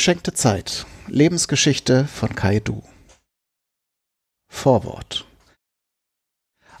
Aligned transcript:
Geschenkte 0.00 0.32
Zeit. 0.32 0.86
Lebensgeschichte 1.08 2.06
von 2.06 2.34
Kai 2.36 2.60
Du. 2.60 2.82
Vorwort. 4.48 5.29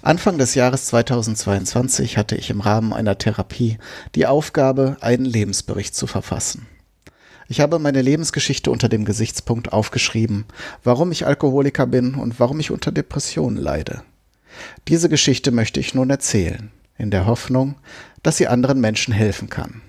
Anfang 0.02 0.38
des 0.38 0.54
Jahres 0.54 0.86
2022 0.86 2.16
hatte 2.16 2.34
ich 2.34 2.48
im 2.48 2.62
Rahmen 2.62 2.94
einer 2.94 3.18
Therapie 3.18 3.76
die 4.14 4.26
Aufgabe, 4.26 4.96
einen 5.02 5.26
Lebensbericht 5.26 5.94
zu 5.94 6.06
verfassen. 6.06 6.66
Ich 7.48 7.60
habe 7.60 7.78
meine 7.78 8.00
Lebensgeschichte 8.00 8.70
unter 8.70 8.88
dem 8.88 9.04
Gesichtspunkt 9.04 9.74
aufgeschrieben, 9.74 10.46
warum 10.84 11.12
ich 11.12 11.26
Alkoholiker 11.26 11.86
bin 11.86 12.14
und 12.14 12.40
warum 12.40 12.60
ich 12.60 12.70
unter 12.70 12.92
Depressionen 12.92 13.58
leide. 13.58 14.02
Diese 14.88 15.10
Geschichte 15.10 15.50
möchte 15.50 15.80
ich 15.80 15.94
nun 15.94 16.08
erzählen, 16.08 16.70
in 16.96 17.10
der 17.10 17.26
Hoffnung, 17.26 17.74
dass 18.22 18.38
sie 18.38 18.48
anderen 18.48 18.80
Menschen 18.80 19.12
helfen 19.12 19.50
kann. 19.50 19.82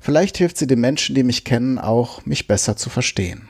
Vielleicht 0.00 0.38
hilft 0.38 0.56
sie 0.56 0.66
den 0.66 0.80
Menschen, 0.80 1.14
die 1.14 1.22
mich 1.22 1.44
kennen, 1.44 1.78
auch, 1.78 2.26
mich 2.26 2.48
besser 2.48 2.76
zu 2.76 2.90
verstehen. 2.90 3.48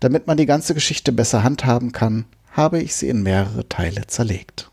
Damit 0.00 0.26
man 0.26 0.36
die 0.36 0.46
ganze 0.46 0.74
Geschichte 0.74 1.12
besser 1.12 1.42
handhaben 1.42 1.92
kann, 1.92 2.26
habe 2.56 2.82
ich 2.82 2.96
sie 2.96 3.10
in 3.10 3.22
mehrere 3.22 3.68
Teile 3.68 4.06
zerlegt. 4.06 4.70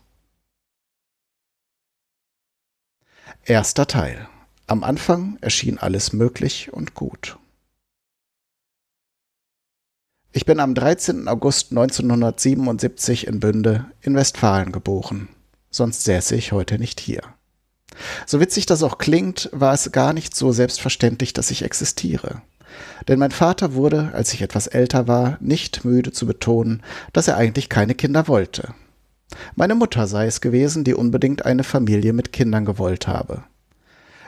Erster 3.44 3.86
Teil. 3.86 4.26
Am 4.66 4.82
Anfang 4.82 5.36
erschien 5.42 5.76
alles 5.78 6.14
möglich 6.14 6.72
und 6.72 6.94
gut. 6.94 7.38
Ich 10.32 10.46
bin 10.46 10.60
am 10.60 10.74
13. 10.74 11.28
August 11.28 11.72
1977 11.72 13.26
in 13.26 13.38
Bünde 13.38 13.84
in 14.00 14.16
Westfalen 14.16 14.72
geboren, 14.72 15.28
sonst 15.70 16.04
säße 16.04 16.34
ich 16.34 16.52
heute 16.52 16.78
nicht 16.78 16.98
hier. 16.98 17.22
So 18.26 18.40
witzig 18.40 18.64
das 18.64 18.82
auch 18.82 18.96
klingt, 18.96 19.50
war 19.52 19.74
es 19.74 19.92
gar 19.92 20.14
nicht 20.14 20.34
so 20.34 20.50
selbstverständlich, 20.50 21.34
dass 21.34 21.50
ich 21.50 21.62
existiere. 21.62 22.40
Denn 23.08 23.18
mein 23.18 23.30
Vater 23.30 23.74
wurde, 23.74 24.10
als 24.12 24.32
ich 24.32 24.42
etwas 24.42 24.66
älter 24.66 25.08
war, 25.08 25.38
nicht 25.40 25.84
müde 25.84 26.12
zu 26.12 26.26
betonen, 26.26 26.82
dass 27.12 27.28
er 27.28 27.36
eigentlich 27.36 27.68
keine 27.68 27.94
Kinder 27.94 28.28
wollte. 28.28 28.74
Meine 29.56 29.74
Mutter 29.74 30.06
sei 30.06 30.26
es 30.26 30.40
gewesen, 30.40 30.84
die 30.84 30.94
unbedingt 30.94 31.44
eine 31.44 31.64
Familie 31.64 32.12
mit 32.12 32.32
Kindern 32.32 32.64
gewollt 32.64 33.08
habe. 33.08 33.44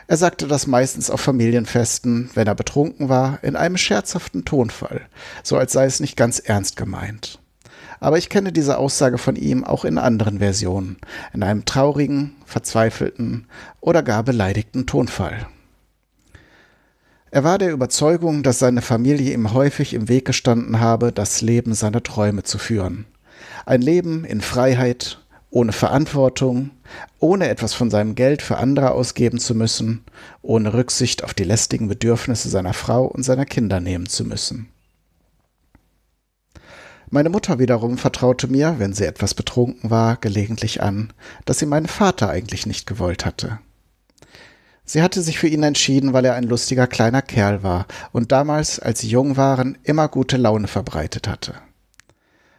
Er 0.08 0.16
sagte 0.16 0.46
das 0.46 0.66
meistens 0.66 1.10
auf 1.10 1.20
Familienfesten, 1.20 2.30
wenn 2.34 2.46
er 2.46 2.54
betrunken 2.54 3.08
war, 3.08 3.42
in 3.42 3.56
einem 3.56 3.76
scherzhaften 3.76 4.44
Tonfall, 4.44 5.02
so 5.42 5.56
als 5.56 5.72
sei 5.72 5.86
es 5.86 6.00
nicht 6.00 6.16
ganz 6.16 6.38
ernst 6.38 6.76
gemeint 6.76 7.40
aber 8.00 8.18
ich 8.18 8.28
kenne 8.28 8.52
diese 8.52 8.78
Aussage 8.78 9.18
von 9.18 9.36
ihm 9.36 9.64
auch 9.64 9.84
in 9.84 9.98
anderen 9.98 10.38
Versionen, 10.38 10.98
in 11.32 11.42
einem 11.42 11.64
traurigen, 11.64 12.36
verzweifelten 12.44 13.46
oder 13.80 14.02
gar 14.02 14.22
beleidigten 14.22 14.86
Tonfall. 14.86 15.46
Er 17.30 17.44
war 17.44 17.58
der 17.58 17.72
Überzeugung, 17.72 18.42
dass 18.42 18.60
seine 18.60 18.82
Familie 18.82 19.34
ihm 19.34 19.52
häufig 19.52 19.94
im 19.94 20.08
Weg 20.08 20.24
gestanden 20.24 20.80
habe, 20.80 21.12
das 21.12 21.42
Leben 21.42 21.74
seiner 21.74 22.02
Träume 22.02 22.44
zu 22.44 22.58
führen. 22.58 23.06
Ein 23.64 23.82
Leben 23.82 24.24
in 24.24 24.40
Freiheit, 24.40 25.18
ohne 25.50 25.72
Verantwortung, 25.72 26.70
ohne 27.18 27.48
etwas 27.48 27.74
von 27.74 27.90
seinem 27.90 28.14
Geld 28.14 28.42
für 28.42 28.58
andere 28.58 28.92
ausgeben 28.92 29.38
zu 29.38 29.54
müssen, 29.54 30.04
ohne 30.42 30.72
Rücksicht 30.72 31.24
auf 31.24 31.34
die 31.34 31.44
lästigen 31.44 31.88
Bedürfnisse 31.88 32.48
seiner 32.48 32.74
Frau 32.74 33.06
und 33.06 33.22
seiner 33.22 33.44
Kinder 33.46 33.80
nehmen 33.80 34.06
zu 34.06 34.24
müssen. 34.24 34.68
Meine 37.08 37.28
Mutter 37.28 37.58
wiederum 37.58 37.98
vertraute 37.98 38.48
mir, 38.48 38.76
wenn 38.78 38.92
sie 38.92 39.04
etwas 39.04 39.34
betrunken 39.34 39.90
war, 39.90 40.16
gelegentlich 40.16 40.82
an, 40.82 41.12
dass 41.44 41.58
sie 41.58 41.66
meinen 41.66 41.86
Vater 41.86 42.28
eigentlich 42.30 42.66
nicht 42.66 42.86
gewollt 42.86 43.24
hatte. 43.24 43.60
Sie 44.86 45.02
hatte 45.02 45.20
sich 45.20 45.38
für 45.38 45.48
ihn 45.48 45.64
entschieden, 45.64 46.12
weil 46.12 46.24
er 46.24 46.34
ein 46.34 46.44
lustiger 46.44 46.86
kleiner 46.86 47.20
Kerl 47.20 47.64
war 47.64 47.86
und 48.12 48.30
damals, 48.30 48.78
als 48.78 49.00
sie 49.00 49.08
jung 49.08 49.36
waren, 49.36 49.76
immer 49.82 50.08
gute 50.08 50.36
Laune 50.36 50.68
verbreitet 50.68 51.26
hatte. 51.26 51.54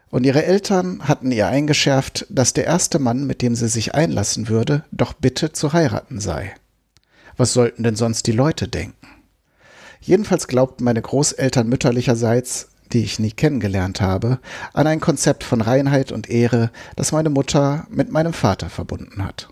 Und 0.09 0.25
ihre 0.25 0.45
Eltern 0.45 1.07
hatten 1.07 1.31
ihr 1.31 1.47
eingeschärft, 1.47 2.25
dass 2.29 2.53
der 2.53 2.65
erste 2.65 2.99
Mann, 2.99 3.25
mit 3.25 3.41
dem 3.41 3.55
sie 3.55 3.69
sich 3.69 3.95
einlassen 3.95 4.49
würde, 4.49 4.83
doch 4.91 5.13
bitte 5.13 5.53
zu 5.53 5.73
heiraten 5.73 6.19
sei. 6.19 6.53
Was 7.37 7.53
sollten 7.53 7.83
denn 7.83 7.95
sonst 7.95 8.27
die 8.27 8.31
Leute 8.33 8.67
denken? 8.67 9.07
Jedenfalls 10.01 10.47
glaubten 10.47 10.83
meine 10.83 11.01
Großeltern 11.01 11.67
mütterlicherseits, 11.67 12.69
die 12.93 13.03
ich 13.03 13.19
nie 13.19 13.31
kennengelernt 13.31 14.01
habe, 14.01 14.39
an 14.73 14.87
ein 14.87 14.99
Konzept 14.99 15.43
von 15.43 15.61
Reinheit 15.61 16.11
und 16.11 16.29
Ehre, 16.29 16.71
das 16.95 17.11
meine 17.11 17.29
Mutter 17.29 17.85
mit 17.89 18.11
meinem 18.11 18.33
Vater 18.33 18.69
verbunden 18.69 19.23
hat. 19.25 19.49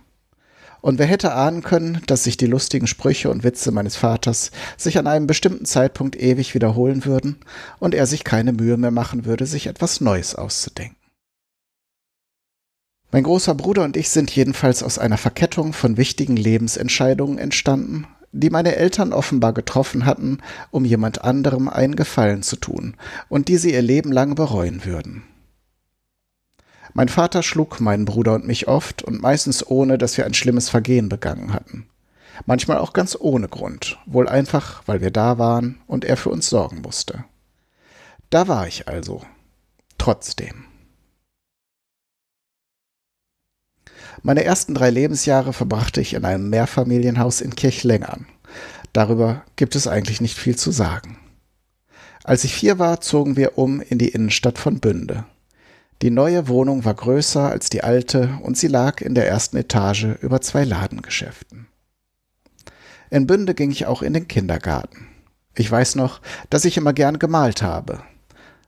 Und 0.85 0.99
wer 0.99 1.07
hätte 1.07 1.33
ahnen 1.33 1.63
können, 1.63 2.03
dass 2.05 2.25
sich 2.25 2.37
die 2.37 2.45
lustigen 2.45 2.85
Sprüche 2.85 3.31
und 3.31 3.43
Witze 3.43 3.71
meines 3.71 3.95
Vaters 3.95 4.51
sich 4.77 4.99
an 4.99 5.07
einem 5.07 5.25
bestimmten 5.25 5.65
Zeitpunkt 5.65 6.15
ewig 6.15 6.53
wiederholen 6.53 7.05
würden 7.05 7.37
und 7.79 7.95
er 7.95 8.05
sich 8.05 8.23
keine 8.23 8.53
Mühe 8.53 8.77
mehr 8.77 8.91
machen 8.91 9.25
würde, 9.25 9.47
sich 9.47 9.65
etwas 9.65 9.99
Neues 9.99 10.35
auszudenken. 10.35 10.95
Mein 13.11 13.23
großer 13.23 13.55
Bruder 13.55 13.83
und 13.83 13.97
ich 13.97 14.09
sind 14.09 14.29
jedenfalls 14.29 14.83
aus 14.83 14.99
einer 14.99 15.17
Verkettung 15.17 15.73
von 15.73 15.97
wichtigen 15.97 16.37
Lebensentscheidungen 16.37 17.39
entstanden, 17.39 18.05
die 18.31 18.51
meine 18.51 18.75
Eltern 18.75 19.11
offenbar 19.11 19.53
getroffen 19.53 20.05
hatten, 20.05 20.37
um 20.69 20.85
jemand 20.85 21.23
anderem 21.23 21.67
einen 21.67 21.95
Gefallen 21.95 22.43
zu 22.43 22.57
tun 22.57 22.95
und 23.27 23.47
die 23.47 23.57
sie 23.57 23.73
ihr 23.73 23.81
Leben 23.81 24.11
lang 24.11 24.35
bereuen 24.35 24.85
würden. 24.85 25.23
Mein 26.97 27.09
Vater 27.09 27.43
schlug 27.43 27.81
meinen 27.81 28.05
Bruder 28.05 28.35
und 28.35 28.47
mich 28.47 28.69
oft 28.69 29.03
und 29.03 29.21
meistens 29.21 29.67
ohne, 29.67 29.97
dass 29.97 30.15
wir 30.15 30.25
ein 30.25 30.33
schlimmes 30.33 30.69
Vergehen 30.69 31.09
begangen 31.09 31.51
hatten. 31.51 31.87
Manchmal 32.45 32.77
auch 32.77 32.93
ganz 32.93 33.17
ohne 33.19 33.49
Grund, 33.49 33.99
wohl 34.05 34.29
einfach, 34.29 34.81
weil 34.85 35.01
wir 35.01 35.11
da 35.11 35.37
waren 35.37 35.81
und 35.87 36.05
er 36.05 36.15
für 36.15 36.29
uns 36.29 36.47
sorgen 36.47 36.79
musste. 36.79 37.25
Da 38.29 38.47
war 38.47 38.65
ich 38.65 38.87
also. 38.87 39.21
Trotzdem. 39.97 40.63
Meine 44.23 44.45
ersten 44.45 44.73
drei 44.73 44.89
Lebensjahre 44.89 45.51
verbrachte 45.51 45.99
ich 45.99 46.13
in 46.13 46.23
einem 46.23 46.49
Mehrfamilienhaus 46.49 47.41
in 47.41 47.57
Kirchlengern. 47.57 48.25
Darüber 48.93 49.43
gibt 49.57 49.75
es 49.75 49.85
eigentlich 49.85 50.21
nicht 50.21 50.37
viel 50.37 50.55
zu 50.55 50.71
sagen. 50.71 51.17
Als 52.23 52.45
ich 52.45 52.55
vier 52.55 52.79
war, 52.79 53.01
zogen 53.01 53.35
wir 53.35 53.57
um 53.57 53.81
in 53.81 53.97
die 53.97 54.07
Innenstadt 54.07 54.57
von 54.57 54.79
Bünde. 54.79 55.25
Die 56.01 56.11
neue 56.11 56.47
Wohnung 56.47 56.83
war 56.83 56.93
größer 56.93 57.49
als 57.49 57.69
die 57.69 57.83
alte 57.83 58.37
und 58.41 58.57
sie 58.57 58.67
lag 58.67 59.01
in 59.01 59.15
der 59.15 59.27
ersten 59.27 59.57
Etage 59.57 60.07
über 60.21 60.41
zwei 60.41 60.63
Ladengeschäften. 60.63 61.67
In 63.09 63.27
Bünde 63.27 63.53
ging 63.53 63.71
ich 63.71 63.85
auch 63.85 64.01
in 64.01 64.13
den 64.13 64.27
Kindergarten. 64.27 65.07
Ich 65.55 65.71
weiß 65.71 65.95
noch, 65.95 66.21
dass 66.49 66.65
ich 66.65 66.75
immer 66.75 66.91
gern 66.91 67.17
gemalt 67.17 67.61
habe. 67.61 68.01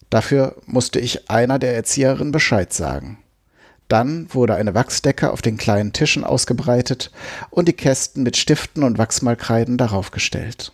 Dafür 0.10 0.56
musste 0.66 1.00
ich 1.00 1.30
einer 1.30 1.60
der 1.60 1.76
Erzieherinnen 1.76 2.32
Bescheid 2.32 2.72
sagen. 2.72 3.20
Dann 3.90 4.34
wurde 4.34 4.56
eine 4.56 4.74
Wachsdecke 4.74 5.32
auf 5.32 5.42
den 5.42 5.58
kleinen 5.58 5.94
Tischen 5.94 6.24
ausgebreitet 6.24 7.12
und 7.50 7.68
die 7.68 7.74
Kästen 7.74 8.24
mit 8.24 8.38
Stiften 8.38 8.84
und 8.84 8.98
Wachsmalkreiden 8.98 9.78
darauf 9.78 10.12
gestellt. 10.12 10.74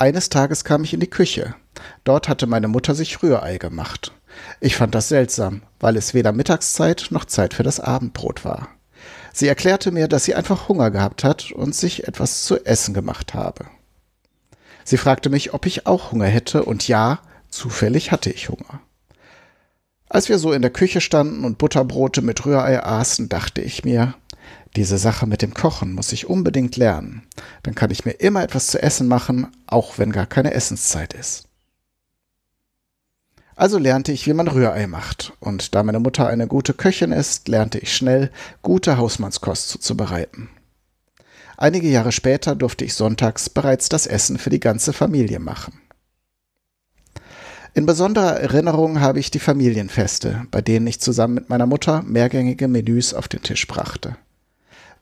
Eines 0.00 0.30
Tages 0.30 0.64
kam 0.64 0.82
ich 0.82 0.94
in 0.94 1.00
die 1.00 1.10
Küche. 1.10 1.54
Dort 2.04 2.30
hatte 2.30 2.46
meine 2.46 2.68
Mutter 2.68 2.94
sich 2.94 3.22
Rührei 3.22 3.58
gemacht. 3.58 4.12
Ich 4.58 4.74
fand 4.74 4.94
das 4.94 5.10
seltsam, 5.10 5.60
weil 5.78 5.94
es 5.98 6.14
weder 6.14 6.32
Mittagszeit 6.32 7.08
noch 7.10 7.26
Zeit 7.26 7.52
für 7.52 7.64
das 7.64 7.80
Abendbrot 7.80 8.42
war. 8.42 8.68
Sie 9.34 9.46
erklärte 9.46 9.90
mir, 9.90 10.08
dass 10.08 10.24
sie 10.24 10.34
einfach 10.34 10.70
Hunger 10.70 10.90
gehabt 10.90 11.22
hat 11.22 11.52
und 11.52 11.74
sich 11.74 12.08
etwas 12.08 12.44
zu 12.44 12.64
essen 12.64 12.94
gemacht 12.94 13.34
habe. 13.34 13.66
Sie 14.84 14.96
fragte 14.96 15.28
mich, 15.28 15.52
ob 15.52 15.66
ich 15.66 15.86
auch 15.86 16.12
Hunger 16.12 16.28
hätte, 16.28 16.64
und 16.64 16.88
ja, 16.88 17.20
zufällig 17.50 18.10
hatte 18.10 18.30
ich 18.30 18.48
Hunger. 18.48 18.80
Als 20.08 20.30
wir 20.30 20.38
so 20.38 20.54
in 20.54 20.62
der 20.62 20.72
Küche 20.72 21.02
standen 21.02 21.44
und 21.44 21.58
Butterbrote 21.58 22.22
mit 22.22 22.46
Rührei 22.46 22.82
aßen, 22.82 23.28
dachte 23.28 23.60
ich 23.60 23.84
mir, 23.84 24.14
diese 24.76 24.98
Sache 24.98 25.26
mit 25.26 25.42
dem 25.42 25.54
Kochen 25.54 25.92
muss 25.92 26.12
ich 26.12 26.28
unbedingt 26.28 26.76
lernen. 26.76 27.22
Dann 27.62 27.74
kann 27.74 27.90
ich 27.90 28.04
mir 28.04 28.12
immer 28.12 28.42
etwas 28.42 28.68
zu 28.68 28.82
essen 28.82 29.08
machen, 29.08 29.48
auch 29.66 29.98
wenn 29.98 30.12
gar 30.12 30.26
keine 30.26 30.54
Essenszeit 30.54 31.12
ist. 31.12 31.44
Also 33.56 33.78
lernte 33.78 34.12
ich, 34.12 34.26
wie 34.26 34.32
man 34.32 34.48
Rührei 34.48 34.86
macht, 34.86 35.34
und 35.40 35.74
da 35.74 35.82
meine 35.82 36.00
Mutter 36.00 36.26
eine 36.28 36.46
gute 36.46 36.72
Köchin 36.72 37.12
ist, 37.12 37.48
lernte 37.48 37.78
ich 37.78 37.94
schnell, 37.94 38.30
gute 38.62 38.96
Hausmannskost 38.96 39.68
zuzubereiten. 39.68 40.48
Einige 41.58 41.88
Jahre 41.88 42.10
später 42.10 42.56
durfte 42.56 42.86
ich 42.86 42.94
sonntags 42.94 43.50
bereits 43.50 43.90
das 43.90 44.06
Essen 44.06 44.38
für 44.38 44.48
die 44.48 44.60
ganze 44.60 44.94
Familie 44.94 45.40
machen. 45.40 45.78
In 47.74 47.84
besonderer 47.84 48.40
Erinnerung 48.40 49.00
habe 49.00 49.20
ich 49.20 49.30
die 49.30 49.38
Familienfeste, 49.38 50.46
bei 50.50 50.62
denen 50.62 50.86
ich 50.86 51.00
zusammen 51.00 51.34
mit 51.34 51.50
meiner 51.50 51.66
Mutter 51.66 52.02
mehrgängige 52.02 52.66
Menüs 52.66 53.12
auf 53.12 53.28
den 53.28 53.42
Tisch 53.42 53.66
brachte. 53.66 54.16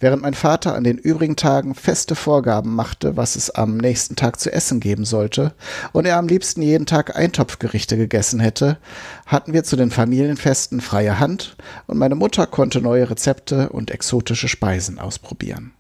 Während 0.01 0.23
mein 0.23 0.35
Vater 0.35 0.77
an 0.77 0.85
den 0.85 0.97
übrigen 0.97 1.35
Tagen 1.35 1.75
feste 1.75 2.15
Vorgaben 2.15 2.75
machte, 2.75 3.17
was 3.17 3.35
es 3.35 3.51
am 3.51 3.77
nächsten 3.77 4.15
Tag 4.15 4.39
zu 4.39 4.53
essen 4.53 4.79
geben 4.79 5.05
sollte, 5.05 5.55
und 5.93 6.07
er 6.07 6.19
am 6.19 6.29
liebsten 6.29 6.63
jeden 6.63 6.87
Tag 6.87 7.17
Eintopfgerichte 7.17 7.97
gegessen 7.97 8.39
hätte, 8.39 8.79
hatten 9.27 9.53
wir 9.53 9.65
zu 9.65 9.75
den 9.75 9.91
Familienfesten 9.91 10.81
freie 10.81 11.19
Hand 11.19 11.57
und 11.89 11.99
meine 11.99 12.15
Mutter 12.15 12.47
konnte 12.47 12.81
neue 12.81 13.11
Rezepte 13.11 13.71
und 13.71 13.91
exotische 13.91 14.47
Speisen 14.47 15.01
ausprobieren. 15.01 15.73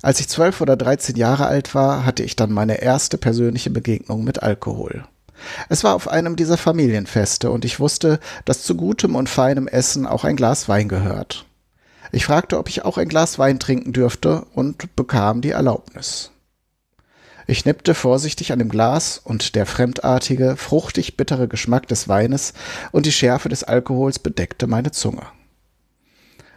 Als 0.00 0.20
ich 0.20 0.28
zwölf 0.28 0.60
oder 0.60 0.76
dreizehn 0.76 1.16
Jahre 1.16 1.46
alt 1.46 1.74
war, 1.74 2.06
hatte 2.06 2.22
ich 2.22 2.36
dann 2.36 2.52
meine 2.52 2.80
erste 2.80 3.18
persönliche 3.18 3.70
Begegnung 3.70 4.22
mit 4.22 4.44
Alkohol. 4.44 5.04
Es 5.68 5.82
war 5.82 5.94
auf 5.94 6.06
einem 6.06 6.36
dieser 6.36 6.56
Familienfeste 6.56 7.50
und 7.50 7.64
ich 7.64 7.80
wusste, 7.80 8.20
dass 8.44 8.62
zu 8.62 8.76
gutem 8.76 9.16
und 9.16 9.28
feinem 9.28 9.66
Essen 9.66 10.06
auch 10.06 10.22
ein 10.22 10.36
Glas 10.36 10.68
Wein 10.68 10.88
gehört. 10.88 11.46
Ich 12.12 12.24
fragte, 12.24 12.58
ob 12.58 12.68
ich 12.68 12.84
auch 12.84 12.98
ein 12.98 13.08
Glas 13.08 13.38
Wein 13.38 13.58
trinken 13.58 13.92
dürfte 13.92 14.46
und 14.54 14.94
bekam 14.96 15.40
die 15.40 15.50
Erlaubnis. 15.50 16.30
Ich 17.48 17.64
nippte 17.64 17.94
vorsichtig 17.94 18.52
an 18.52 18.58
dem 18.58 18.68
Glas 18.68 19.20
und 19.22 19.54
der 19.54 19.66
fremdartige, 19.66 20.56
fruchtig 20.56 21.16
bittere 21.16 21.46
Geschmack 21.46 21.86
des 21.86 22.08
Weines 22.08 22.54
und 22.90 23.06
die 23.06 23.12
Schärfe 23.12 23.48
des 23.48 23.62
Alkohols 23.62 24.18
bedeckte 24.18 24.66
meine 24.66 24.90
Zunge. 24.90 25.22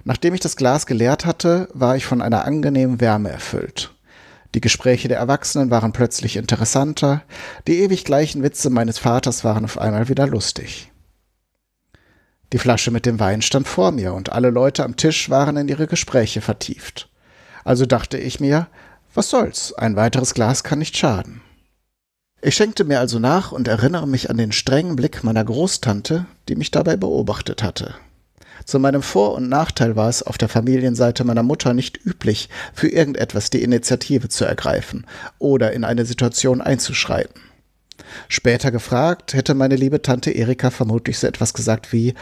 Nachdem 0.04 0.34
ich 0.34 0.40
das 0.40 0.56
Glas 0.56 0.88
geleert 0.88 1.26
hatte, 1.26 1.68
war 1.74 1.96
ich 1.96 2.06
von 2.06 2.22
einer 2.22 2.46
angenehmen 2.46 3.00
Wärme 3.00 3.30
erfüllt. 3.30 3.94
Die 4.56 4.62
Gespräche 4.62 5.08
der 5.08 5.20
Erwachsenen 5.20 5.70
waren 5.70 5.94
plötzlich 5.94 6.38
interessanter, 6.38 7.22
die 7.68 7.82
ewig 7.82 8.04
gleichen 8.04 8.42
Witze 8.42 8.72
meines 8.72 8.98
Vaters 8.98 9.44
waren 9.44 9.66
auf 9.66 9.78
einmal 9.78 10.10
wieder 10.10 10.26
lustig. 10.26 10.89
Die 12.52 12.58
Flasche 12.58 12.90
mit 12.90 13.06
dem 13.06 13.20
Wein 13.20 13.42
stand 13.42 13.68
vor 13.68 13.92
mir 13.92 14.14
und 14.14 14.32
alle 14.32 14.50
Leute 14.50 14.84
am 14.84 14.96
Tisch 14.96 15.30
waren 15.30 15.58
in 15.58 15.68
ihre 15.68 15.88
Gespräche 15.88 16.42
vertieft. 16.42 17.10
Also 17.64 17.86
dachte 17.86 18.18
ich 18.18 18.40
mir, 18.40 18.68
was 19.14 19.30
soll's, 19.30 19.74
ein 19.74 19.96
weiteres 19.96 20.34
Glas 20.34 20.64
kann 20.64 20.80
nicht 20.80 20.98
schaden. 20.98 21.42
Ich 22.42 22.56
schenkte 22.56 22.86
mir 22.86 23.00
also 23.00 23.20
nach 23.20 23.52
und 23.52 23.68
erinnere 23.68 24.08
mich 24.08 24.30
an 24.30 24.38
den 24.38 24.52
strengen 24.52 24.96
Blick 24.96 25.24
meiner 25.24 25.44
Großtante, 25.44 26.26
die 26.48 26.56
mich 26.56 26.72
dabei 26.72 26.96
beobachtet 26.96 27.62
hatte. 27.62 27.96
Zu 28.66 28.80
meinem 28.80 29.02
Vor- 29.02 29.34
und 29.36 29.50
Nachteil 29.50 29.96
war 29.96 30.10
es 30.10 30.24
auf 30.24 30.38
der 30.38 30.50
Familienseite 30.50 31.24
meiner 31.24 31.44
Mutter 31.44 31.74
nicht 31.74 32.04
üblich, 32.06 32.50
für 32.74 32.88
irgendetwas 32.88 33.50
die 33.50 33.62
Initiative 33.62 34.30
zu 34.30 34.46
ergreifen 34.46 35.06
oder 35.38 35.74
in 35.74 35.84
eine 35.84 36.06
Situation 36.06 36.62
einzuschreiten. 36.62 37.42
Später 38.28 38.72
gefragt, 38.72 39.34
hätte 39.34 39.54
meine 39.54 39.76
liebe 39.76 40.02
Tante 40.02 40.32
Erika 40.32 40.70
vermutlich 40.70 41.20
so 41.20 41.28
etwas 41.28 41.54
gesagt 41.54 41.94
wie 41.94 42.14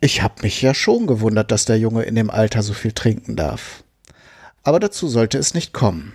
Ich 0.00 0.22
hab 0.22 0.42
mich 0.42 0.62
ja 0.62 0.74
schon 0.74 1.06
gewundert, 1.06 1.50
dass 1.50 1.64
der 1.64 1.78
Junge 1.78 2.02
in 2.02 2.14
dem 2.14 2.30
Alter 2.30 2.62
so 2.62 2.72
viel 2.72 2.92
trinken 2.92 3.36
darf. 3.36 3.84
Aber 4.62 4.80
dazu 4.80 5.08
sollte 5.08 5.38
es 5.38 5.54
nicht 5.54 5.72
kommen. 5.72 6.14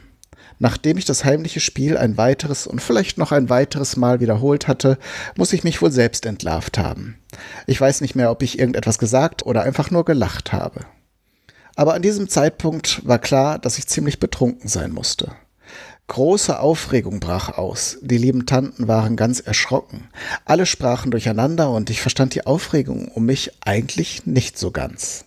Nachdem 0.60 0.98
ich 0.98 1.06
das 1.06 1.24
heimliche 1.24 1.60
Spiel 1.60 1.98
ein 1.98 2.18
weiteres 2.18 2.66
und 2.66 2.82
vielleicht 2.82 3.18
noch 3.18 3.32
ein 3.32 3.50
weiteres 3.50 3.96
Mal 3.96 4.20
wiederholt 4.20 4.68
hatte, 4.68 4.98
muss 5.36 5.54
ich 5.54 5.64
mich 5.64 5.82
wohl 5.82 5.92
selbst 5.92 6.26
entlarvt 6.26 6.80
haben. 6.80 7.20
Ich 7.68 7.80
weiß 7.80 8.02
nicht 8.02 8.16
mehr, 8.16 8.32
ob 8.32 8.42
ich 8.42 8.58
irgendetwas 8.58 8.98
gesagt 8.98 9.46
oder 9.46 9.62
einfach 9.62 9.92
nur 9.92 10.04
gelacht 10.04 10.54
habe. 10.54 10.82
Aber 11.76 11.94
an 11.94 12.02
diesem 12.02 12.28
Zeitpunkt 12.28 13.06
war 13.08 13.20
klar, 13.20 13.60
dass 13.60 13.78
ich 13.78 13.86
ziemlich 13.86 14.20
betrunken 14.20 14.68
sein 14.68 14.92
musste. 14.92 15.34
Große 16.08 16.58
Aufregung 16.58 17.20
brach 17.20 17.58
aus. 17.58 17.98
Die 18.02 18.18
lieben 18.18 18.46
Tanten 18.46 18.88
waren 18.88 19.18
ganz 19.18 19.42
erschrocken. 19.42 20.08
Alle 20.46 20.66
sprachen 20.66 21.12
durcheinander 21.12 21.70
und 21.70 21.90
ich 21.90 22.02
verstand 22.02 22.34
die 22.34 22.46
Aufregung 22.46 23.10
um 23.10 23.26
mich 23.26 23.52
eigentlich 23.62 24.26
nicht 24.26 24.58
so 24.58 24.72
ganz. 24.72 25.26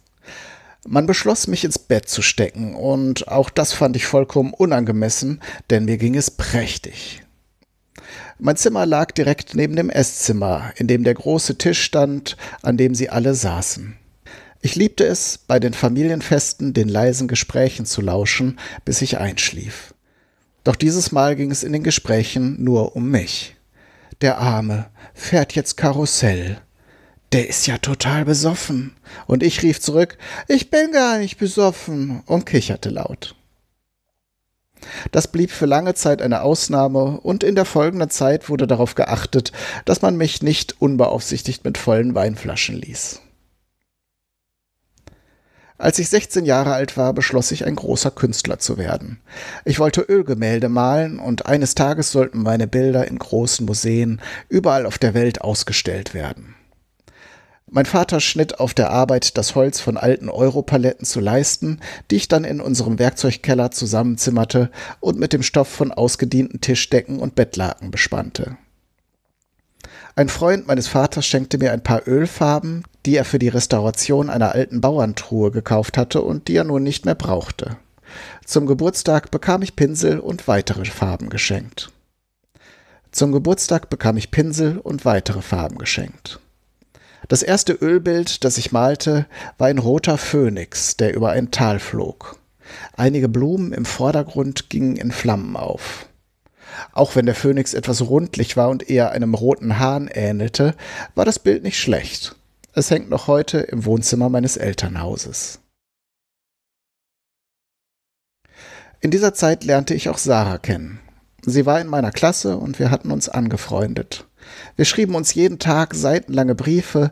Man 0.86 1.06
beschloss, 1.06 1.46
mich 1.46 1.64
ins 1.64 1.78
Bett 1.78 2.08
zu 2.08 2.22
stecken, 2.22 2.74
und 2.74 3.28
auch 3.28 3.50
das 3.50 3.74
fand 3.74 3.96
ich 3.96 4.06
vollkommen 4.06 4.54
unangemessen, 4.54 5.42
denn 5.68 5.84
mir 5.84 5.98
ging 5.98 6.16
es 6.16 6.30
prächtig. 6.30 7.22
Mein 8.38 8.56
Zimmer 8.56 8.86
lag 8.86 9.10
direkt 9.10 9.54
neben 9.54 9.76
dem 9.76 9.90
Esszimmer, 9.90 10.72
in 10.76 10.86
dem 10.86 11.04
der 11.04 11.12
große 11.12 11.58
Tisch 11.58 11.82
stand, 11.82 12.38
an 12.62 12.78
dem 12.78 12.94
sie 12.94 13.10
alle 13.10 13.34
saßen. 13.34 13.94
Ich 14.62 14.74
liebte 14.74 15.04
es, 15.04 15.38
bei 15.46 15.60
den 15.60 15.74
Familienfesten 15.74 16.72
den 16.72 16.88
leisen 16.88 17.28
Gesprächen 17.28 17.84
zu 17.84 18.00
lauschen, 18.00 18.58
bis 18.86 19.02
ich 19.02 19.18
einschlief. 19.18 19.92
Doch 20.64 20.76
dieses 20.76 21.12
Mal 21.12 21.36
ging 21.36 21.50
es 21.50 21.62
in 21.62 21.72
den 21.72 21.82
Gesprächen 21.82 22.62
nur 22.62 22.96
um 22.96 23.10
mich. 23.10 23.56
Der 24.20 24.38
Arme 24.38 24.90
fährt 25.14 25.54
jetzt 25.54 25.76
Karussell. 25.76 26.60
Der 27.32 27.48
ist 27.48 27.66
ja 27.66 27.78
total 27.78 28.24
besoffen. 28.24 28.96
Und 29.26 29.42
ich 29.42 29.62
rief 29.62 29.80
zurück, 29.80 30.18
ich 30.48 30.70
bin 30.70 30.92
gar 30.92 31.18
nicht 31.18 31.38
besoffen 31.38 32.22
und 32.26 32.44
kicherte 32.44 32.90
laut. 32.90 33.36
Das 35.12 35.28
blieb 35.28 35.50
für 35.50 35.66
lange 35.66 35.94
Zeit 35.94 36.22
eine 36.22 36.42
Ausnahme 36.42 37.20
und 37.20 37.44
in 37.44 37.54
der 37.54 37.64
folgenden 37.66 38.10
Zeit 38.10 38.48
wurde 38.48 38.66
darauf 38.66 38.94
geachtet, 38.94 39.52
dass 39.84 40.02
man 40.02 40.16
mich 40.16 40.42
nicht 40.42 40.80
unbeaufsichtigt 40.80 41.64
mit 41.64 41.78
vollen 41.78 42.14
Weinflaschen 42.14 42.76
ließ. 42.76 43.20
Als 45.80 45.98
ich 45.98 46.10
16 46.10 46.44
Jahre 46.44 46.74
alt 46.74 46.98
war, 46.98 47.14
beschloss 47.14 47.50
ich, 47.52 47.64
ein 47.64 47.74
großer 47.74 48.10
Künstler 48.10 48.58
zu 48.58 48.76
werden. 48.76 49.18
Ich 49.64 49.78
wollte 49.78 50.02
Ölgemälde 50.02 50.68
malen 50.68 51.18
und 51.18 51.46
eines 51.46 51.74
Tages 51.74 52.12
sollten 52.12 52.42
meine 52.42 52.66
Bilder 52.66 53.08
in 53.08 53.18
großen 53.18 53.64
Museen 53.64 54.20
überall 54.50 54.84
auf 54.84 54.98
der 54.98 55.14
Welt 55.14 55.40
ausgestellt 55.40 56.12
werden. 56.12 56.54
Mein 57.66 57.86
Vater 57.86 58.20
schnitt 58.20 58.60
auf 58.60 58.74
der 58.74 58.90
Arbeit 58.90 59.38
das 59.38 59.54
Holz 59.54 59.80
von 59.80 59.96
alten 59.96 60.28
Europaletten 60.28 61.06
zu 61.06 61.18
Leisten, 61.18 61.80
die 62.10 62.16
ich 62.16 62.28
dann 62.28 62.44
in 62.44 62.60
unserem 62.60 62.98
Werkzeugkeller 62.98 63.70
zusammenzimmerte 63.70 64.70
und 65.00 65.18
mit 65.18 65.32
dem 65.32 65.42
Stoff 65.42 65.68
von 65.68 65.92
ausgedienten 65.92 66.60
Tischdecken 66.60 67.20
und 67.20 67.36
Bettlaken 67.36 67.90
bespannte. 67.90 68.58
Ein 70.16 70.28
Freund 70.28 70.66
meines 70.66 70.88
Vaters 70.88 71.26
schenkte 71.26 71.58
mir 71.58 71.72
ein 71.72 71.82
paar 71.82 72.06
Ölfarben, 72.06 72.84
die 73.06 73.16
er 73.16 73.24
für 73.24 73.38
die 73.38 73.48
Restauration 73.48 74.28
einer 74.28 74.52
alten 74.52 74.80
Bauerntruhe 74.80 75.50
gekauft 75.50 75.96
hatte 75.96 76.22
und 76.22 76.48
die 76.48 76.56
er 76.56 76.64
nun 76.64 76.82
nicht 76.82 77.04
mehr 77.04 77.14
brauchte. 77.14 77.76
Zum 78.44 78.66
Geburtstag 78.66 79.30
bekam 79.30 79.62
ich 79.62 79.76
Pinsel 79.76 80.18
und 80.18 80.48
weitere 80.48 80.84
Farben 80.84 81.30
geschenkt. 81.30 81.92
Zum 83.12 83.32
Geburtstag 83.32 83.90
bekam 83.90 84.16
ich 84.16 84.30
Pinsel 84.30 84.78
und 84.78 85.04
weitere 85.04 85.42
Farben 85.42 85.78
geschenkt. 85.78 86.40
Das 87.28 87.42
erste 87.42 87.72
Ölbild, 87.72 88.44
das 88.44 88.58
ich 88.58 88.72
malte, 88.72 89.26
war 89.58 89.68
ein 89.68 89.78
roter 89.78 90.18
Phönix, 90.18 90.96
der 90.96 91.14
über 91.14 91.30
ein 91.30 91.50
Tal 91.50 91.78
flog. 91.78 92.36
Einige 92.96 93.28
Blumen 93.28 93.72
im 93.72 93.84
Vordergrund 93.84 94.70
gingen 94.70 94.96
in 94.96 95.12
Flammen 95.12 95.56
auf. 95.56 96.06
Auch 96.92 97.16
wenn 97.16 97.26
der 97.26 97.34
Phönix 97.34 97.74
etwas 97.74 98.02
rundlich 98.02 98.56
war 98.56 98.68
und 98.68 98.88
eher 98.88 99.12
einem 99.12 99.34
roten 99.34 99.78
Hahn 99.78 100.08
ähnelte, 100.08 100.74
war 101.14 101.24
das 101.24 101.38
Bild 101.38 101.62
nicht 101.62 101.78
schlecht. 101.78 102.36
Es 102.72 102.90
hängt 102.90 103.10
noch 103.10 103.26
heute 103.26 103.58
im 103.58 103.84
Wohnzimmer 103.84 104.28
meines 104.28 104.56
Elternhauses. 104.56 105.60
In 109.00 109.10
dieser 109.10 109.34
Zeit 109.34 109.64
lernte 109.64 109.94
ich 109.94 110.08
auch 110.08 110.18
Sarah 110.18 110.58
kennen. 110.58 111.00
Sie 111.42 111.64
war 111.64 111.80
in 111.80 111.86
meiner 111.86 112.10
Klasse 112.10 112.58
und 112.58 112.78
wir 112.78 112.90
hatten 112.90 113.10
uns 113.10 113.28
angefreundet. 113.28 114.26
Wir 114.76 114.84
schrieben 114.84 115.14
uns 115.14 115.34
jeden 115.34 115.58
Tag 115.58 115.94
seitenlange 115.94 116.54
Briefe 116.54 117.10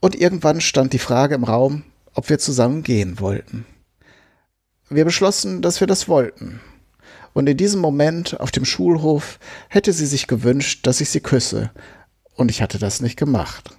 und 0.00 0.16
irgendwann 0.16 0.60
stand 0.60 0.92
die 0.92 0.98
Frage 0.98 1.36
im 1.36 1.44
Raum, 1.44 1.84
ob 2.14 2.28
wir 2.28 2.38
zusammen 2.38 2.82
gehen 2.82 3.20
wollten. 3.20 3.66
Wir 4.88 5.04
beschlossen, 5.04 5.62
dass 5.62 5.80
wir 5.80 5.86
das 5.86 6.08
wollten 6.08 6.60
und 7.38 7.48
in 7.48 7.56
diesem 7.56 7.80
Moment 7.80 8.40
auf 8.40 8.50
dem 8.50 8.64
Schulhof 8.64 9.38
hätte 9.68 9.92
sie 9.92 10.06
sich 10.06 10.26
gewünscht, 10.26 10.84
dass 10.88 11.00
ich 11.00 11.08
sie 11.08 11.20
küsse, 11.20 11.70
und 12.34 12.50
ich 12.50 12.60
hatte 12.60 12.80
das 12.80 13.00
nicht 13.00 13.16
gemacht. 13.16 13.70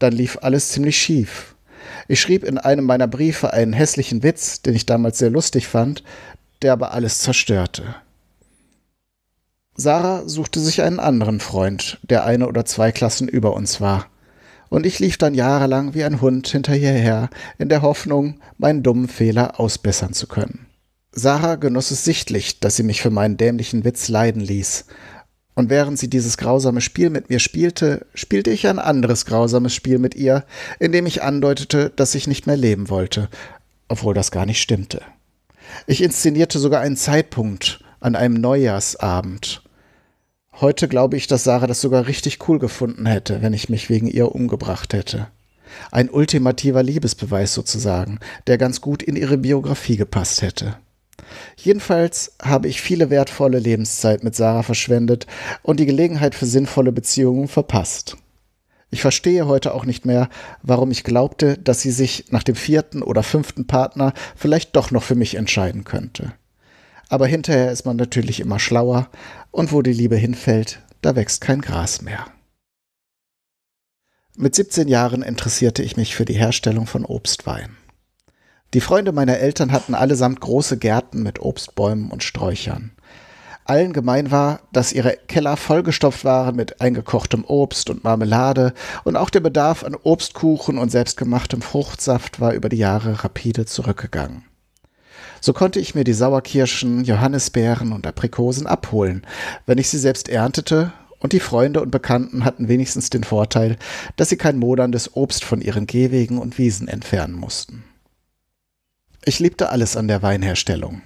Dann 0.00 0.12
lief 0.12 0.36
alles 0.42 0.70
ziemlich 0.70 1.00
schief. 1.00 1.54
Ich 2.08 2.20
schrieb 2.20 2.42
in 2.42 2.58
einem 2.58 2.86
meiner 2.86 3.06
Briefe 3.06 3.52
einen 3.52 3.72
hässlichen 3.72 4.24
Witz, 4.24 4.62
den 4.62 4.74
ich 4.74 4.84
damals 4.84 5.18
sehr 5.18 5.30
lustig 5.30 5.68
fand, 5.68 6.02
der 6.62 6.72
aber 6.72 6.92
alles 6.92 7.20
zerstörte. 7.20 7.94
Sarah 9.76 10.28
suchte 10.28 10.58
sich 10.58 10.82
einen 10.82 10.98
anderen 10.98 11.38
Freund, 11.38 12.00
der 12.02 12.24
eine 12.24 12.48
oder 12.48 12.64
zwei 12.64 12.90
Klassen 12.90 13.28
über 13.28 13.54
uns 13.54 13.80
war. 13.80 14.08
Und 14.70 14.86
ich 14.86 14.98
lief 14.98 15.18
dann 15.18 15.34
jahrelang 15.34 15.94
wie 15.94 16.02
ein 16.02 16.20
Hund 16.20 16.48
hinter 16.48 16.74
ihr 16.74 16.90
her, 16.90 17.30
in 17.58 17.68
der 17.68 17.82
Hoffnung, 17.82 18.40
meinen 18.58 18.82
dummen 18.82 19.06
Fehler 19.06 19.60
ausbessern 19.60 20.14
zu 20.14 20.26
können. 20.26 20.66
Sarah 21.12 21.56
genoss 21.56 21.90
es 21.90 22.04
sichtlich, 22.04 22.60
dass 22.60 22.76
sie 22.76 22.84
mich 22.84 23.02
für 23.02 23.10
meinen 23.10 23.36
dämlichen 23.36 23.84
Witz 23.84 24.08
leiden 24.08 24.40
ließ. 24.40 24.86
Und 25.54 25.68
während 25.68 25.98
sie 25.98 26.08
dieses 26.08 26.36
grausame 26.36 26.80
Spiel 26.80 27.10
mit 27.10 27.28
mir 27.28 27.40
spielte, 27.40 28.06
spielte 28.14 28.50
ich 28.50 28.68
ein 28.68 28.78
anderes 28.78 29.26
grausames 29.26 29.74
Spiel 29.74 29.98
mit 29.98 30.14
ihr, 30.14 30.44
in 30.78 30.92
dem 30.92 31.06
ich 31.06 31.22
andeutete, 31.22 31.90
dass 31.96 32.14
ich 32.14 32.28
nicht 32.28 32.46
mehr 32.46 32.56
leben 32.56 32.88
wollte, 32.88 33.28
obwohl 33.88 34.14
das 34.14 34.30
gar 34.30 34.46
nicht 34.46 34.62
stimmte. 34.62 35.02
Ich 35.86 36.02
inszenierte 36.02 36.58
sogar 36.60 36.80
einen 36.80 36.96
Zeitpunkt 36.96 37.80
an 37.98 38.14
einem 38.14 38.34
Neujahrsabend. 38.34 39.62
Heute 40.60 40.88
glaube 40.88 41.16
ich, 41.16 41.26
dass 41.26 41.44
Sarah 41.44 41.66
das 41.66 41.80
sogar 41.80 42.06
richtig 42.06 42.48
cool 42.48 42.58
gefunden 42.58 43.06
hätte, 43.06 43.42
wenn 43.42 43.52
ich 43.52 43.68
mich 43.68 43.90
wegen 43.90 44.06
ihr 44.06 44.32
umgebracht 44.34 44.92
hätte. 44.94 45.26
Ein 45.90 46.08
ultimativer 46.08 46.82
Liebesbeweis 46.82 47.52
sozusagen, 47.52 48.20
der 48.46 48.58
ganz 48.58 48.80
gut 48.80 49.02
in 49.02 49.16
ihre 49.16 49.38
Biografie 49.38 49.96
gepasst 49.96 50.42
hätte. 50.42 50.76
Jedenfalls 51.56 52.32
habe 52.42 52.68
ich 52.68 52.80
viele 52.80 53.10
wertvolle 53.10 53.58
Lebenszeit 53.58 54.24
mit 54.24 54.34
Sarah 54.34 54.62
verschwendet 54.62 55.26
und 55.62 55.80
die 55.80 55.86
Gelegenheit 55.86 56.34
für 56.34 56.46
sinnvolle 56.46 56.92
Beziehungen 56.92 57.48
verpasst. 57.48 58.16
Ich 58.90 59.02
verstehe 59.02 59.46
heute 59.46 59.72
auch 59.72 59.84
nicht 59.84 60.04
mehr, 60.04 60.28
warum 60.62 60.90
ich 60.90 61.04
glaubte, 61.04 61.56
dass 61.56 61.80
sie 61.80 61.92
sich 61.92 62.26
nach 62.30 62.42
dem 62.42 62.56
vierten 62.56 63.02
oder 63.02 63.22
fünften 63.22 63.66
Partner 63.66 64.12
vielleicht 64.34 64.74
doch 64.74 64.90
noch 64.90 65.04
für 65.04 65.14
mich 65.14 65.36
entscheiden 65.36 65.84
könnte. 65.84 66.32
Aber 67.08 67.26
hinterher 67.26 67.70
ist 67.70 67.86
man 67.86 67.96
natürlich 67.96 68.40
immer 68.40 68.58
schlauer, 68.58 69.08
und 69.52 69.72
wo 69.72 69.82
die 69.82 69.92
Liebe 69.92 70.16
hinfällt, 70.16 70.80
da 71.02 71.16
wächst 71.16 71.40
kein 71.40 71.60
Gras 71.60 72.02
mehr. 72.02 72.26
Mit 74.36 74.54
17 74.54 74.88
Jahren 74.88 75.22
interessierte 75.22 75.82
ich 75.82 75.96
mich 75.96 76.14
für 76.14 76.24
die 76.24 76.34
Herstellung 76.34 76.86
von 76.86 77.04
Obstwein. 77.04 77.76
Die 78.72 78.80
Freunde 78.80 79.10
meiner 79.10 79.38
Eltern 79.38 79.72
hatten 79.72 79.96
allesamt 79.96 80.40
große 80.40 80.78
Gärten 80.78 81.24
mit 81.24 81.40
Obstbäumen 81.40 82.12
und 82.12 82.22
Sträuchern. 82.22 82.92
Allen 83.64 83.92
gemein 83.92 84.30
war, 84.30 84.60
dass 84.72 84.92
ihre 84.92 85.16
Keller 85.26 85.56
vollgestopft 85.56 86.24
waren 86.24 86.54
mit 86.54 86.80
eingekochtem 86.80 87.44
Obst 87.44 87.90
und 87.90 88.04
Marmelade 88.04 88.72
und 89.02 89.16
auch 89.16 89.30
der 89.30 89.40
Bedarf 89.40 89.82
an 89.82 89.96
Obstkuchen 89.96 90.78
und 90.78 90.90
selbstgemachtem 90.90 91.62
Fruchtsaft 91.62 92.40
war 92.40 92.52
über 92.54 92.68
die 92.68 92.78
Jahre 92.78 93.24
rapide 93.24 93.66
zurückgegangen. 93.66 94.44
So 95.40 95.52
konnte 95.52 95.80
ich 95.80 95.96
mir 95.96 96.04
die 96.04 96.12
Sauerkirschen, 96.12 97.04
Johannisbeeren 97.04 97.92
und 97.92 98.06
Aprikosen 98.06 98.68
abholen, 98.68 99.26
wenn 99.66 99.78
ich 99.78 99.88
sie 99.88 99.98
selbst 99.98 100.28
erntete, 100.28 100.92
und 101.18 101.34
die 101.34 101.40
Freunde 101.40 101.82
und 101.82 101.90
Bekannten 101.90 102.46
hatten 102.46 102.68
wenigstens 102.68 103.10
den 103.10 103.24
Vorteil, 103.24 103.76
dass 104.16 104.30
sie 104.30 104.38
kein 104.38 104.58
moderndes 104.58 105.16
Obst 105.16 105.44
von 105.44 105.60
ihren 105.60 105.86
Gehwegen 105.86 106.38
und 106.38 106.56
Wiesen 106.56 106.88
entfernen 106.88 107.34
mussten. 107.34 107.84
Ich 109.24 109.38
liebte 109.38 109.68
alles 109.68 109.96
an 109.96 110.08
der 110.08 110.22
Weinherstellung. 110.22 111.02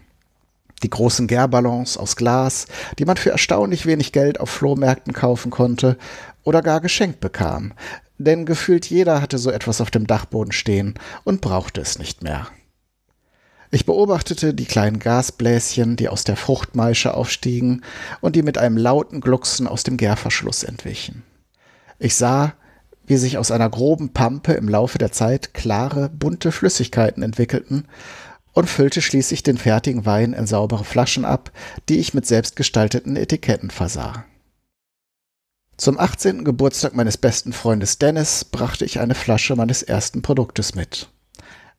Die 0.82 0.90
großen 0.90 1.26
Gärballons 1.26 1.96
aus 1.96 2.14
Glas, 2.14 2.66
die 2.98 3.04
man 3.04 3.16
für 3.16 3.30
erstaunlich 3.30 3.86
wenig 3.86 4.12
Geld 4.12 4.38
auf 4.38 4.50
Flohmärkten 4.50 5.12
kaufen 5.12 5.50
konnte 5.50 5.96
oder 6.44 6.62
gar 6.62 6.80
geschenkt 6.80 7.20
bekam, 7.20 7.72
denn 8.18 8.46
gefühlt 8.46 8.86
jeder 8.86 9.20
hatte 9.20 9.38
so 9.38 9.50
etwas 9.50 9.80
auf 9.80 9.90
dem 9.90 10.06
Dachboden 10.06 10.52
stehen 10.52 10.94
und 11.24 11.40
brauchte 11.40 11.80
es 11.80 11.98
nicht 11.98 12.22
mehr. 12.22 12.46
Ich 13.70 13.86
beobachtete 13.86 14.54
die 14.54 14.66
kleinen 14.66 15.00
Gasbläschen, 15.00 15.96
die 15.96 16.08
aus 16.08 16.22
der 16.22 16.36
Fruchtmaische 16.36 17.14
aufstiegen 17.14 17.82
und 18.20 18.36
die 18.36 18.42
mit 18.42 18.58
einem 18.58 18.76
lauten 18.76 19.20
Glucksen 19.20 19.66
aus 19.66 19.82
dem 19.82 19.96
Gärverschluss 19.96 20.62
entwichen. 20.62 21.24
Ich 21.98 22.14
sah, 22.14 22.54
wie 23.06 23.16
sich 23.16 23.38
aus 23.38 23.50
einer 23.50 23.68
groben 23.68 24.10
Pampe 24.10 24.52
im 24.52 24.68
Laufe 24.68 24.98
der 24.98 25.12
Zeit 25.12 25.54
klare, 25.54 26.08
bunte 26.08 26.52
Flüssigkeiten 26.52 27.22
entwickelten 27.22 27.86
und 28.52 28.70
füllte 28.70 29.02
schließlich 29.02 29.42
den 29.42 29.58
fertigen 29.58 30.06
Wein 30.06 30.32
in 30.32 30.46
saubere 30.46 30.84
Flaschen 30.84 31.24
ab, 31.24 31.50
die 31.88 31.98
ich 31.98 32.14
mit 32.14 32.26
selbstgestalteten 32.26 33.16
Etiketten 33.16 33.70
versah. 33.70 34.24
Zum 35.76 35.98
18. 35.98 36.44
Geburtstag 36.44 36.94
meines 36.94 37.18
besten 37.18 37.52
Freundes 37.52 37.98
Dennis 37.98 38.44
brachte 38.44 38.84
ich 38.84 39.00
eine 39.00 39.16
Flasche 39.16 39.56
meines 39.56 39.82
ersten 39.82 40.22
Produktes 40.22 40.76
mit. 40.76 41.08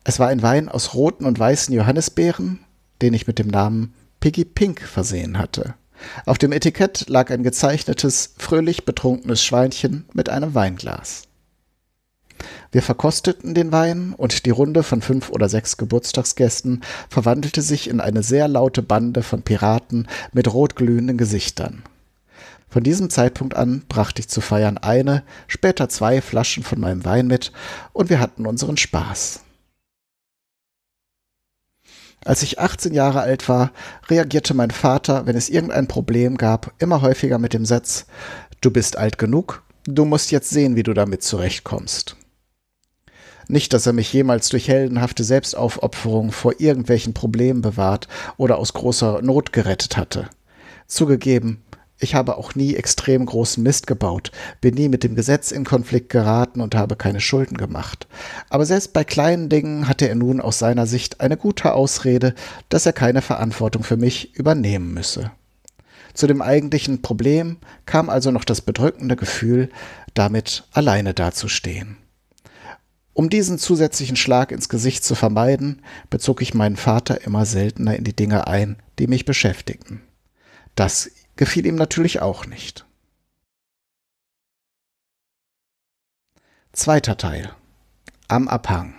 Es 0.03 0.19
war 0.19 0.27
ein 0.27 0.41
Wein 0.41 0.67
aus 0.67 0.93
roten 0.93 1.25
und 1.25 1.39
weißen 1.39 1.73
Johannisbeeren, 1.73 2.59
den 3.01 3.13
ich 3.13 3.25
mit 3.25 3.39
dem 3.39 3.47
Namen 3.47 3.93
Piggy 4.19 4.43
Pink 4.43 4.81
versehen 4.81 5.37
hatte. 5.37 5.75
Auf 6.25 6.37
dem 6.37 6.51
Etikett 6.51 7.09
lag 7.09 7.31
ein 7.31 7.43
gezeichnetes, 7.43 8.33
fröhlich 8.37 8.85
betrunkenes 8.85 9.43
Schweinchen 9.43 10.05
mit 10.13 10.29
einem 10.29 10.53
Weinglas. 10.53 11.23
Wir 12.71 12.81
verkosteten 12.81 13.53
den 13.53 13.71
Wein 13.71 14.13
und 14.15 14.45
die 14.45 14.49
Runde 14.49 14.83
von 14.83 15.01
fünf 15.01 15.29
oder 15.29 15.47
sechs 15.47 15.77
Geburtstagsgästen 15.77 16.83
verwandelte 17.09 17.61
sich 17.61 17.89
in 17.89 18.01
eine 18.01 18.21
sehr 18.21 18.47
laute 18.47 18.81
Bande 18.81 19.23
von 19.23 19.43
Piraten 19.43 20.07
mit 20.33 20.53
rotglühenden 20.53 21.17
Gesichtern. 21.17 21.83
Von 22.67 22.83
diesem 22.83 23.09
Zeitpunkt 23.09 23.55
an 23.55 23.83
brachte 23.87 24.19
ich 24.19 24.27
zu 24.27 24.41
feiern 24.41 24.77
eine, 24.77 25.23
später 25.47 25.87
zwei 25.87 26.19
Flaschen 26.19 26.63
von 26.63 26.81
meinem 26.81 27.05
Wein 27.05 27.27
mit 27.27 27.53
und 27.93 28.09
wir 28.09 28.19
hatten 28.19 28.45
unseren 28.45 28.75
Spaß. 28.75 29.44
Als 32.25 32.41
ich 32.41 32.59
18 32.59 32.93
Jahre 32.93 33.21
alt 33.21 33.47
war, 33.47 33.71
reagierte 34.09 34.55
mein 34.55 34.71
Vater, 34.71 35.27
wenn 35.27 35.37
es 35.37 35.47
irgendein 35.47 35.87
Problem 35.87 36.37
gab, 36.37 36.73
immer 36.79 37.01
häufiger 37.01 37.37
mit 37.37 37.53
dem 37.53 37.65
Satz 37.65 38.07
Du 38.61 38.71
bist 38.71 38.97
alt 38.97 39.19
genug, 39.19 39.61
du 39.85 40.05
musst 40.05 40.31
jetzt 40.31 40.49
sehen, 40.49 40.75
wie 40.75 40.81
du 40.81 40.93
damit 40.93 41.21
zurechtkommst. 41.21 42.17
Nicht, 43.47 43.73
dass 43.73 43.85
er 43.85 43.93
mich 43.93 44.11
jemals 44.11 44.49
durch 44.49 44.67
heldenhafte 44.67 45.23
Selbstaufopferung 45.23 46.31
vor 46.31 46.53
irgendwelchen 46.57 47.13
Problemen 47.13 47.61
bewahrt 47.61 48.07
oder 48.37 48.57
aus 48.57 48.73
großer 48.73 49.21
Not 49.21 49.53
gerettet 49.53 49.95
hatte. 49.95 50.27
Zugegeben, 50.87 51.63
ich 51.99 52.13
habe 52.13 52.37
auch 52.37 52.55
nie 52.55 52.75
extrem 52.75 53.25
großen 53.25 53.63
Mist 53.63 53.87
gebaut, 53.87 54.31
bin 54.59 54.75
nie 54.75 54.89
mit 54.89 55.03
dem 55.03 55.15
Gesetz 55.15 55.51
in 55.51 55.63
Konflikt 55.63 56.09
geraten 56.09 56.59
und 56.59 56.75
habe 56.75 56.95
keine 56.95 57.21
Schulden 57.21 57.57
gemacht. 57.57 58.07
Aber 58.49 58.65
selbst 58.65 58.91
bei 58.93 59.03
kleinen 59.03 59.47
Dingen 59.47 59.87
hatte 59.87 60.09
er 60.09 60.15
nun 60.15 60.41
aus 60.41 60.59
seiner 60.59 60.87
Sicht 60.87 61.21
eine 61.21 61.37
gute 61.37 61.73
Ausrede, 61.73 62.35
dass 62.69 62.85
er 62.85 62.93
keine 62.93 63.21
Verantwortung 63.21 63.83
für 63.83 63.97
mich 63.97 64.35
übernehmen 64.35 64.93
müsse. 64.93 65.31
Zu 66.13 66.27
dem 66.27 66.41
eigentlichen 66.41 67.01
Problem 67.01 67.57
kam 67.85 68.09
also 68.09 68.31
noch 68.31 68.45
das 68.45 68.61
bedrückende 68.61 69.15
Gefühl, 69.15 69.69
damit 70.13 70.63
alleine 70.71 71.13
dazustehen. 71.13 71.97
Um 73.13 73.29
diesen 73.29 73.57
zusätzlichen 73.57 74.17
Schlag 74.17 74.51
ins 74.51 74.67
Gesicht 74.67 75.05
zu 75.05 75.15
vermeiden, 75.15 75.81
bezog 76.09 76.41
ich 76.41 76.53
meinen 76.53 76.75
Vater 76.75 77.21
immer 77.25 77.45
seltener 77.45 77.95
in 77.95 78.03
die 78.03 78.15
Dinge 78.15 78.47
ein, 78.47 78.75
die 78.99 79.07
mich 79.07 79.23
beschäftigten. 79.23 80.01
Das 80.75 81.09
gefiel 81.35 81.65
ihm 81.65 81.75
natürlich 81.75 82.21
auch 82.21 82.45
nicht. 82.45 82.85
Zweiter 86.73 87.17
Teil. 87.17 87.51
Am 88.27 88.47
Abhang. 88.47 88.95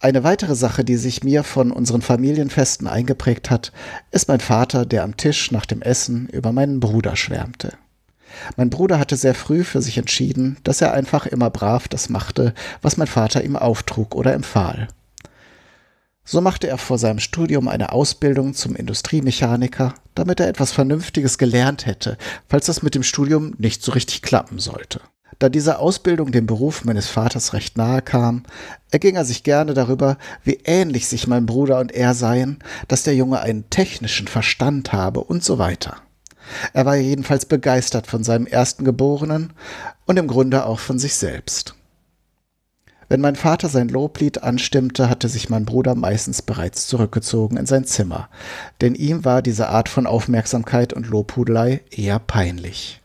Eine 0.00 0.22
weitere 0.22 0.54
Sache, 0.54 0.84
die 0.84 0.96
sich 0.96 1.24
mir 1.24 1.44
von 1.44 1.72
unseren 1.72 2.02
Familienfesten 2.02 2.86
eingeprägt 2.86 3.50
hat, 3.50 3.72
ist 4.10 4.28
mein 4.28 4.40
Vater, 4.40 4.84
der 4.84 5.02
am 5.02 5.16
Tisch 5.16 5.50
nach 5.50 5.66
dem 5.66 5.82
Essen 5.82 6.28
über 6.28 6.52
meinen 6.52 6.80
Bruder 6.80 7.16
schwärmte. 7.16 7.72
Mein 8.56 8.70
Bruder 8.70 8.98
hatte 8.98 9.16
sehr 9.16 9.34
früh 9.34 9.64
für 9.64 9.80
sich 9.80 9.96
entschieden, 9.96 10.58
dass 10.64 10.80
er 10.80 10.92
einfach 10.92 11.26
immer 11.26 11.50
brav 11.50 11.88
das 11.88 12.08
machte, 12.08 12.54
was 12.82 12.96
mein 12.96 13.06
Vater 13.06 13.44
ihm 13.44 13.56
auftrug 13.56 14.14
oder 14.14 14.34
empfahl. 14.34 14.88
So 16.26 16.40
machte 16.40 16.68
er 16.68 16.78
vor 16.78 16.96
seinem 16.96 17.18
Studium 17.18 17.68
eine 17.68 17.92
Ausbildung 17.92 18.54
zum 18.54 18.74
Industriemechaniker, 18.74 19.94
damit 20.14 20.40
er 20.40 20.48
etwas 20.48 20.72
Vernünftiges 20.72 21.36
gelernt 21.36 21.84
hätte, 21.84 22.16
falls 22.48 22.64
das 22.66 22.82
mit 22.82 22.94
dem 22.94 23.02
Studium 23.02 23.54
nicht 23.58 23.82
so 23.82 23.92
richtig 23.92 24.22
klappen 24.22 24.58
sollte. 24.58 25.00
Da 25.38 25.50
diese 25.50 25.78
Ausbildung 25.78 26.32
dem 26.32 26.46
Beruf 26.46 26.84
meines 26.84 27.08
Vaters 27.08 27.52
recht 27.52 27.76
nahe 27.76 28.00
kam, 28.00 28.44
erging 28.90 29.16
er 29.16 29.26
sich 29.26 29.42
gerne 29.42 29.74
darüber, 29.74 30.16
wie 30.44 30.60
ähnlich 30.64 31.08
sich 31.08 31.26
mein 31.26 31.44
Bruder 31.44 31.78
und 31.80 31.92
er 31.92 32.14
seien, 32.14 32.60
dass 32.88 33.02
der 33.02 33.14
Junge 33.14 33.40
einen 33.40 33.68
technischen 33.68 34.28
Verstand 34.28 34.92
habe 34.92 35.20
und 35.20 35.44
so 35.44 35.58
weiter. 35.58 35.96
Er 36.72 36.86
war 36.86 36.96
jedenfalls 36.96 37.46
begeistert 37.46 38.06
von 38.06 38.24
seinem 38.24 38.46
ersten 38.46 38.84
Geborenen 38.84 39.52
und 40.06 40.18
im 40.18 40.28
Grunde 40.28 40.64
auch 40.64 40.78
von 40.78 40.98
sich 40.98 41.16
selbst. 41.16 41.74
Wenn 43.08 43.20
mein 43.20 43.36
Vater 43.36 43.68
sein 43.68 43.88
Loblied 43.88 44.42
anstimmte, 44.42 45.08
hatte 45.08 45.28
sich 45.28 45.50
mein 45.50 45.64
Bruder 45.64 45.94
meistens 45.94 46.42
bereits 46.42 46.86
zurückgezogen 46.86 47.56
in 47.56 47.66
sein 47.66 47.84
Zimmer, 47.84 48.28
denn 48.80 48.94
ihm 48.94 49.24
war 49.24 49.42
diese 49.42 49.68
Art 49.68 49.88
von 49.88 50.06
Aufmerksamkeit 50.06 50.92
und 50.92 51.08
Lobhudelei 51.08 51.82
eher 51.90 52.18
peinlich. 52.18 53.00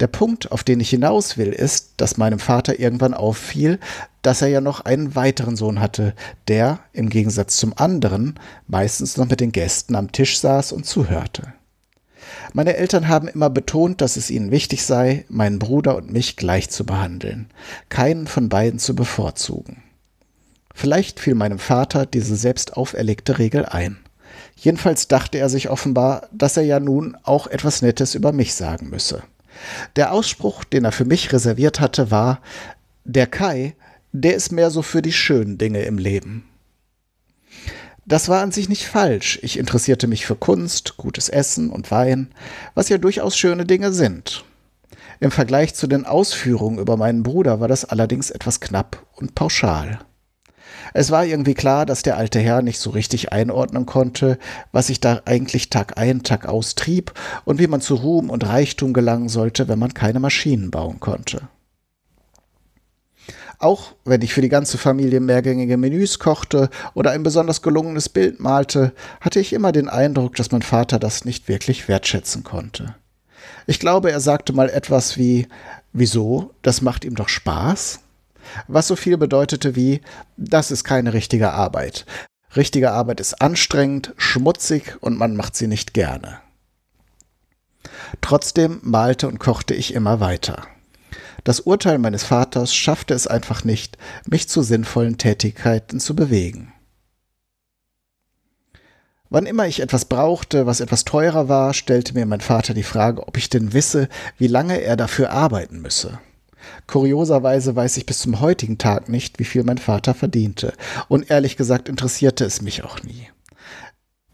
Der 0.00 0.06
Punkt, 0.08 0.50
auf 0.50 0.64
den 0.64 0.80
ich 0.80 0.90
hinaus 0.90 1.38
will, 1.38 1.52
ist, 1.52 1.92
dass 1.98 2.16
meinem 2.16 2.40
Vater 2.40 2.80
irgendwann 2.80 3.14
auffiel, 3.14 3.78
dass 4.22 4.42
er 4.42 4.48
ja 4.48 4.60
noch 4.60 4.80
einen 4.80 5.14
weiteren 5.14 5.54
Sohn 5.54 5.80
hatte, 5.80 6.14
der, 6.48 6.80
im 6.92 7.08
Gegensatz 7.08 7.56
zum 7.56 7.72
anderen, 7.76 8.38
meistens 8.66 9.16
noch 9.16 9.28
mit 9.28 9.40
den 9.40 9.52
Gästen 9.52 9.94
am 9.94 10.10
Tisch 10.10 10.40
saß 10.40 10.72
und 10.72 10.86
zuhörte. 10.86 11.52
Meine 12.52 12.76
Eltern 12.76 13.08
haben 13.08 13.28
immer 13.28 13.50
betont, 13.50 14.00
dass 14.00 14.16
es 14.16 14.30
ihnen 14.30 14.50
wichtig 14.50 14.84
sei, 14.84 15.24
meinen 15.28 15.58
Bruder 15.58 15.96
und 15.96 16.12
mich 16.12 16.36
gleich 16.36 16.68
zu 16.68 16.84
behandeln, 16.84 17.48
keinen 17.88 18.26
von 18.26 18.48
beiden 18.48 18.78
zu 18.78 18.94
bevorzugen. 18.94 19.82
Vielleicht 20.74 21.20
fiel 21.20 21.34
meinem 21.34 21.58
Vater 21.58 22.06
diese 22.06 22.36
selbst 22.36 22.76
auferlegte 22.76 23.38
Regel 23.38 23.64
ein. 23.66 23.98
Jedenfalls 24.56 25.08
dachte 25.08 25.38
er 25.38 25.48
sich 25.48 25.70
offenbar, 25.70 26.28
dass 26.32 26.56
er 26.56 26.62
ja 26.62 26.80
nun 26.80 27.16
auch 27.22 27.46
etwas 27.46 27.82
Nettes 27.82 28.14
über 28.14 28.32
mich 28.32 28.54
sagen 28.54 28.90
müsse. 28.90 29.22
Der 29.96 30.12
Ausspruch, 30.12 30.64
den 30.64 30.84
er 30.84 30.92
für 30.92 31.04
mich 31.04 31.32
reserviert 31.32 31.80
hatte, 31.80 32.10
war 32.10 32.40
Der 33.04 33.26
Kai, 33.26 33.74
der 34.12 34.34
ist 34.34 34.52
mehr 34.52 34.70
so 34.70 34.82
für 34.82 35.02
die 35.02 35.12
schönen 35.12 35.58
Dinge 35.58 35.82
im 35.82 35.98
Leben. 35.98 36.44
Das 38.04 38.28
war 38.28 38.42
an 38.42 38.50
sich 38.50 38.68
nicht 38.68 38.86
falsch. 38.86 39.38
Ich 39.42 39.58
interessierte 39.58 40.08
mich 40.08 40.26
für 40.26 40.34
Kunst, 40.34 40.96
gutes 40.96 41.28
Essen 41.28 41.70
und 41.70 41.90
Wein, 41.90 42.34
was 42.74 42.88
ja 42.88 42.98
durchaus 42.98 43.36
schöne 43.36 43.64
Dinge 43.64 43.92
sind. 43.92 44.44
Im 45.20 45.30
Vergleich 45.30 45.74
zu 45.74 45.86
den 45.86 46.04
Ausführungen 46.04 46.80
über 46.80 46.96
meinen 46.96 47.22
Bruder 47.22 47.60
war 47.60 47.68
das 47.68 47.84
allerdings 47.84 48.30
etwas 48.30 48.58
knapp 48.58 49.06
und 49.14 49.36
pauschal. 49.36 50.00
Es 50.94 51.12
war 51.12 51.24
irgendwie 51.24 51.54
klar, 51.54 51.86
dass 51.86 52.02
der 52.02 52.16
alte 52.16 52.40
Herr 52.40 52.60
nicht 52.60 52.80
so 52.80 52.90
richtig 52.90 53.32
einordnen 53.32 53.86
konnte, 53.86 54.36
was 54.72 54.88
sich 54.88 54.98
da 54.98 55.22
eigentlich 55.24 55.70
Tag 55.70 55.96
ein, 55.96 56.24
Tag 56.24 56.46
aus 56.46 56.74
trieb 56.74 57.12
und 57.44 57.60
wie 57.60 57.68
man 57.68 57.80
zu 57.80 57.94
Ruhm 57.94 58.30
und 58.30 58.46
Reichtum 58.46 58.92
gelangen 58.92 59.28
sollte, 59.28 59.68
wenn 59.68 59.78
man 59.78 59.94
keine 59.94 60.18
Maschinen 60.18 60.72
bauen 60.72 60.98
konnte. 60.98 61.48
Auch 63.62 63.94
wenn 64.04 64.22
ich 64.22 64.34
für 64.34 64.40
die 64.40 64.48
ganze 64.48 64.76
Familie 64.76 65.20
mehrgängige 65.20 65.76
Menüs 65.76 66.18
kochte 66.18 66.68
oder 66.94 67.12
ein 67.12 67.22
besonders 67.22 67.62
gelungenes 67.62 68.08
Bild 68.08 68.40
malte, 68.40 68.92
hatte 69.20 69.38
ich 69.38 69.52
immer 69.52 69.70
den 69.70 69.88
Eindruck, 69.88 70.34
dass 70.34 70.50
mein 70.50 70.62
Vater 70.62 70.98
das 70.98 71.24
nicht 71.24 71.46
wirklich 71.46 71.86
wertschätzen 71.86 72.42
konnte. 72.42 72.96
Ich 73.68 73.78
glaube, 73.78 74.10
er 74.10 74.18
sagte 74.18 74.52
mal 74.52 74.68
etwas 74.68 75.16
wie 75.16 75.46
Wieso? 75.92 76.52
Das 76.62 76.82
macht 76.82 77.04
ihm 77.04 77.14
doch 77.14 77.28
Spaß? 77.28 78.00
Was 78.66 78.88
so 78.88 78.96
viel 78.96 79.16
bedeutete 79.16 79.76
wie 79.76 80.00
Das 80.36 80.72
ist 80.72 80.82
keine 80.82 81.12
richtige 81.12 81.52
Arbeit. 81.52 82.04
Richtige 82.56 82.90
Arbeit 82.90 83.20
ist 83.20 83.40
anstrengend, 83.40 84.12
schmutzig 84.16 84.96
und 85.00 85.16
man 85.16 85.36
macht 85.36 85.54
sie 85.54 85.68
nicht 85.68 85.94
gerne. 85.94 86.40
Trotzdem 88.22 88.80
malte 88.82 89.28
und 89.28 89.38
kochte 89.38 89.74
ich 89.74 89.94
immer 89.94 90.18
weiter. 90.18 90.66
Das 91.44 91.60
Urteil 91.60 91.98
meines 91.98 92.22
Vaters 92.22 92.74
schaffte 92.74 93.14
es 93.14 93.26
einfach 93.26 93.64
nicht, 93.64 93.98
mich 94.26 94.48
zu 94.48 94.62
sinnvollen 94.62 95.18
Tätigkeiten 95.18 95.98
zu 95.98 96.14
bewegen. 96.14 96.72
Wann 99.28 99.46
immer 99.46 99.66
ich 99.66 99.80
etwas 99.80 100.04
brauchte, 100.04 100.66
was 100.66 100.80
etwas 100.80 101.04
teurer 101.04 101.48
war, 101.48 101.72
stellte 101.72 102.12
mir 102.12 102.26
mein 102.26 102.42
Vater 102.42 102.74
die 102.74 102.82
Frage, 102.82 103.26
ob 103.26 103.38
ich 103.38 103.48
denn 103.48 103.72
wisse, 103.72 104.08
wie 104.36 104.46
lange 104.46 104.82
er 104.82 104.96
dafür 104.96 105.30
arbeiten 105.30 105.80
müsse. 105.80 106.20
Kurioserweise 106.86 107.74
weiß 107.74 107.96
ich 107.96 108.06
bis 108.06 108.20
zum 108.20 108.40
heutigen 108.40 108.78
Tag 108.78 109.08
nicht, 109.08 109.38
wie 109.38 109.44
viel 109.44 109.64
mein 109.64 109.78
Vater 109.78 110.14
verdiente, 110.14 110.74
und 111.08 111.30
ehrlich 111.30 111.56
gesagt 111.56 111.88
interessierte 111.88 112.44
es 112.44 112.60
mich 112.62 112.84
auch 112.84 113.02
nie. 113.02 113.28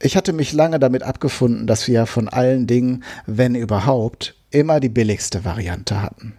Ich 0.03 0.17
hatte 0.17 0.33
mich 0.33 0.53
lange 0.53 0.79
damit 0.79 1.05
abgefunden, 1.05 1.67
dass 1.67 1.89
wir 1.89 2.07
von 2.07 2.29
allen 2.29 2.67
Dingen, 2.67 3.05
wenn 3.27 3.55
überhaupt, 3.55 4.35
immer 4.51 4.81
die 4.81 4.89
billigste 4.89 5.45
Variante 5.45 6.03
hatten. 6.03 6.35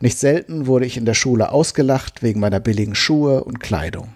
Nicht 0.00 0.18
selten 0.18 0.66
wurde 0.66 0.86
ich 0.86 0.96
in 0.96 1.04
der 1.04 1.14
Schule 1.14 1.52
ausgelacht 1.52 2.22
wegen 2.22 2.40
meiner 2.40 2.60
billigen 2.60 2.94
Schuhe 2.94 3.44
und 3.44 3.60
Kleidung. 3.60 4.08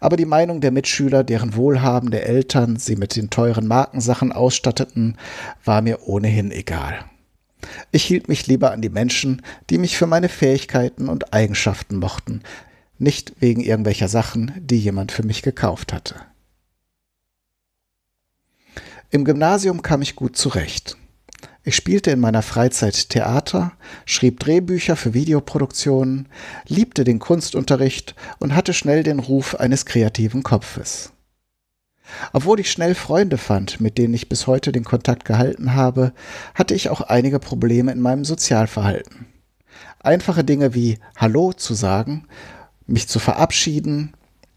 Aber 0.00 0.16
die 0.16 0.24
Meinung 0.24 0.60
der 0.60 0.70
Mitschüler, 0.70 1.24
deren 1.24 1.54
wohlhabende 1.54 2.22
Eltern 2.22 2.76
sie 2.76 2.96
mit 2.96 3.16
den 3.16 3.30
teuren 3.30 3.66
Markensachen 3.66 4.32
ausstatteten, 4.32 5.16
war 5.64 5.82
mir 5.82 6.06
ohnehin 6.06 6.50
egal. 6.50 7.04
Ich 7.90 8.04
hielt 8.04 8.28
mich 8.28 8.46
lieber 8.46 8.72
an 8.72 8.82
die 8.82 8.88
Menschen, 8.88 9.42
die 9.70 9.78
mich 9.78 9.96
für 9.96 10.06
meine 10.06 10.28
Fähigkeiten 10.28 11.08
und 11.08 11.32
Eigenschaften 11.32 11.96
mochten, 11.96 12.42
nicht 12.98 13.34
wegen 13.40 13.60
irgendwelcher 13.60 14.08
Sachen, 14.08 14.52
die 14.56 14.78
jemand 14.78 15.12
für 15.12 15.22
mich 15.22 15.42
gekauft 15.42 15.92
hatte. 15.92 16.14
Im 19.10 19.24
Gymnasium 19.24 19.82
kam 19.82 20.02
ich 20.02 20.16
gut 20.16 20.36
zurecht. 20.36 20.96
Ich 21.68 21.74
spielte 21.74 22.12
in 22.12 22.20
meiner 22.20 22.42
Freizeit 22.42 23.10
Theater, 23.10 23.72
schrieb 24.04 24.38
Drehbücher 24.38 24.94
für 24.94 25.14
Videoproduktionen, 25.14 26.28
liebte 26.68 27.02
den 27.02 27.18
Kunstunterricht 27.18 28.14
und 28.38 28.54
hatte 28.54 28.72
schnell 28.72 29.02
den 29.02 29.18
Ruf 29.18 29.56
eines 29.56 29.84
kreativen 29.84 30.44
Kopfes. 30.44 31.10
Obwohl 32.32 32.60
ich 32.60 32.70
schnell 32.70 32.94
Freunde 32.94 33.36
fand, 33.36 33.80
mit 33.80 33.98
denen 33.98 34.14
ich 34.14 34.28
bis 34.28 34.46
heute 34.46 34.70
den 34.70 34.84
Kontakt 34.84 35.24
gehalten 35.24 35.74
habe, 35.74 36.12
hatte 36.54 36.72
ich 36.72 36.88
auch 36.88 37.00
einige 37.00 37.40
Probleme 37.40 37.90
in 37.90 38.00
meinem 38.00 38.24
Sozialverhalten. 38.24 39.26
Einfache 39.98 40.44
Dinge 40.44 40.72
wie 40.72 41.00
Hallo 41.16 41.52
zu 41.52 41.74
sagen, 41.74 42.28
mich 42.86 43.08
zu 43.08 43.18
verabschieden, 43.18 44.14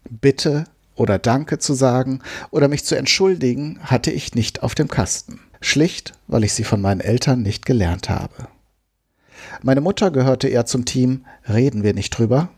Bitte 0.08 0.62
oder 0.94 1.18
Danke 1.18 1.58
zu 1.58 1.74
sagen 1.74 2.20
oder 2.52 2.68
mich 2.68 2.84
zu 2.84 2.94
entschuldigen, 2.94 3.80
hatte 3.82 4.12
ich 4.12 4.36
nicht 4.36 4.62
auf 4.62 4.76
dem 4.76 4.86
Kasten 4.86 5.40
schlicht 5.60 6.14
weil 6.26 6.44
ich 6.44 6.52
sie 6.52 6.64
von 6.64 6.80
meinen 6.80 7.00
Eltern 7.00 7.42
nicht 7.42 7.66
gelernt 7.66 8.08
habe. 8.08 8.48
Meine 9.62 9.80
Mutter 9.80 10.10
gehörte 10.10 10.48
eher 10.48 10.66
zum 10.66 10.84
Team 10.84 11.24
Reden 11.48 11.82
wir 11.82 11.94
nicht 11.94 12.10
drüber, 12.10 12.50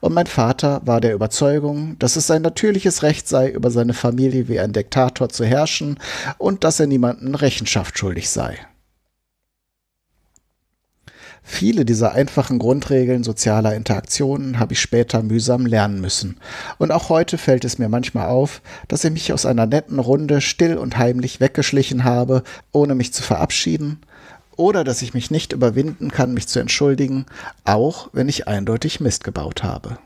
und 0.00 0.14
mein 0.14 0.26
Vater 0.26 0.80
war 0.84 1.00
der 1.00 1.14
Überzeugung, 1.14 1.96
dass 1.98 2.16
es 2.16 2.26
sein 2.26 2.42
natürliches 2.42 3.02
Recht 3.02 3.28
sei, 3.28 3.50
über 3.50 3.70
seine 3.70 3.94
Familie 3.94 4.48
wie 4.48 4.60
ein 4.60 4.72
Diktator 4.72 5.28
zu 5.28 5.44
herrschen 5.44 5.98
und 6.38 6.64
dass 6.64 6.80
er 6.80 6.86
niemanden 6.86 7.34
Rechenschaft 7.34 7.98
schuldig 7.98 8.28
sei. 8.28 8.58
Viele 11.50 11.86
dieser 11.86 12.12
einfachen 12.12 12.58
Grundregeln 12.58 13.24
sozialer 13.24 13.74
Interaktionen 13.74 14.60
habe 14.60 14.74
ich 14.74 14.80
später 14.80 15.22
mühsam 15.22 15.64
lernen 15.64 15.98
müssen. 15.98 16.36
Und 16.76 16.92
auch 16.92 17.08
heute 17.08 17.38
fällt 17.38 17.64
es 17.64 17.78
mir 17.78 17.88
manchmal 17.88 18.28
auf, 18.28 18.60
dass 18.86 19.02
ich 19.02 19.10
mich 19.10 19.32
aus 19.32 19.46
einer 19.46 19.64
netten 19.64 19.98
Runde 19.98 20.42
still 20.42 20.76
und 20.76 20.98
heimlich 20.98 21.40
weggeschlichen 21.40 22.04
habe, 22.04 22.42
ohne 22.70 22.94
mich 22.94 23.14
zu 23.14 23.22
verabschieden, 23.22 24.02
oder 24.56 24.84
dass 24.84 25.00
ich 25.00 25.14
mich 25.14 25.30
nicht 25.30 25.54
überwinden 25.54 26.10
kann, 26.10 26.34
mich 26.34 26.48
zu 26.48 26.60
entschuldigen, 26.60 27.24
auch 27.64 28.10
wenn 28.12 28.28
ich 28.28 28.46
eindeutig 28.46 29.00
Mist 29.00 29.24
gebaut 29.24 29.62
habe. 29.62 29.98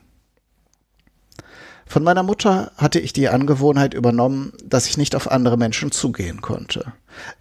Von 1.86 2.04
meiner 2.04 2.22
Mutter 2.22 2.70
hatte 2.76 3.00
ich 3.00 3.12
die 3.12 3.28
Angewohnheit 3.28 3.94
übernommen, 3.94 4.52
dass 4.64 4.86
ich 4.86 4.96
nicht 4.96 5.16
auf 5.16 5.30
andere 5.30 5.58
Menschen 5.58 5.90
zugehen 5.90 6.40
konnte. 6.40 6.92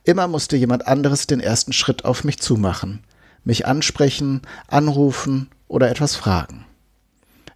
Immer 0.04 0.28
musste 0.28 0.58
jemand 0.58 0.88
anderes 0.88 1.28
den 1.28 1.40
ersten 1.40 1.72
Schritt 1.72 2.04
auf 2.04 2.24
mich 2.24 2.40
zumachen 2.40 3.04
mich 3.44 3.66
ansprechen, 3.66 4.42
anrufen 4.68 5.50
oder 5.68 5.90
etwas 5.90 6.16
fragen. 6.16 6.66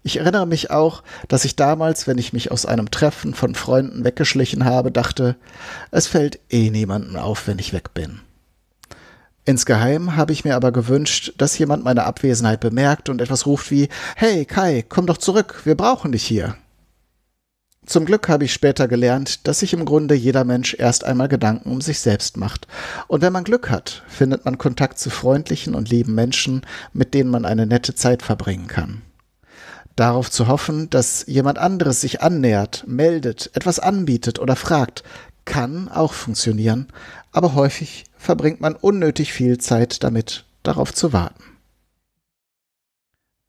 Ich 0.03 0.17
erinnere 0.17 0.45
mich 0.45 0.69
auch, 0.69 1.01
dass 1.27 1.45
ich 1.45 1.55
damals, 1.55 2.05
wenn 2.05 2.19
ich 2.19 2.31
mich 2.31 2.51
aus 2.51 2.67
einem 2.67 2.91
Treffen 2.91 3.33
von 3.33 3.55
Freunden 3.55 4.03
weggeschlichen 4.03 4.63
habe, 4.63 4.91
dachte, 4.91 5.35
es 5.89 6.05
fällt 6.05 6.39
eh 6.51 6.69
niemandem 6.69 7.15
auf, 7.15 7.47
wenn 7.47 7.57
ich 7.57 7.73
weg 7.73 7.95
bin. 7.95 8.21
Insgeheim 9.45 10.15
habe 10.15 10.31
ich 10.31 10.43
mir 10.43 10.55
aber 10.55 10.71
gewünscht, 10.71 11.33
dass 11.37 11.57
jemand 11.57 11.83
meine 11.83 12.03
Abwesenheit 12.03 12.59
bemerkt 12.59 13.09
und 13.09 13.21
etwas 13.21 13.45
ruft 13.45 13.69
wie 13.71 13.89
Hey 14.15 14.45
Kai, 14.45 14.83
komm 14.87 15.07
doch 15.07 15.17
zurück, 15.17 15.61
wir 15.65 15.75
brauchen 15.75 16.11
dich 16.11 16.25
hier. 16.25 16.55
Zum 17.85 18.05
Glück 18.05 18.29
habe 18.29 18.45
ich 18.45 18.53
später 18.53 18.87
gelernt, 18.87 19.47
dass 19.47 19.59
sich 19.59 19.73
im 19.73 19.85
Grunde 19.85 20.15
jeder 20.15 20.43
Mensch 20.43 20.75
erst 20.77 21.03
einmal 21.03 21.27
Gedanken 21.27 21.71
um 21.71 21.81
sich 21.81 21.99
selbst 21.99 22.35
macht. 22.35 22.67
Und 23.07 23.21
wenn 23.21 23.33
man 23.33 23.43
Glück 23.43 23.69
hat, 23.69 24.03
findet 24.07 24.43
man 24.43 24.57
Kontakt 24.57 24.97
zu 24.97 25.11
freundlichen 25.11 25.75
und 25.75 25.89
lieben 25.89 26.15
Menschen, 26.15 26.65
mit 26.93 27.13
denen 27.13 27.29
man 27.29 27.45
eine 27.45 27.67
nette 27.67 27.93
Zeit 27.93 28.23
verbringen 28.23 28.67
kann. 28.67 29.03
Darauf 29.95 30.31
zu 30.31 30.47
hoffen, 30.47 30.89
dass 30.89 31.25
jemand 31.27 31.59
anderes 31.59 32.01
sich 32.01 32.21
annähert, 32.21 32.83
meldet, 32.87 33.51
etwas 33.53 33.79
anbietet 33.79 34.39
oder 34.39 34.55
fragt, 34.55 35.03
kann 35.45 35.87
auch 35.87 36.13
funktionieren, 36.13 36.87
aber 37.31 37.53
häufig 37.53 38.05
verbringt 38.17 38.61
man 38.61 38.75
unnötig 38.75 39.31
viel 39.31 39.59
Zeit 39.59 40.03
damit, 40.03 40.45
darauf 40.63 40.91
zu 40.93 41.13
warten. 41.13 41.54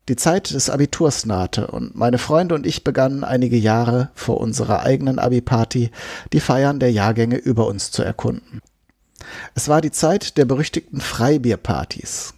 Die 0.08 0.16
Zeit 0.16 0.54
des 0.54 0.70
Abiturs 0.70 1.26
nahte 1.26 1.66
und 1.66 1.96
meine 1.96 2.18
Freunde 2.18 2.54
und 2.54 2.64
ich 2.64 2.84
begannen 2.84 3.24
einige 3.24 3.56
Jahre 3.56 4.10
vor 4.14 4.40
unserer 4.40 4.82
eigenen 4.82 5.18
Abi-Party 5.18 5.90
die 6.32 6.40
Feiern 6.40 6.78
der 6.78 6.92
Jahrgänge 6.92 7.36
über 7.36 7.66
uns 7.66 7.90
zu 7.90 8.04
erkunden. 8.04 8.62
Es 9.56 9.68
war 9.68 9.80
die 9.80 9.90
Zeit 9.90 10.36
der 10.36 10.44
berüchtigten 10.44 11.00
Freibierpartys, 11.00 12.34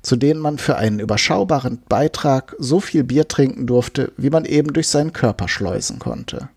zu 0.00 0.16
denen 0.16 0.40
man 0.40 0.56
für 0.56 0.76
einen 0.76 1.00
überschaubaren 1.00 1.82
Beitrag 1.86 2.56
so 2.58 2.80
viel 2.80 3.04
Bier 3.04 3.28
trinken 3.28 3.66
durfte, 3.66 4.12
wie 4.16 4.30
man 4.30 4.46
eben 4.46 4.72
durch 4.72 4.88
seinen 4.88 5.12
Körper 5.12 5.48
schleusen 5.48 5.98
konnte. 5.98 6.48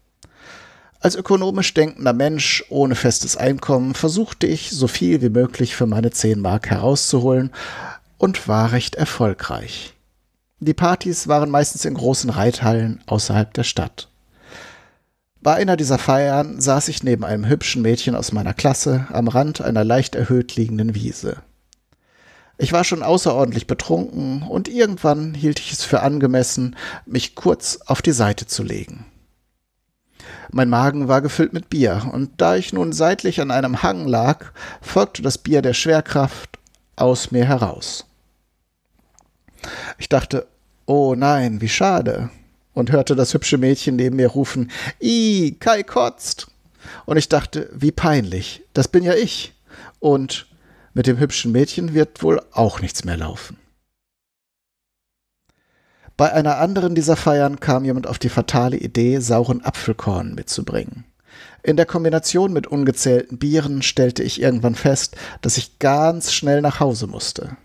Als 1.02 1.18
ökonomisch 1.18 1.74
denkender 1.74 2.14
Mensch 2.14 2.64
ohne 2.70 2.96
festes 2.96 3.36
Einkommen 3.36 3.94
versuchte 3.94 4.48
ich, 4.48 4.72
so 4.72 4.88
viel 4.88 5.22
wie 5.22 5.30
möglich 5.30 5.76
für 5.76 5.86
meine 5.86 6.12
10 6.12 6.40
Mark 6.40 6.70
herauszuholen 6.70 7.52
und 8.18 8.48
war 8.48 8.72
recht 8.72 8.96
erfolgreich. 8.96 9.95
Die 10.60 10.74
Partys 10.74 11.28
waren 11.28 11.50
meistens 11.50 11.84
in 11.84 11.96
großen 11.96 12.30
Reithallen 12.30 13.02
außerhalb 13.08 13.54
der 13.54 13.64
Stadt. 13.64 14.08
Bei 15.42 15.56
einer 15.56 15.76
dieser 15.76 15.98
Feiern 15.98 16.60
saß 16.62 16.88
ich 16.88 17.04
neben 17.04 17.26
einem 17.26 17.48
hübschen 17.48 17.82
Mädchen 17.82 18.16
aus 18.16 18.32
meiner 18.32 18.54
Klasse 18.54 19.06
am 19.12 19.28
Rand 19.28 19.62
einer 19.62 19.84
leicht 19.84 20.16
erhöht 20.16 20.56
liegenden 20.56 20.96
Wiese. 20.96 21.38
Ich 22.58 22.72
war 22.72 22.86
schon 22.86 23.04
außerordentlich 23.04 23.68
betrunken 23.68 24.44
und 24.44 24.70
irgendwann 24.70 25.34
hielt 25.34 25.60
ich 25.60 25.74
es 25.74 25.84
für 25.84 26.02
angemessen, 26.02 26.78
mich 27.06 27.36
kurz 27.36 27.80
auf 27.86 28.02
die 28.02 28.14
Seite 28.14 28.48
zu 28.48 28.64
legen. 28.64 29.06
Mein 30.52 30.70
Magen 30.70 31.10
war 31.10 31.22
gefüllt 31.22 31.52
mit 31.52 31.70
Bier, 31.70 32.10
und 32.14 32.32
da 32.38 32.56
ich 32.56 32.72
nun 32.72 32.94
seitlich 32.94 33.42
an 33.42 33.52
einem 33.52 33.84
Hang 33.84 34.08
lag, 34.08 34.54
folgte 34.82 35.22
das 35.22 35.38
Bier 35.38 35.62
der 35.62 35.74
Schwerkraft 35.74 36.60
aus 36.96 37.32
mir 37.32 37.46
heraus. 37.46 38.06
Ich 39.98 40.10
dachte, 40.10 40.48
oh 40.86 41.16
nein, 41.16 41.62
wie 41.62 41.70
schade. 41.70 42.30
und 42.76 42.92
hörte 42.92 43.16
das 43.16 43.34
hübsche 43.34 43.58
Mädchen 43.58 43.96
neben 43.96 44.18
mir 44.18 44.28
rufen, 44.28 44.70
I, 45.02 45.56
Kai 45.60 45.82
kotzt. 45.82 46.48
Und 47.06 47.18
ich 47.18 47.30
dachte, 47.30 47.70
wie 47.74 47.92
peinlich, 47.92 48.62
das 48.74 48.88
bin 48.88 49.04
ja 49.04 49.16
ich. 49.16 49.54
Und 50.00 50.46
mit 50.94 51.08
dem 51.08 51.18
hübschen 51.18 51.52
Mädchen 51.52 51.96
wird 51.96 52.22
wohl 52.22 52.42
auch 52.52 52.82
nichts 52.82 53.04
mehr 53.04 53.18
laufen. 53.18 53.58
Bei 56.18 56.32
einer 56.32 56.60
anderen 56.60 56.96
dieser 56.96 57.16
Feiern 57.16 57.60
kam 57.60 57.84
jemand 57.84 58.08
auf 58.08 58.20
die 58.20 58.30
fatale 58.30 58.78
Idee, 58.78 59.20
sauren 59.20 59.64
Apfelkorn 59.66 60.36
mitzubringen. 60.36 61.04
In 61.64 61.76
der 61.78 61.86
Kombination 61.86 62.54
mit 62.54 62.68
ungezählten 62.68 63.38
Bieren 63.38 63.82
stellte 63.82 64.24
ich 64.24 64.42
irgendwann 64.42 64.76
fest, 64.76 65.18
dass 65.42 65.58
ich 65.58 65.80
ganz 65.80 66.32
schnell 66.32 66.62
nach 66.62 66.80
Hause 66.80 67.08
musste. 67.08 67.58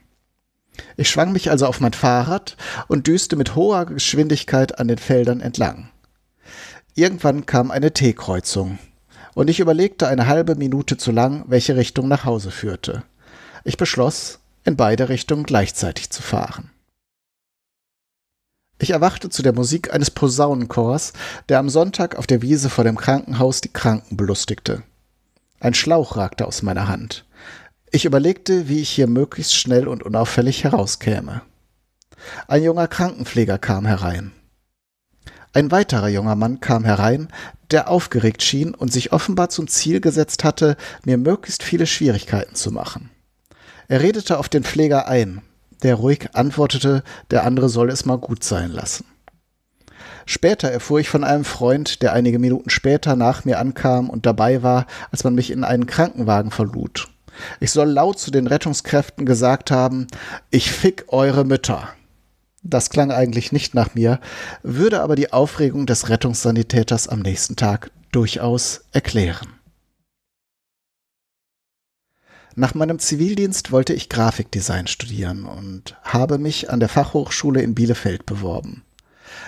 Ich 0.97 1.11
schwang 1.11 1.33
mich 1.33 1.51
also 1.51 1.66
auf 1.66 1.81
mein 1.81 1.93
Fahrrad 1.93 2.57
und 2.88 3.07
düste 3.07 3.37
mit 3.37 3.55
hoher 3.55 3.87
Geschwindigkeit 3.87 4.79
an 4.79 4.88
den 4.88 4.99
Feldern 4.99 5.40
entlang. 5.40 5.90
Irgendwann 6.95 7.47
kam 7.47 7.71
eine 7.71 7.93
T-Kreuzung, 7.93 8.79
und 9.35 9.49
ich 9.49 9.61
überlegte 9.61 10.09
eine 10.09 10.27
halbe 10.27 10.57
Minute 10.57 10.97
zu 10.97 11.12
lang, 11.12 11.45
welche 11.47 11.77
Richtung 11.77 12.09
nach 12.09 12.25
Hause 12.25 12.51
führte. 12.51 13.05
Ich 13.64 13.77
beschloss, 13.77 14.40
in 14.64 14.77
beide 14.77 15.09
Richtungen 15.09 15.45
gleichzeitig 15.45 16.11
zu 16.11 16.23
fahren. 16.23 16.71
Ich 18.79 18.90
erwachte 18.90 19.29
zu 19.29 19.43
der 19.43 19.53
Musik 19.53 19.93
eines 19.93 20.11
Posaunenchors, 20.11 21.12
der 21.49 21.59
am 21.59 21.69
Sonntag 21.69 22.16
auf 22.16 22.27
der 22.27 22.40
Wiese 22.40 22.71
vor 22.71 22.85
dem 22.85 22.97
Krankenhaus 22.97 23.61
die 23.61 23.73
Kranken 23.73 24.16
belustigte. 24.16 24.83
Ein 25.61 25.75
Schlauch 25.75 26.16
ragte 26.16 26.47
aus 26.47 26.62
meiner 26.62 26.88
Hand. 26.88 27.27
Ich 27.92 28.05
überlegte, 28.05 28.68
wie 28.68 28.81
ich 28.81 28.90
hier 28.90 29.09
möglichst 29.09 29.57
schnell 29.57 29.88
und 29.88 30.05
unauffällig 30.05 30.62
herauskäme. 30.62 31.42
Ein 32.46 32.62
junger 32.62 32.87
Krankenpfleger 32.87 33.59
kam 33.59 33.85
herein. 33.85 34.31
Ein 35.53 35.72
weiterer 35.72 36.09
junger 36.09 36.37
Mann 36.37 36.61
kam 36.61 36.85
herein, 36.85 37.29
der 37.72 37.88
aufgeregt 37.88 38.44
schien 38.44 38.74
und 38.74 38.92
sich 38.92 39.12
offenbar 39.12 39.48
zum 39.48 39.66
Ziel 39.66 40.00
gesetzt 40.00 40.44
hatte, 40.44 40.76
mir 41.05 41.18
möglichst 41.18 41.64
viele 41.64 41.87
Schwierigkeiten 41.87 42.55
zu 42.55 42.70
machen. 42.70 43.11
Er 43.88 44.03
redete 44.03 44.38
auf 44.38 44.48
den 44.48 44.62
Pfleger 44.62 45.09
ein, 45.09 45.42
der 45.83 45.96
ruhig 45.96 46.29
antwortete, 46.35 47.03
der 47.33 47.44
andere 47.44 47.68
solle 47.68 47.92
es 47.92 48.05
mal 48.05 48.18
gut 48.18 48.44
sein 48.44 48.70
lassen. 48.70 49.05
Später 50.26 50.70
erfuhr 50.70 51.00
ich 51.00 51.09
von 51.09 51.24
einem 51.24 51.44
Freund, 51.44 52.03
der 52.03 52.12
einige 52.12 52.38
Minuten 52.38 52.70
später 52.70 53.16
nach 53.16 53.44
mir 53.44 53.59
ankam 53.59 54.09
und 54.09 54.26
dabei 54.26 54.62
war, 54.62 54.87
als 55.11 55.24
man 55.24 55.35
mich 55.35 55.50
in 55.50 55.64
einen 55.64 55.87
Krankenwagen 55.87 56.53
verlud. 56.53 57.10
Ich 57.61 57.71
soll 57.71 57.88
laut 57.88 58.19
zu 58.19 58.31
den 58.31 58.47
Rettungskräften 58.47 59.27
gesagt 59.27 59.71
haben, 59.71 60.07
ich 60.51 60.71
fick 60.71 61.05
eure 61.09 61.45
Mütter. 61.45 61.88
Das 62.62 62.90
klang 62.90 63.11
eigentlich 63.11 63.53
nicht 63.53 63.75
nach 63.75 63.95
mir, 63.95 64.21
würde 64.62 65.01
aber 65.01 65.16
die 65.16 65.33
Aufregung 65.33 65.87
des 65.87 66.09
Rettungssanitäters 66.09 67.09
am 67.09 67.21
nächsten 67.21 67.57
Tag 67.57 67.90
durchaus 68.12 68.83
erklären. 68.93 69.49
Nach 72.57 72.75
meinem 72.75 72.99
Zivildienst 72.99 73.73
wollte 73.73 73.95
ich 73.95 74.09
Grafikdesign 74.09 74.87
studieren 74.88 75.45
und 75.45 75.97
habe 76.03 76.37
mich 76.37 76.69
an 76.69 76.81
der 76.81 76.88
Fachhochschule 76.88 77.62
in 77.62 77.75
Bielefeld 77.75 78.27
beworben. 78.27 78.83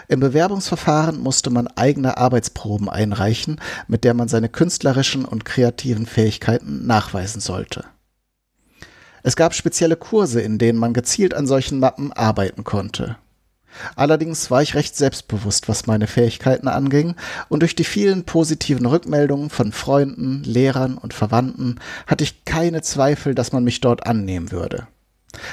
Im 0.08 0.20
Bewerbungsverfahren 0.20 1.18
musste 1.18 1.50
man 1.50 1.68
eigene 1.68 2.16
Arbeitsproben 2.16 2.88
einreichen, 2.88 3.60
mit 3.88 4.04
der 4.04 4.14
man 4.14 4.28
seine 4.28 4.48
künstlerischen 4.48 5.24
und 5.24 5.44
kreativen 5.44 6.06
Fähigkeiten 6.06 6.86
nachweisen 6.86 7.40
sollte. 7.40 7.84
Es 9.22 9.36
gab 9.36 9.54
spezielle 9.54 9.96
Kurse, 9.96 10.40
in 10.40 10.58
denen 10.58 10.78
man 10.78 10.94
gezielt 10.94 11.34
an 11.34 11.46
solchen 11.46 11.78
Mappen 11.78 12.12
arbeiten 12.12 12.64
konnte. 12.64 13.16
Allerdings 13.96 14.50
war 14.50 14.62
ich 14.62 14.74
recht 14.74 14.96
selbstbewusst, 14.96 15.68
was 15.68 15.86
meine 15.86 16.06
Fähigkeiten 16.06 16.68
anging, 16.68 17.14
und 17.48 17.60
durch 17.60 17.74
die 17.74 17.84
vielen 17.84 18.24
positiven 18.24 18.84
Rückmeldungen 18.86 19.50
von 19.50 19.72
Freunden, 19.72 20.42
Lehrern 20.44 20.98
und 20.98 21.14
Verwandten 21.14 21.80
hatte 22.06 22.24
ich 22.24 22.44
keine 22.44 22.82
Zweifel, 22.82 23.34
dass 23.34 23.52
man 23.52 23.64
mich 23.64 23.80
dort 23.80 24.06
annehmen 24.06 24.52
würde. 24.52 24.88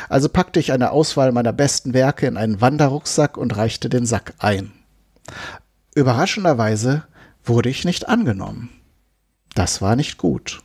Also 0.10 0.30
packte 0.30 0.60
ich 0.60 0.72
eine 0.72 0.92
Auswahl 0.92 1.32
meiner 1.32 1.54
besten 1.54 1.94
Werke 1.94 2.28
in 2.28 2.38
einen 2.38 2.62
Wanderrucksack 2.62 3.38
und 3.38 3.56
reichte 3.56 3.90
den 3.90 4.06
Sack 4.06 4.34
ein. 4.40 4.72
Überraschenderweise 5.96 7.04
wurde 7.44 7.70
ich 7.70 7.86
nicht 7.86 8.08
angenommen. 8.08 8.70
Das 9.56 9.82
war 9.82 9.96
nicht 9.96 10.18
gut. 10.18 10.62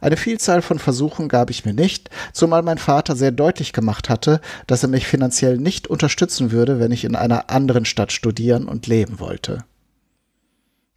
Eine 0.00 0.16
Vielzahl 0.16 0.62
von 0.62 0.78
Versuchen 0.78 1.28
gab 1.28 1.50
ich 1.50 1.64
mir 1.64 1.74
nicht, 1.74 2.10
zumal 2.32 2.62
mein 2.62 2.78
Vater 2.78 3.16
sehr 3.16 3.32
deutlich 3.32 3.72
gemacht 3.72 4.08
hatte, 4.08 4.40
dass 4.66 4.82
er 4.82 4.88
mich 4.88 5.06
finanziell 5.06 5.58
nicht 5.58 5.86
unterstützen 5.88 6.50
würde, 6.50 6.78
wenn 6.78 6.92
ich 6.92 7.04
in 7.04 7.16
einer 7.16 7.50
anderen 7.50 7.84
Stadt 7.84 8.12
studieren 8.12 8.66
und 8.66 8.86
leben 8.86 9.20
wollte. 9.20 9.64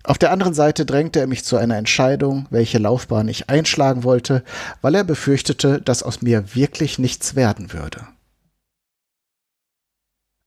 Auf 0.08 0.18
der 0.18 0.32
anderen 0.32 0.54
Seite 0.54 0.86
drängte 0.86 1.20
er 1.20 1.28
mich 1.28 1.44
zu 1.44 1.58
einer 1.58 1.76
Entscheidung, 1.76 2.48
welche 2.50 2.78
Laufbahn 2.78 3.28
ich 3.28 3.50
einschlagen 3.50 4.06
wollte, 4.06 4.42
weil 4.82 4.96
er 4.96 5.04
befürchtete, 5.04 5.82
dass 5.82 6.02
aus 6.02 6.22
mir 6.22 6.56
wirklich 6.56 6.98
nichts 6.98 7.36
werden 7.36 7.74
würde. 7.74 8.08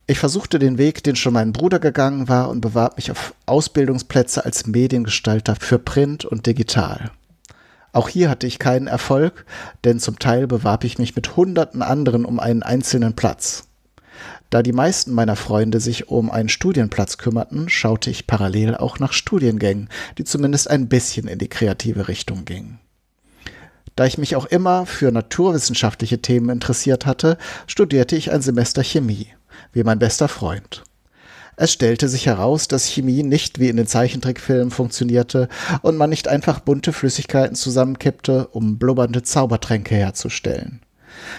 Ich 0.06 0.18
versuchte 0.18 0.58
den 0.58 0.78
Weg, 0.78 1.04
den 1.04 1.14
schon 1.14 1.34
mein 1.34 1.52
Bruder 1.52 1.78
gegangen 1.78 2.26
war, 2.26 2.48
und 2.48 2.62
bewarb 2.62 2.96
mich 2.96 3.10
auf 3.10 3.34
Ausbildungsplätze 3.44 4.46
als 4.46 4.66
Mediengestalter 4.66 5.54
für 5.56 5.78
Print 5.78 6.24
und 6.24 6.46
Digital. 6.46 7.10
Auch 7.92 8.08
hier 8.08 8.30
hatte 8.30 8.46
ich 8.46 8.58
keinen 8.58 8.86
Erfolg, 8.86 9.44
denn 9.84 10.00
zum 10.00 10.18
Teil 10.18 10.46
bewarb 10.46 10.84
ich 10.84 10.98
mich 10.98 11.14
mit 11.16 11.36
hunderten 11.36 11.82
anderen 11.82 12.24
um 12.24 12.40
einen 12.40 12.62
einzelnen 12.62 13.14
Platz. 13.14 13.69
Da 14.50 14.64
die 14.64 14.72
meisten 14.72 15.12
meiner 15.12 15.36
Freunde 15.36 15.78
sich 15.78 16.08
um 16.08 16.28
einen 16.28 16.48
Studienplatz 16.48 17.18
kümmerten, 17.18 17.68
schaute 17.68 18.10
ich 18.10 18.26
parallel 18.26 18.76
auch 18.76 18.98
nach 18.98 19.12
Studiengängen, 19.12 19.88
die 20.18 20.24
zumindest 20.24 20.68
ein 20.68 20.88
bisschen 20.88 21.28
in 21.28 21.38
die 21.38 21.48
kreative 21.48 22.08
Richtung 22.08 22.44
gingen. 22.44 22.80
Da 23.94 24.06
ich 24.06 24.18
mich 24.18 24.34
auch 24.34 24.46
immer 24.46 24.86
für 24.86 25.12
naturwissenschaftliche 25.12 26.20
Themen 26.20 26.50
interessiert 26.50 27.06
hatte, 27.06 27.38
studierte 27.68 28.16
ich 28.16 28.32
ein 28.32 28.42
Semester 28.42 28.82
Chemie, 28.82 29.28
wie 29.72 29.84
mein 29.84 30.00
bester 30.00 30.26
Freund. 30.26 30.82
Es 31.56 31.72
stellte 31.72 32.08
sich 32.08 32.26
heraus, 32.26 32.66
dass 32.68 32.86
Chemie 32.86 33.22
nicht 33.22 33.58
wie 33.60 33.68
in 33.68 33.76
den 33.76 33.86
Zeichentrickfilmen 33.86 34.70
funktionierte 34.70 35.48
und 35.82 35.96
man 35.96 36.10
nicht 36.10 36.26
einfach 36.26 36.60
bunte 36.60 36.92
Flüssigkeiten 36.92 37.54
zusammenkippte, 37.54 38.48
um 38.48 38.78
blubbernde 38.78 39.22
Zaubertränke 39.22 39.94
herzustellen. 39.94 40.80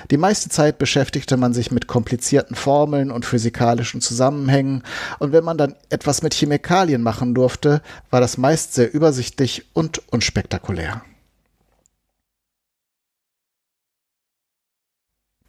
Die 0.10 0.18
meiste 0.18 0.50
Zeit 0.50 0.78
beschäftigte 0.78 1.38
man 1.38 1.54
sich 1.54 1.72
mit 1.72 1.88
komplizierten 1.88 2.56
Formeln 2.56 3.12
und 3.12 3.26
physikalischen 3.26 4.02
Zusammenhängen, 4.02 4.84
und 5.20 5.32
wenn 5.32 5.44
man 5.44 5.58
dann 5.58 5.76
etwas 5.90 6.22
mit 6.22 6.34
Chemikalien 6.34 7.02
machen 7.02 7.34
durfte, 7.34 7.82
war 8.10 8.22
das 8.22 8.38
meist 8.38 8.74
sehr 8.74 8.94
übersichtlich 8.94 9.66
und 9.74 10.02
unspektakulär. 10.12 11.04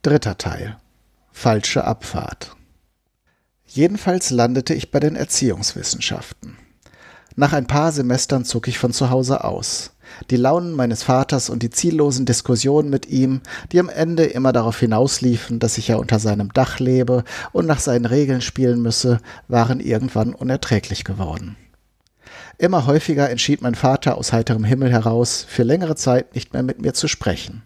Dritter 0.02 0.36
Teil. 0.36 0.78
Falsche 1.30 1.84
Abfahrt. 1.84 2.56
Jedenfalls 3.66 4.30
landete 4.30 4.74
ich 4.74 4.90
bei 4.90 5.00
den 5.00 5.16
Erziehungswissenschaften. 5.16 6.58
Nach 7.36 7.52
ein 7.52 7.66
paar 7.66 7.92
Semestern 7.92 8.44
zog 8.44 8.68
ich 8.68 8.78
von 8.78 8.92
zu 8.92 9.10
Hause 9.10 9.44
aus. 9.44 9.91
Die 10.30 10.36
Launen 10.36 10.72
meines 10.72 11.02
Vaters 11.02 11.50
und 11.50 11.62
die 11.62 11.70
ziellosen 11.70 12.26
Diskussionen 12.26 12.90
mit 12.90 13.08
ihm, 13.08 13.40
die 13.70 13.80
am 13.80 13.88
Ende 13.88 14.24
immer 14.24 14.52
darauf 14.52 14.78
hinausliefen, 14.78 15.58
dass 15.58 15.78
ich 15.78 15.88
ja 15.88 15.96
unter 15.96 16.18
seinem 16.18 16.52
Dach 16.52 16.78
lebe 16.78 17.24
und 17.52 17.66
nach 17.66 17.80
seinen 17.80 18.06
Regeln 18.06 18.40
spielen 18.40 18.82
müsse, 18.82 19.18
waren 19.48 19.80
irgendwann 19.80 20.34
unerträglich 20.34 21.04
geworden. 21.04 21.56
Immer 22.58 22.86
häufiger 22.86 23.30
entschied 23.30 23.62
mein 23.62 23.74
Vater 23.74 24.16
aus 24.16 24.32
heiterem 24.32 24.64
Himmel 24.64 24.92
heraus, 24.92 25.44
für 25.48 25.62
längere 25.62 25.96
Zeit 25.96 26.34
nicht 26.34 26.52
mehr 26.52 26.62
mit 26.62 26.80
mir 26.80 26.94
zu 26.94 27.08
sprechen. 27.08 27.62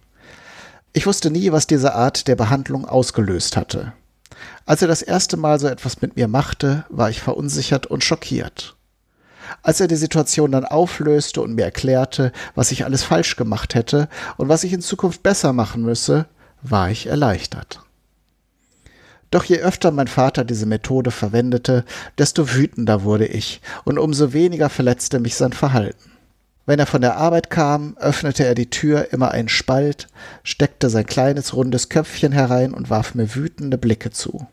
Ich 0.92 1.06
wusste 1.06 1.30
nie, 1.30 1.52
was 1.52 1.66
diese 1.66 1.94
Art 1.94 2.28
der 2.28 2.36
Behandlung 2.36 2.86
ausgelöst 2.86 3.56
hatte. 3.56 3.92
Als 4.64 4.82
er 4.82 4.88
das 4.88 5.02
erste 5.02 5.36
Mal 5.36 5.60
so 5.60 5.66
etwas 5.68 6.00
mit 6.00 6.16
mir 6.16 6.28
machte, 6.28 6.84
war 6.88 7.10
ich 7.10 7.20
verunsichert 7.20 7.86
und 7.86 8.04
schockiert. 8.04 8.75
Als 9.62 9.80
er 9.80 9.88
die 9.88 9.96
Situation 9.96 10.52
dann 10.52 10.64
auflöste 10.64 11.40
und 11.42 11.54
mir 11.54 11.64
erklärte, 11.64 12.32
was 12.54 12.72
ich 12.72 12.84
alles 12.84 13.02
falsch 13.02 13.36
gemacht 13.36 13.74
hätte 13.74 14.08
und 14.36 14.48
was 14.48 14.64
ich 14.64 14.72
in 14.72 14.80
Zukunft 14.80 15.22
besser 15.22 15.52
machen 15.52 15.82
müsse, 15.82 16.26
war 16.62 16.90
ich 16.90 17.06
erleichtert. 17.06 17.80
Doch 19.30 19.44
je 19.44 19.58
öfter 19.58 19.90
mein 19.90 20.06
Vater 20.06 20.44
diese 20.44 20.66
Methode 20.66 21.10
verwendete, 21.10 21.84
desto 22.16 22.54
wütender 22.54 23.02
wurde 23.02 23.26
ich, 23.26 23.60
und 23.84 23.98
umso 23.98 24.32
weniger 24.32 24.68
verletzte 24.68 25.18
mich 25.18 25.34
sein 25.34 25.52
Verhalten. 25.52 26.12
Wenn 26.64 26.78
er 26.80 26.86
von 26.86 27.00
der 27.00 27.16
Arbeit 27.16 27.48
kam, 27.50 27.96
öffnete 27.96 28.44
er 28.44 28.54
die 28.56 28.70
Tür 28.70 29.12
immer 29.12 29.30
einen 29.30 29.48
Spalt, 29.48 30.08
steckte 30.42 30.90
sein 30.90 31.06
kleines 31.06 31.54
rundes 31.54 31.88
Köpfchen 31.88 32.32
herein 32.32 32.74
und 32.74 32.90
warf 32.90 33.14
mir 33.14 33.34
wütende 33.34 33.78
Blicke 33.78 34.10
zu. 34.10 34.46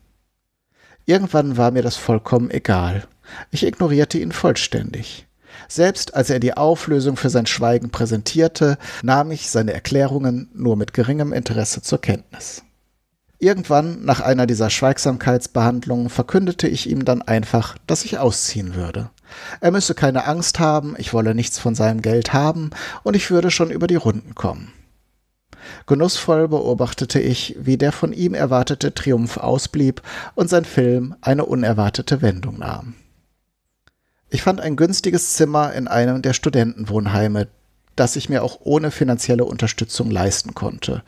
Irgendwann 1.06 1.58
war 1.58 1.72
mir 1.72 1.82
das 1.82 1.98
vollkommen 1.98 2.52
egal. 2.52 3.08
Ich 3.52 3.66
ignorierte 3.66 4.18
ihn 4.18 4.32
vollständig. 4.32 5.28
Selbst 5.68 6.16
als 6.16 6.30
er 6.30 6.40
die 6.40 6.56
Auflösung 6.56 7.16
für 7.16 7.30
sein 7.30 7.46
Schweigen 7.46 7.90
präsentierte, 7.90 8.78
nahm 9.02 9.32
ich 9.32 9.50
seine 9.50 9.74
Erklärungen 9.74 10.50
nur 10.54 10.76
mit 10.76 10.94
geringem 10.94 11.34
Interesse 11.34 11.82
zur 11.82 12.02
Kenntnis. 12.02 12.64
Irgendwann 13.40 14.06
nach 14.06 14.22
einer 14.22 14.48
dieser 14.48 14.70
Schweigsamkeitsbehandlungen 14.70 16.10
verkündete 16.10 16.68
ich 16.68 16.90
ihm 16.90 17.04
dann 17.04 17.22
einfach, 17.22 17.78
dass 17.88 18.06
ich 18.06 18.18
ausziehen 18.18 18.76
würde. 18.76 19.10
Er 19.60 19.72
müsse 19.72 19.96
keine 19.96 20.28
Angst 20.28 20.60
haben, 20.60 20.96
ich 20.98 21.14
wolle 21.14 21.36
nichts 21.36 21.60
von 21.60 21.76
seinem 21.76 22.02
Geld 22.02 22.32
haben 22.32 22.70
und 23.04 23.16
ich 23.16 23.32
würde 23.32 23.52
schon 23.52 23.70
über 23.70 23.88
die 23.88 23.96
Runden 23.96 24.34
kommen. 24.34 24.72
Genussvoll 25.88 26.48
beobachtete 26.48 27.20
ich, 27.20 27.56
wie 27.60 27.78
der 27.78 27.92
von 27.92 28.14
ihm 28.14 28.34
erwartete 28.34 28.94
Triumph 28.94 29.38
ausblieb 29.38 30.02
und 30.36 30.50
sein 30.50 30.66
Film 30.66 31.16
eine 31.22 31.46
unerwartete 31.46 32.22
Wendung 32.22 32.60
nahm. 32.60 32.96
Ich 34.34 34.42
fand 34.42 34.62
ein 34.62 34.76
günstiges 34.76 35.34
Zimmer 35.34 35.74
in 35.74 35.88
einem 35.88 36.24
der 36.24 36.34
Studentenwohnheime, 36.34 37.50
das 37.96 38.16
ich 38.16 38.30
mir 38.30 38.44
auch 38.44 38.62
ohne 38.64 38.90
finanzielle 38.90 39.46
Unterstützung 39.46 40.10
leisten 40.10 40.56
konnte. 40.56 41.04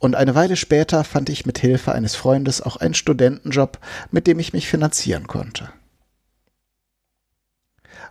Und 0.00 0.16
eine 0.16 0.34
Weile 0.34 0.56
später 0.56 1.04
fand 1.04 1.28
ich 1.28 1.46
mit 1.46 1.60
Hilfe 1.60 1.92
eines 1.92 2.16
Freundes 2.16 2.60
auch 2.60 2.74
einen 2.74 2.94
Studentenjob, 2.94 3.78
mit 4.10 4.26
dem 4.26 4.40
ich 4.40 4.52
mich 4.52 4.66
finanzieren 4.66 5.28
konnte. 5.28 5.68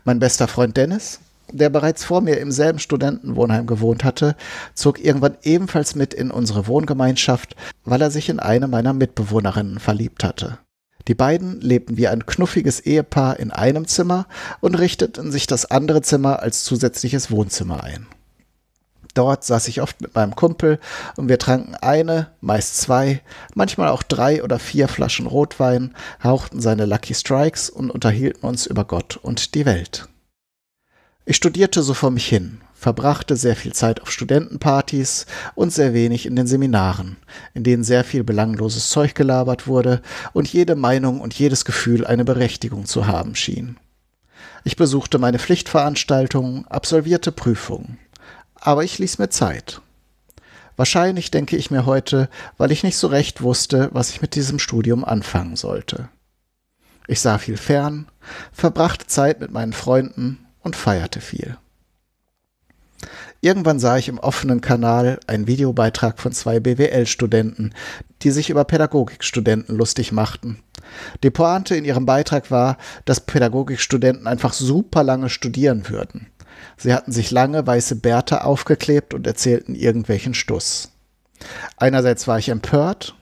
Mein 0.06 0.20
bester 0.20 0.48
Freund 0.48 0.78
Dennis, 0.78 1.20
der 1.52 1.70
bereits 1.70 2.06
vor 2.06 2.22
mir 2.22 2.38
im 2.38 2.54
selben 2.54 2.80
Studentenwohnheim 2.80 3.68
gewohnt 3.68 4.06
hatte, 4.06 4.38
zog 4.74 5.04
irgendwann 5.04 5.36
ebenfalls 5.44 5.96
mit 5.96 6.13
in 6.13 6.32
unsere 6.32 6.65
Wohngemeinschaft, 6.68 7.58
weil 7.84 8.02
er 8.02 8.10
sich 8.10 8.30
in 8.30 8.39
eine 8.39 8.70
meiner 8.70 8.94
Mitbewohnerinnen 8.94 9.80
verliebt 9.80 10.24
hatte. 10.24 10.60
Die 11.08 11.15
beiden 11.15 11.62
lebten 11.62 11.98
wie 11.98 12.08
ein 12.08 12.26
knuffiges 12.26 12.80
Ehepaar 12.80 13.39
in 13.39 13.52
einem 13.52 13.88
Zimmer 13.88 14.28
und 14.60 14.76
richteten 14.76 15.32
sich 15.32 15.48
das 15.48 15.70
andere 15.70 16.02
Zimmer 16.02 16.39
als 16.39 16.63
zusätzliches 16.63 17.30
Wohnzimmer 17.30 17.84
ein. 17.84 18.08
Dort 19.13 19.46
saß 19.46 19.70
ich 19.70 19.82
oft 19.82 20.02
mit 20.02 20.13
meinem 20.13 20.36
Kumpel 20.36 20.78
und 21.15 21.30
wir 21.30 21.39
tranken 21.39 21.76
eine, 21.76 22.32
meist 22.41 22.78
zwei, 22.78 23.22
manchmal 23.54 23.88
auch 23.88 24.04
drei 24.04 24.44
oder 24.44 24.60
vier 24.60 24.89
Flaschen 24.89 25.26
Rotwein, 25.26 25.96
hauchten 26.22 26.60
seine 26.60 26.86
Lucky 26.86 27.13
Strikes 27.13 27.70
und 27.70 27.91
unterhielten 27.91 28.46
uns 28.46 28.65
über 28.65 28.84
Gott 28.84 29.15
und 29.15 29.56
die 29.56 29.65
Welt. 29.65 30.10
Ich 31.24 31.38
studierte 31.38 31.82
so 31.82 31.94
vor 31.94 32.12
mich 32.12 32.28
hin, 32.28 32.60
verbrachte 32.86 33.36
sehr 33.36 33.56
viel 33.56 33.74
Zeit 33.74 34.00
auf 34.04 34.12
Studentenpartys 34.12 35.26
und 35.56 35.74
sehr 35.74 35.95
wenig 35.95 36.28
in 36.28 36.36
den 36.36 36.45
Seminaren, 36.45 37.17
in 37.56 37.63
denen 37.63 37.84
sehr 37.84 38.04
viel 38.04 38.24
belangloses 38.24 38.89
Zeug 38.89 39.15
gelabert 39.15 39.65
wurde 39.65 40.04
und 40.34 40.48
jede 40.54 40.76
Meinung 40.76 41.19
und 41.19 41.34
jedes 41.34 41.65
Gefühl 41.65 42.06
eine 42.06 42.24
Berechtigung 42.24 42.86
zu 42.86 43.08
haben 43.08 43.34
schien. 43.34 43.78
Ich 44.63 44.76
besuchte 44.76 45.17
meine 45.17 45.39
Pflichtveranstaltungen, 45.39 46.67
absolvierte 46.67 47.32
Prüfungen. 47.32 47.98
Aber 48.54 48.84
ich 48.84 49.00
ließ 49.00 49.17
mir 49.17 49.30
Zeit. 49.30 49.82
Wahrscheinlich 50.76 51.32
denke 51.32 51.58
ich 51.58 51.71
mir 51.71 51.88
heute, 51.88 52.30
weil 52.58 52.71
ich 52.71 52.84
nicht 52.84 52.98
so 52.98 53.08
recht 53.08 53.41
wusste, 53.41 53.89
was 53.93 54.12
ich 54.12 54.21
mit 54.21 54.36
diesem 54.36 54.60
Studium 54.60 55.04
anfangen 55.04 55.56
sollte. 55.56 56.10
Ich 57.08 57.19
sah 57.19 57.39
viel 57.39 57.58
fern, 57.58 58.06
verbrachte 58.54 59.08
Zeit 59.08 59.39
mit 59.39 59.50
meinen 59.50 59.74
Freunden 59.74 60.45
und 60.62 60.76
feierte 60.76 61.19
viel. 61.19 61.58
Irgendwann 63.46 63.78
sah 63.78 63.96
ich 64.00 64.08
im 64.08 64.18
offenen 64.18 64.60
Kanal 64.60 65.20
einen 65.28 65.46
Videobeitrag 65.46 66.18
von 66.18 66.32
zwei 66.32 66.60
BWL-Studenten, 66.60 67.76
die 68.24 68.32
sich 68.32 68.50
über 68.50 68.64
Pädagogikstudenten 68.64 69.78
lustig 69.78 70.12
machten. 70.12 70.64
Die 71.22 71.30
Pointe 71.30 71.76
in 71.76 71.86
ihrem 71.86 72.08
Beitrag 72.08 72.50
war, 72.50 72.80
dass 73.06 73.20
Pädagogikstudenten 73.20 74.26
einfach 74.26 74.52
super 74.52 75.04
lange 75.04 75.30
studieren 75.30 75.88
würden. 75.90 76.26
Sie 76.76 76.92
hatten 76.92 77.12
sich 77.12 77.30
lange 77.30 77.68
weiße 77.68 77.98
Bärte 77.98 78.46
aufgeklebt 78.46 79.14
und 79.14 79.28
erzählten 79.28 79.76
irgendwelchen 79.76 80.34
Stuss. 80.34 80.90
Einerseits 81.78 82.28
war 82.28 82.40
ich 82.40 82.50
empört, 82.50 83.14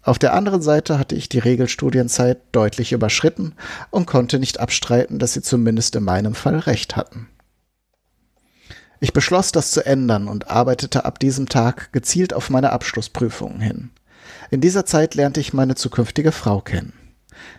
auf 0.00 0.18
der 0.18 0.32
anderen 0.32 0.62
Seite 0.62 0.98
hatte 0.98 1.14
ich 1.14 1.28
die 1.28 1.40
Regelstudienzeit 1.40 2.38
deutlich 2.52 2.92
überschritten 2.92 3.52
und 3.90 4.06
konnte 4.06 4.38
nicht 4.38 4.60
abstreiten, 4.60 5.18
dass 5.18 5.34
sie 5.34 5.42
zumindest 5.42 5.94
in 5.94 6.04
meinem 6.04 6.34
Fall 6.34 6.58
recht 6.60 6.96
hatten. 6.96 7.28
Ich 9.00 9.12
beschloss, 9.12 9.52
das 9.52 9.70
zu 9.70 9.84
ändern 9.84 10.28
und 10.28 10.50
arbeitete 10.50 11.04
ab 11.04 11.18
diesem 11.18 11.48
Tag 11.48 11.92
gezielt 11.92 12.34
auf 12.34 12.50
meine 12.50 12.72
Abschlussprüfungen 12.72 13.60
hin. 13.60 13.90
In 14.50 14.60
dieser 14.60 14.84
Zeit 14.84 15.14
lernte 15.14 15.40
ich 15.40 15.52
meine 15.52 15.74
zukünftige 15.74 16.32
Frau 16.32 16.60
kennen. 16.60 16.92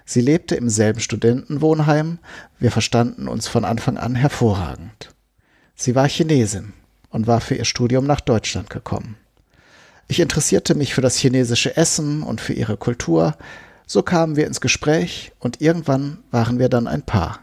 Sie 0.05 0.21
lebte 0.21 0.55
im 0.55 0.69
selben 0.69 0.99
Studentenwohnheim, 0.99 2.19
wir 2.59 2.71
verstanden 2.71 3.27
uns 3.27 3.47
von 3.47 3.63
Anfang 3.63 3.97
an 3.97 4.15
hervorragend. 4.15 5.13
Sie 5.75 5.95
war 5.95 6.09
Chinesin 6.09 6.73
und 7.09 7.27
war 7.27 7.39
für 7.39 7.55
ihr 7.55 7.65
Studium 7.65 8.05
nach 8.05 8.19
Deutschland 8.19 8.69
gekommen. 8.69 9.15
Ich 10.09 10.19
interessierte 10.19 10.75
mich 10.75 10.93
für 10.93 11.01
das 11.01 11.17
chinesische 11.17 11.77
Essen 11.77 12.23
und 12.23 12.41
für 12.41 12.53
ihre 12.53 12.77
Kultur. 12.77 13.37
So 13.85 14.01
kamen 14.01 14.35
wir 14.35 14.47
ins 14.47 14.59
Gespräch 14.59 15.31
und 15.39 15.61
irgendwann 15.61 16.17
waren 16.31 16.59
wir 16.59 16.67
dann 16.67 16.87
ein 16.87 17.03
Paar. 17.03 17.39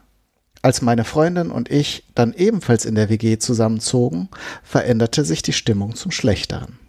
Als 0.66 0.82
meine 0.82 1.04
Freundin 1.04 1.52
und 1.52 1.70
ich 1.70 2.02
dann 2.16 2.34
ebenfalls 2.34 2.86
in 2.86 2.96
der 2.96 3.08
WG 3.08 3.38
zusammenzogen, 3.38 4.28
veränderte 4.64 5.24
sich 5.24 5.40
die 5.40 5.52
Stimmung 5.52 5.94
zum 5.94 6.10
Schlechteren. 6.10 6.80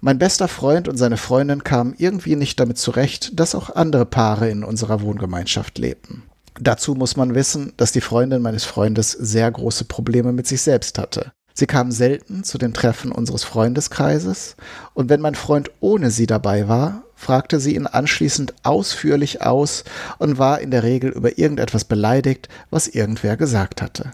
Mein 0.00 0.20
bester 0.20 0.46
Freund 0.46 0.86
und 0.86 0.96
seine 0.96 1.16
Freundin 1.16 1.64
kamen 1.64 1.96
irgendwie 1.98 2.36
nicht 2.36 2.60
damit 2.60 2.78
zurecht, 2.78 3.32
dass 3.34 3.56
auch 3.56 3.74
andere 3.74 4.06
Paare 4.06 4.48
in 4.48 4.62
unserer 4.62 5.02
Wohngemeinschaft 5.02 5.78
lebten. 5.78 6.22
Dazu 6.60 6.94
muss 6.94 7.16
man 7.16 7.34
wissen, 7.34 7.72
dass 7.78 7.90
die 7.90 8.00
Freundin 8.00 8.42
meines 8.42 8.62
Freundes 8.62 9.10
sehr 9.10 9.50
große 9.50 9.86
Probleme 9.86 10.32
mit 10.32 10.46
sich 10.46 10.62
selbst 10.62 10.98
hatte. 10.98 11.32
Sie 11.54 11.66
kam 11.66 11.90
selten 11.90 12.44
zu 12.44 12.58
den 12.58 12.74
Treffen 12.74 13.10
unseres 13.10 13.42
Freundeskreises, 13.42 14.54
und 14.94 15.08
wenn 15.08 15.20
mein 15.20 15.34
Freund 15.34 15.72
ohne 15.80 16.12
sie 16.12 16.28
dabei 16.28 16.68
war, 16.68 17.02
fragte 17.18 17.58
sie 17.58 17.74
ihn 17.74 17.88
anschließend 17.88 18.54
ausführlich 18.62 19.42
aus 19.42 19.82
und 20.18 20.38
war 20.38 20.60
in 20.60 20.70
der 20.70 20.84
Regel 20.84 21.10
über 21.10 21.36
irgendetwas 21.36 21.84
beleidigt, 21.84 22.48
was 22.70 22.86
irgendwer 22.86 23.36
gesagt 23.36 23.82
hatte. 23.82 24.12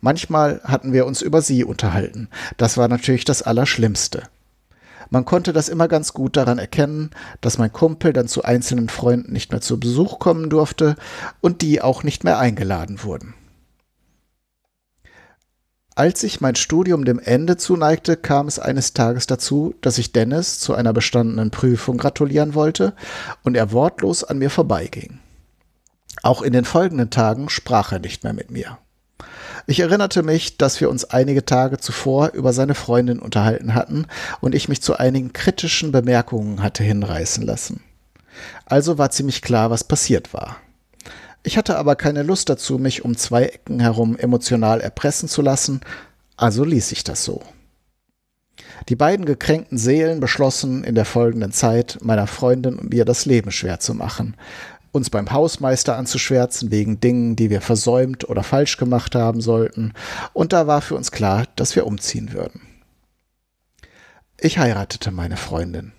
Manchmal 0.00 0.60
hatten 0.64 0.92
wir 0.92 1.06
uns 1.06 1.22
über 1.22 1.42
sie 1.42 1.64
unterhalten. 1.64 2.28
Das 2.56 2.76
war 2.76 2.88
natürlich 2.88 3.24
das 3.24 3.42
Allerschlimmste. 3.42 4.22
Man 5.10 5.24
konnte 5.24 5.52
das 5.52 5.68
immer 5.68 5.88
ganz 5.88 6.14
gut 6.14 6.36
daran 6.36 6.58
erkennen, 6.58 7.10
dass 7.40 7.58
mein 7.58 7.72
Kumpel 7.72 8.12
dann 8.12 8.28
zu 8.28 8.44
einzelnen 8.44 8.88
Freunden 8.88 9.32
nicht 9.32 9.50
mehr 9.50 9.60
zu 9.60 9.78
Besuch 9.78 10.18
kommen 10.18 10.50
durfte 10.50 10.96
und 11.40 11.62
die 11.62 11.82
auch 11.82 12.04
nicht 12.04 12.24
mehr 12.24 12.38
eingeladen 12.38 13.02
wurden. 13.02 13.34
Als 15.96 16.20
sich 16.20 16.40
mein 16.40 16.56
Studium 16.56 17.04
dem 17.04 17.20
Ende 17.20 17.56
zuneigte, 17.56 18.16
kam 18.16 18.48
es 18.48 18.58
eines 18.58 18.94
Tages 18.94 19.26
dazu, 19.26 19.74
dass 19.80 19.98
ich 19.98 20.10
Dennis 20.12 20.58
zu 20.58 20.74
einer 20.74 20.92
bestandenen 20.92 21.52
Prüfung 21.52 21.98
gratulieren 21.98 22.54
wollte 22.54 22.94
und 23.44 23.56
er 23.56 23.70
wortlos 23.70 24.24
an 24.24 24.38
mir 24.38 24.50
vorbeiging. 24.50 25.20
Auch 26.22 26.42
in 26.42 26.52
den 26.52 26.64
folgenden 26.64 27.10
Tagen 27.10 27.48
sprach 27.48 27.92
er 27.92 28.00
nicht 28.00 28.24
mehr 28.24 28.32
mit 28.32 28.50
mir. 28.50 28.78
Ich 29.68 29.78
erinnerte 29.80 30.24
mich, 30.24 30.58
dass 30.58 30.80
wir 30.80 30.90
uns 30.90 31.04
einige 31.04 31.44
Tage 31.44 31.78
zuvor 31.78 32.32
über 32.32 32.52
seine 32.52 32.74
Freundin 32.74 33.20
unterhalten 33.20 33.74
hatten 33.74 34.06
und 34.40 34.54
ich 34.54 34.68
mich 34.68 34.82
zu 34.82 34.96
einigen 34.96 35.32
kritischen 35.32 35.92
Bemerkungen 35.92 36.62
hatte 36.62 36.82
hinreißen 36.82 37.44
lassen. 37.44 37.82
Also 38.66 38.98
war 38.98 39.10
ziemlich 39.10 39.42
klar, 39.42 39.70
was 39.70 39.84
passiert 39.84 40.34
war. 40.34 40.56
Ich 41.46 41.58
hatte 41.58 41.76
aber 41.76 41.94
keine 41.94 42.22
Lust 42.22 42.48
dazu, 42.48 42.78
mich 42.78 43.04
um 43.04 43.18
zwei 43.18 43.44
Ecken 43.44 43.78
herum 43.78 44.16
emotional 44.16 44.80
erpressen 44.80 45.28
zu 45.28 45.42
lassen, 45.42 45.82
also 46.36 46.64
ließ 46.64 46.90
ich 46.92 47.04
das 47.04 47.22
so. 47.22 47.42
Die 48.88 48.96
beiden 48.96 49.26
gekränkten 49.26 49.76
Seelen 49.76 50.20
beschlossen 50.20 50.84
in 50.84 50.94
der 50.94 51.04
folgenden 51.04 51.52
Zeit, 51.52 51.98
meiner 52.00 52.26
Freundin 52.26 52.78
und 52.78 52.90
mir 52.90 53.04
das 53.04 53.26
Leben 53.26 53.50
schwer 53.50 53.78
zu 53.78 53.92
machen, 53.92 54.36
uns 54.90 55.10
beim 55.10 55.32
Hausmeister 55.32 55.96
anzuschwärzen 55.96 56.70
wegen 56.70 57.00
Dingen, 57.00 57.36
die 57.36 57.50
wir 57.50 57.60
versäumt 57.60 58.26
oder 58.26 58.42
falsch 58.42 58.78
gemacht 58.78 59.14
haben 59.14 59.42
sollten, 59.42 59.92
und 60.32 60.54
da 60.54 60.66
war 60.66 60.80
für 60.80 60.94
uns 60.94 61.10
klar, 61.10 61.44
dass 61.56 61.76
wir 61.76 61.86
umziehen 61.86 62.32
würden. 62.32 62.62
Ich 64.40 64.56
heiratete 64.56 65.10
meine 65.10 65.36
Freundin. 65.36 65.92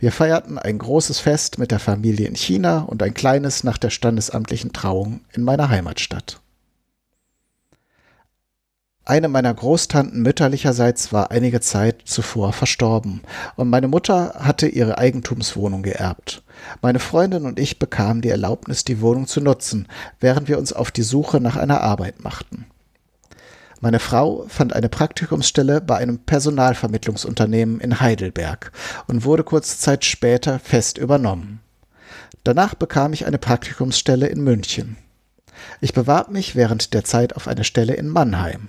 Wir 0.00 0.12
feierten 0.12 0.58
ein 0.58 0.78
großes 0.78 1.20
Fest 1.20 1.58
mit 1.58 1.70
der 1.70 1.78
Familie 1.78 2.26
in 2.26 2.34
China 2.34 2.78
und 2.80 3.02
ein 3.02 3.12
kleines 3.12 3.64
nach 3.64 3.76
der 3.76 3.90
standesamtlichen 3.90 4.72
Trauung 4.72 5.20
in 5.32 5.42
meiner 5.42 5.68
Heimatstadt. 5.68 6.40
Eine 9.04 9.28
meiner 9.28 9.52
Großtanten 9.52 10.22
mütterlicherseits 10.22 11.12
war 11.12 11.30
einige 11.30 11.60
Zeit 11.60 12.02
zuvor 12.06 12.54
verstorben 12.54 13.20
und 13.56 13.68
meine 13.68 13.88
Mutter 13.88 14.36
hatte 14.38 14.68
ihre 14.68 14.96
Eigentumswohnung 14.96 15.82
geerbt. 15.82 16.42
Meine 16.80 16.98
Freundin 16.98 17.44
und 17.44 17.58
ich 17.58 17.78
bekamen 17.78 18.22
die 18.22 18.30
Erlaubnis, 18.30 18.84
die 18.84 19.02
Wohnung 19.02 19.26
zu 19.26 19.42
nutzen, 19.42 19.86
während 20.18 20.48
wir 20.48 20.58
uns 20.58 20.72
auf 20.72 20.90
die 20.90 21.02
Suche 21.02 21.40
nach 21.40 21.56
einer 21.56 21.82
Arbeit 21.82 22.24
machten. 22.24 22.69
Meine 23.82 23.98
Frau 23.98 24.44
fand 24.48 24.74
eine 24.74 24.90
Praktikumsstelle 24.90 25.80
bei 25.80 25.96
einem 25.96 26.18
Personalvermittlungsunternehmen 26.18 27.80
in 27.80 28.00
Heidelberg 28.00 28.72
und 29.06 29.24
wurde 29.24 29.42
kurze 29.42 29.78
Zeit 29.78 30.04
später 30.04 30.58
fest 30.58 30.98
übernommen. 30.98 31.60
Danach 32.44 32.74
bekam 32.74 33.14
ich 33.14 33.26
eine 33.26 33.38
Praktikumsstelle 33.38 34.26
in 34.26 34.42
München. 34.42 34.98
Ich 35.80 35.94
bewarb 35.94 36.30
mich 36.30 36.56
während 36.56 36.92
der 36.92 37.04
Zeit 37.04 37.34
auf 37.36 37.48
eine 37.48 37.64
Stelle 37.64 37.94
in 37.94 38.08
Mannheim. 38.08 38.68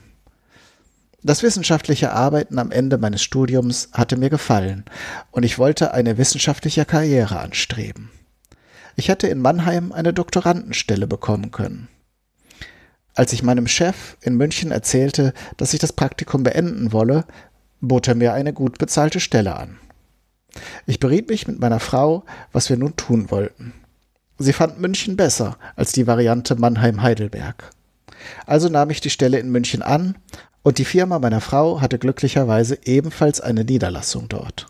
Das 1.23 1.43
wissenschaftliche 1.43 2.13
Arbeiten 2.13 2.57
am 2.57 2.71
Ende 2.71 2.97
meines 2.97 3.21
Studiums 3.21 3.89
hatte 3.91 4.17
mir 4.17 4.29
gefallen 4.29 4.85
und 5.31 5.43
ich 5.43 5.59
wollte 5.59 5.93
eine 5.93 6.17
wissenschaftliche 6.17 6.85
Karriere 6.85 7.37
anstreben. 7.39 8.09
Ich 8.95 9.09
hätte 9.09 9.27
in 9.27 9.39
Mannheim 9.39 9.91
eine 9.91 10.13
Doktorandenstelle 10.13 11.05
bekommen 11.05 11.51
können. 11.51 11.89
Als 13.13 13.33
ich 13.33 13.43
meinem 13.43 13.67
Chef 13.67 14.17
in 14.21 14.37
München 14.37 14.71
erzählte, 14.71 15.33
dass 15.57 15.73
ich 15.73 15.79
das 15.79 15.93
Praktikum 15.93 16.43
beenden 16.43 16.91
wolle, 16.91 17.25
bot 17.81 18.07
er 18.07 18.15
mir 18.15 18.33
eine 18.33 18.53
gut 18.53 18.77
bezahlte 18.77 19.19
Stelle 19.19 19.55
an. 19.55 19.77
Ich 20.85 20.99
beriet 20.99 21.29
mich 21.29 21.47
mit 21.47 21.59
meiner 21.59 21.79
Frau, 21.79 22.23
was 22.51 22.69
wir 22.69 22.77
nun 22.77 22.95
tun 22.95 23.31
wollten. 23.31 23.73
Sie 24.37 24.53
fand 24.53 24.79
München 24.79 25.17
besser 25.17 25.57
als 25.75 25.91
die 25.91 26.07
Variante 26.07 26.55
Mannheim-Heidelberg. 26.55 27.69
Also 28.45 28.69
nahm 28.69 28.89
ich 28.89 29.01
die 29.01 29.09
Stelle 29.09 29.39
in 29.39 29.51
München 29.51 29.81
an 29.81 30.17
und 30.63 30.77
die 30.77 30.85
Firma 30.85 31.19
meiner 31.19 31.41
Frau 31.41 31.81
hatte 31.81 31.99
glücklicherweise 31.99 32.77
ebenfalls 32.85 33.41
eine 33.41 33.63
Niederlassung 33.63 34.29
dort. 34.29 34.67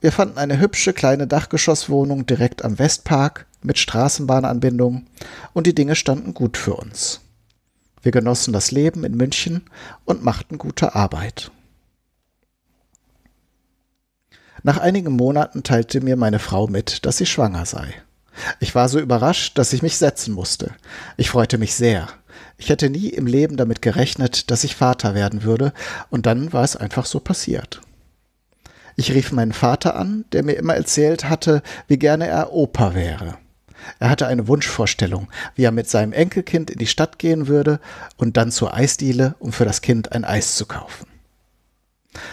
Wir 0.00 0.12
fanden 0.12 0.38
eine 0.38 0.58
hübsche 0.58 0.92
kleine 0.92 1.26
Dachgeschosswohnung 1.26 2.26
direkt 2.26 2.64
am 2.64 2.78
Westpark 2.78 3.46
mit 3.62 3.78
Straßenbahnanbindung 3.78 5.06
und 5.52 5.66
die 5.66 5.74
Dinge 5.74 5.96
standen 5.96 6.34
gut 6.34 6.56
für 6.56 6.74
uns. 6.74 7.20
Wir 8.02 8.12
genossen 8.12 8.52
das 8.52 8.70
Leben 8.70 9.04
in 9.04 9.16
München 9.16 9.62
und 10.04 10.24
machten 10.24 10.58
gute 10.58 10.94
Arbeit. 10.94 11.50
Nach 14.62 14.78
einigen 14.78 15.12
Monaten 15.12 15.62
teilte 15.62 16.00
mir 16.00 16.16
meine 16.16 16.38
Frau 16.38 16.66
mit, 16.66 17.06
dass 17.06 17.16
sie 17.16 17.26
schwanger 17.26 17.66
sei. 17.66 17.94
Ich 18.58 18.74
war 18.74 18.88
so 18.88 18.98
überrascht, 18.98 19.58
dass 19.58 19.72
ich 19.72 19.82
mich 19.82 19.96
setzen 19.96 20.34
musste. 20.34 20.72
Ich 21.16 21.30
freute 21.30 21.58
mich 21.58 21.74
sehr. 21.74 22.08
Ich 22.58 22.68
hätte 22.68 22.90
nie 22.90 23.08
im 23.08 23.26
Leben 23.26 23.56
damit 23.56 23.82
gerechnet, 23.82 24.50
dass 24.50 24.64
ich 24.64 24.76
Vater 24.76 25.14
werden 25.14 25.42
würde, 25.42 25.72
und 26.10 26.26
dann 26.26 26.52
war 26.52 26.62
es 26.62 26.76
einfach 26.76 27.06
so 27.06 27.20
passiert. 27.20 27.80
Ich 28.96 29.12
rief 29.12 29.32
meinen 29.32 29.52
Vater 29.52 29.96
an, 29.96 30.24
der 30.32 30.42
mir 30.42 30.54
immer 30.54 30.74
erzählt 30.74 31.28
hatte, 31.28 31.62
wie 31.86 31.98
gerne 31.98 32.26
er 32.26 32.52
Opa 32.52 32.94
wäre. 32.94 33.38
Er 33.98 34.10
hatte 34.10 34.26
eine 34.26 34.48
Wunschvorstellung, 34.48 35.28
wie 35.54 35.64
er 35.64 35.72
mit 35.72 35.88
seinem 35.88 36.12
Enkelkind 36.12 36.70
in 36.70 36.78
die 36.78 36.86
Stadt 36.86 37.18
gehen 37.18 37.48
würde 37.48 37.80
und 38.16 38.36
dann 38.36 38.50
zur 38.50 38.74
Eisdiele, 38.74 39.34
um 39.38 39.52
für 39.52 39.64
das 39.64 39.82
Kind 39.82 40.12
ein 40.12 40.24
Eis 40.24 40.56
zu 40.56 40.66
kaufen. 40.66 41.06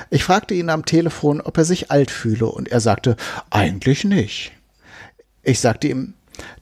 Ich 0.10 0.24
fragte 0.24 0.54
ihn 0.54 0.70
am 0.70 0.86
Telefon, 0.86 1.42
ob 1.42 1.58
er 1.58 1.66
sich 1.66 1.92
alt 1.92 2.12
fühle, 2.12 2.48
und 2.48 2.70
er 2.70 2.80
sagte, 2.80 3.16
eigentlich 3.50 4.04
nicht. 4.04 4.52
Ich 5.44 5.60
sagte 5.60 5.88
ihm, 5.88 6.14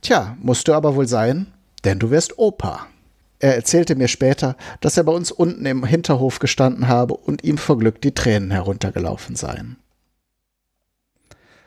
tja, 0.02 0.38
musst 0.42 0.68
du 0.68 0.74
aber 0.74 0.96
wohl 0.96 1.08
sein, 1.08 1.48
denn 1.86 2.00
du 2.00 2.10
wirst 2.10 2.38
Opa. 2.38 2.88
Er 3.40 3.56
erzählte 3.56 3.96
mir 3.96 4.08
später, 4.08 4.56
dass 4.82 4.98
er 4.98 5.04
bei 5.04 5.12
uns 5.12 5.32
unten 5.32 5.66
im 5.66 5.86
Hinterhof 5.86 6.40
gestanden 6.40 6.88
habe 6.88 7.16
und 7.16 7.44
ihm 7.44 7.58
vor 7.58 7.78
Glück 7.78 8.02
die 8.02 8.14
Tränen 8.14 8.52
heruntergelaufen 8.52 9.36
seien. 9.36 9.78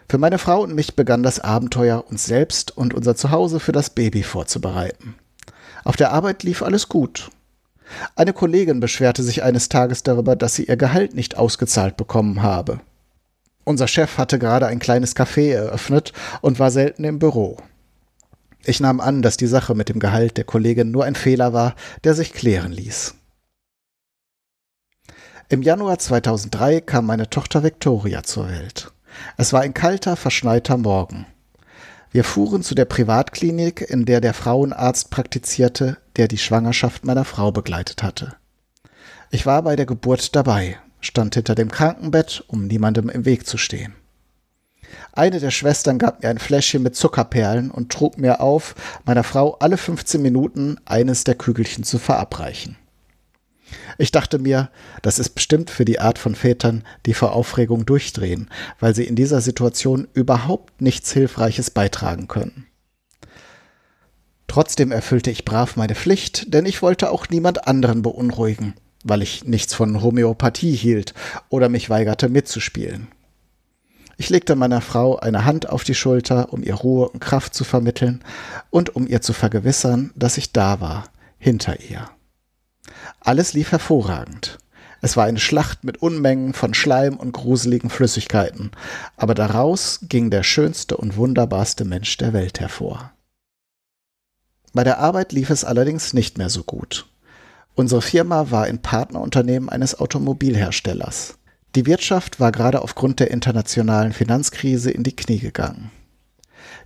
Für 0.08 0.16
meine 0.18 0.38
Frau 0.38 0.62
und 0.62 0.74
mich 0.74 0.96
begann 0.96 1.22
das 1.22 1.38
Abenteuer, 1.38 2.04
uns 2.08 2.24
selbst 2.24 2.74
und 2.74 2.94
unser 2.94 3.14
Zuhause 3.14 3.60
für 3.60 3.72
das 3.72 3.90
Baby 3.90 4.22
vorzubereiten. 4.22 5.16
Auf 5.84 5.96
der 5.96 6.12
Arbeit 6.12 6.42
lief 6.44 6.62
alles 6.62 6.88
gut. 6.88 7.30
Eine 8.16 8.32
Kollegin 8.32 8.80
beschwerte 8.80 9.22
sich 9.22 9.42
eines 9.42 9.68
Tages 9.68 10.02
darüber, 10.02 10.34
dass 10.34 10.54
sie 10.54 10.64
ihr 10.64 10.76
Gehalt 10.76 11.14
nicht 11.14 11.36
ausgezahlt 11.36 11.96
bekommen 11.98 12.42
habe. 12.42 12.80
Unser 13.64 13.86
Chef 13.86 14.16
hatte 14.16 14.38
gerade 14.38 14.66
ein 14.66 14.78
kleines 14.78 15.14
Café 15.14 15.52
eröffnet 15.52 16.14
und 16.40 16.58
war 16.58 16.70
selten 16.70 17.04
im 17.04 17.18
Büro. 17.18 17.58
Ich 18.64 18.80
nahm 18.80 19.00
an, 19.00 19.20
dass 19.20 19.36
die 19.36 19.46
Sache 19.46 19.74
mit 19.74 19.90
dem 19.90 19.98
Gehalt 19.98 20.38
der 20.38 20.44
Kollegin 20.44 20.90
nur 20.90 21.04
ein 21.04 21.14
Fehler 21.16 21.52
war, 21.52 21.74
der 22.04 22.14
sich 22.14 22.32
klären 22.32 22.72
ließ. 22.72 23.14
Im 25.50 25.62
Januar 25.62 25.98
2003 25.98 26.80
kam 26.80 27.06
meine 27.06 27.28
Tochter 27.28 27.62
Victoria 27.62 28.22
zur 28.22 28.48
Welt. 28.48 28.92
Es 29.36 29.52
war 29.52 29.60
ein 29.60 29.74
kalter, 29.74 30.16
verschneiter 30.16 30.76
Morgen. 30.76 31.26
Wir 32.10 32.24
fuhren 32.24 32.62
zu 32.62 32.74
der 32.74 32.86
Privatklinik, 32.86 33.82
in 33.82 34.06
der 34.06 34.20
der 34.20 34.34
Frauenarzt 34.34 35.10
praktizierte, 35.10 35.98
der 36.16 36.28
die 36.28 36.38
Schwangerschaft 36.38 37.04
meiner 37.04 37.24
Frau 37.24 37.52
begleitet 37.52 38.02
hatte. 38.02 38.36
Ich 39.30 39.44
war 39.44 39.62
bei 39.62 39.76
der 39.76 39.84
Geburt 39.84 40.34
dabei, 40.34 40.78
stand 41.00 41.34
hinter 41.34 41.54
dem 41.54 41.70
Krankenbett, 41.70 42.44
um 42.48 42.66
niemandem 42.66 43.10
im 43.10 43.24
Weg 43.24 43.46
zu 43.46 43.58
stehen. 43.58 43.94
Eine 45.12 45.38
der 45.38 45.50
Schwestern 45.50 45.98
gab 45.98 46.22
mir 46.22 46.30
ein 46.30 46.38
Fläschchen 46.38 46.82
mit 46.82 46.96
Zuckerperlen 46.96 47.70
und 47.70 47.92
trug 47.92 48.16
mir 48.16 48.40
auf, 48.40 48.74
meiner 49.04 49.24
Frau 49.24 49.56
alle 49.60 49.76
15 49.76 50.22
Minuten 50.22 50.78
eines 50.86 51.24
der 51.24 51.34
Kügelchen 51.34 51.84
zu 51.84 51.98
verabreichen. 51.98 52.76
Ich 54.00 54.12
dachte 54.12 54.38
mir, 54.38 54.70
das 55.02 55.18
ist 55.18 55.30
bestimmt 55.30 55.70
für 55.70 55.84
die 55.84 55.98
Art 55.98 56.18
von 56.18 56.36
Vätern, 56.36 56.84
die 57.04 57.14
vor 57.14 57.32
Aufregung 57.32 57.84
durchdrehen, 57.84 58.48
weil 58.78 58.94
sie 58.94 59.04
in 59.04 59.16
dieser 59.16 59.40
Situation 59.40 60.06
überhaupt 60.14 60.80
nichts 60.80 61.12
Hilfreiches 61.12 61.70
beitragen 61.70 62.28
können. 62.28 62.68
Trotzdem 64.46 64.92
erfüllte 64.92 65.32
ich 65.32 65.44
brav 65.44 65.76
meine 65.76 65.96
Pflicht, 65.96 66.54
denn 66.54 66.64
ich 66.64 66.80
wollte 66.80 67.10
auch 67.10 67.28
niemand 67.28 67.66
anderen 67.66 68.02
beunruhigen, 68.02 68.74
weil 69.02 69.20
ich 69.20 69.44
nichts 69.44 69.74
von 69.74 70.00
Homöopathie 70.00 70.74
hielt 70.74 71.12
oder 71.48 71.68
mich 71.68 71.90
weigerte 71.90 72.28
mitzuspielen. 72.28 73.08
Ich 74.16 74.30
legte 74.30 74.56
meiner 74.56 74.80
Frau 74.80 75.18
eine 75.18 75.44
Hand 75.44 75.68
auf 75.68 75.84
die 75.84 75.94
Schulter, 75.94 76.52
um 76.52 76.62
ihr 76.62 76.74
Ruhe 76.74 77.08
und 77.08 77.20
Kraft 77.20 77.52
zu 77.54 77.64
vermitteln 77.64 78.24
und 78.70 78.94
um 78.94 79.06
ihr 79.06 79.22
zu 79.22 79.32
vergewissern, 79.32 80.12
dass 80.16 80.38
ich 80.38 80.52
da 80.52 80.80
war, 80.80 81.04
hinter 81.38 81.80
ihr. 81.80 82.08
Alles 83.20 83.52
lief 83.52 83.72
hervorragend. 83.72 84.58
Es 85.00 85.16
war 85.16 85.24
eine 85.24 85.38
Schlacht 85.38 85.84
mit 85.84 86.02
Unmengen 86.02 86.54
von 86.54 86.74
Schleim 86.74 87.16
und 87.16 87.32
gruseligen 87.32 87.90
Flüssigkeiten, 87.90 88.72
aber 89.16 89.34
daraus 89.34 90.00
ging 90.02 90.30
der 90.30 90.42
schönste 90.42 90.96
und 90.96 91.16
wunderbarste 91.16 91.84
Mensch 91.84 92.16
der 92.16 92.32
Welt 92.32 92.58
hervor. 92.58 93.12
Bei 94.72 94.84
der 94.84 94.98
Arbeit 94.98 95.32
lief 95.32 95.50
es 95.50 95.64
allerdings 95.64 96.14
nicht 96.14 96.36
mehr 96.38 96.50
so 96.50 96.64
gut. 96.64 97.06
Unsere 97.74 98.02
Firma 98.02 98.50
war 98.50 98.64
ein 98.64 98.82
Partnerunternehmen 98.82 99.68
eines 99.68 99.98
Automobilherstellers. 99.98 101.38
Die 101.76 101.86
Wirtschaft 101.86 102.40
war 102.40 102.50
gerade 102.50 102.82
aufgrund 102.82 103.20
der 103.20 103.30
internationalen 103.30 104.12
Finanzkrise 104.12 104.90
in 104.90 105.04
die 105.04 105.14
Knie 105.14 105.38
gegangen. 105.38 105.90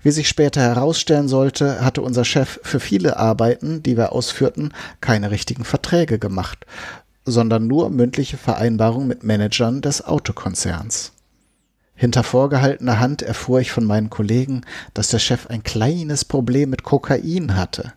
Wie 0.02 0.10
sich 0.10 0.28
später 0.28 0.60
herausstellen 0.60 1.28
sollte, 1.28 1.84
hatte 1.84 2.02
unser 2.02 2.24
Chef 2.24 2.58
für 2.62 2.80
viele 2.80 3.16
Arbeiten, 3.18 3.82
die 3.82 3.96
wir 3.96 4.12
ausführten, 4.12 4.72
keine 5.00 5.30
richtigen 5.30 5.64
Verträge 5.64 6.18
gemacht, 6.18 6.66
sondern 7.24 7.68
nur 7.68 7.88
mündliche 7.88 8.36
Vereinbarungen 8.36 9.06
mit 9.06 9.22
Managern 9.22 9.80
des 9.80 10.04
Autokonzerns. 10.04 11.12
Hinter 11.94 12.24
vorgehaltener 12.24 12.98
Hand 12.98 13.22
erfuhr 13.22 13.60
ich 13.60 13.70
von 13.70 13.84
meinen 13.84 14.10
Kollegen, 14.10 14.62
dass 14.92 15.08
der 15.08 15.20
Chef 15.20 15.46
ein 15.46 15.62
kleines 15.62 16.24
Problem 16.24 16.70
mit 16.70 16.82
Kokain 16.82 17.56
hatte. 17.56 17.92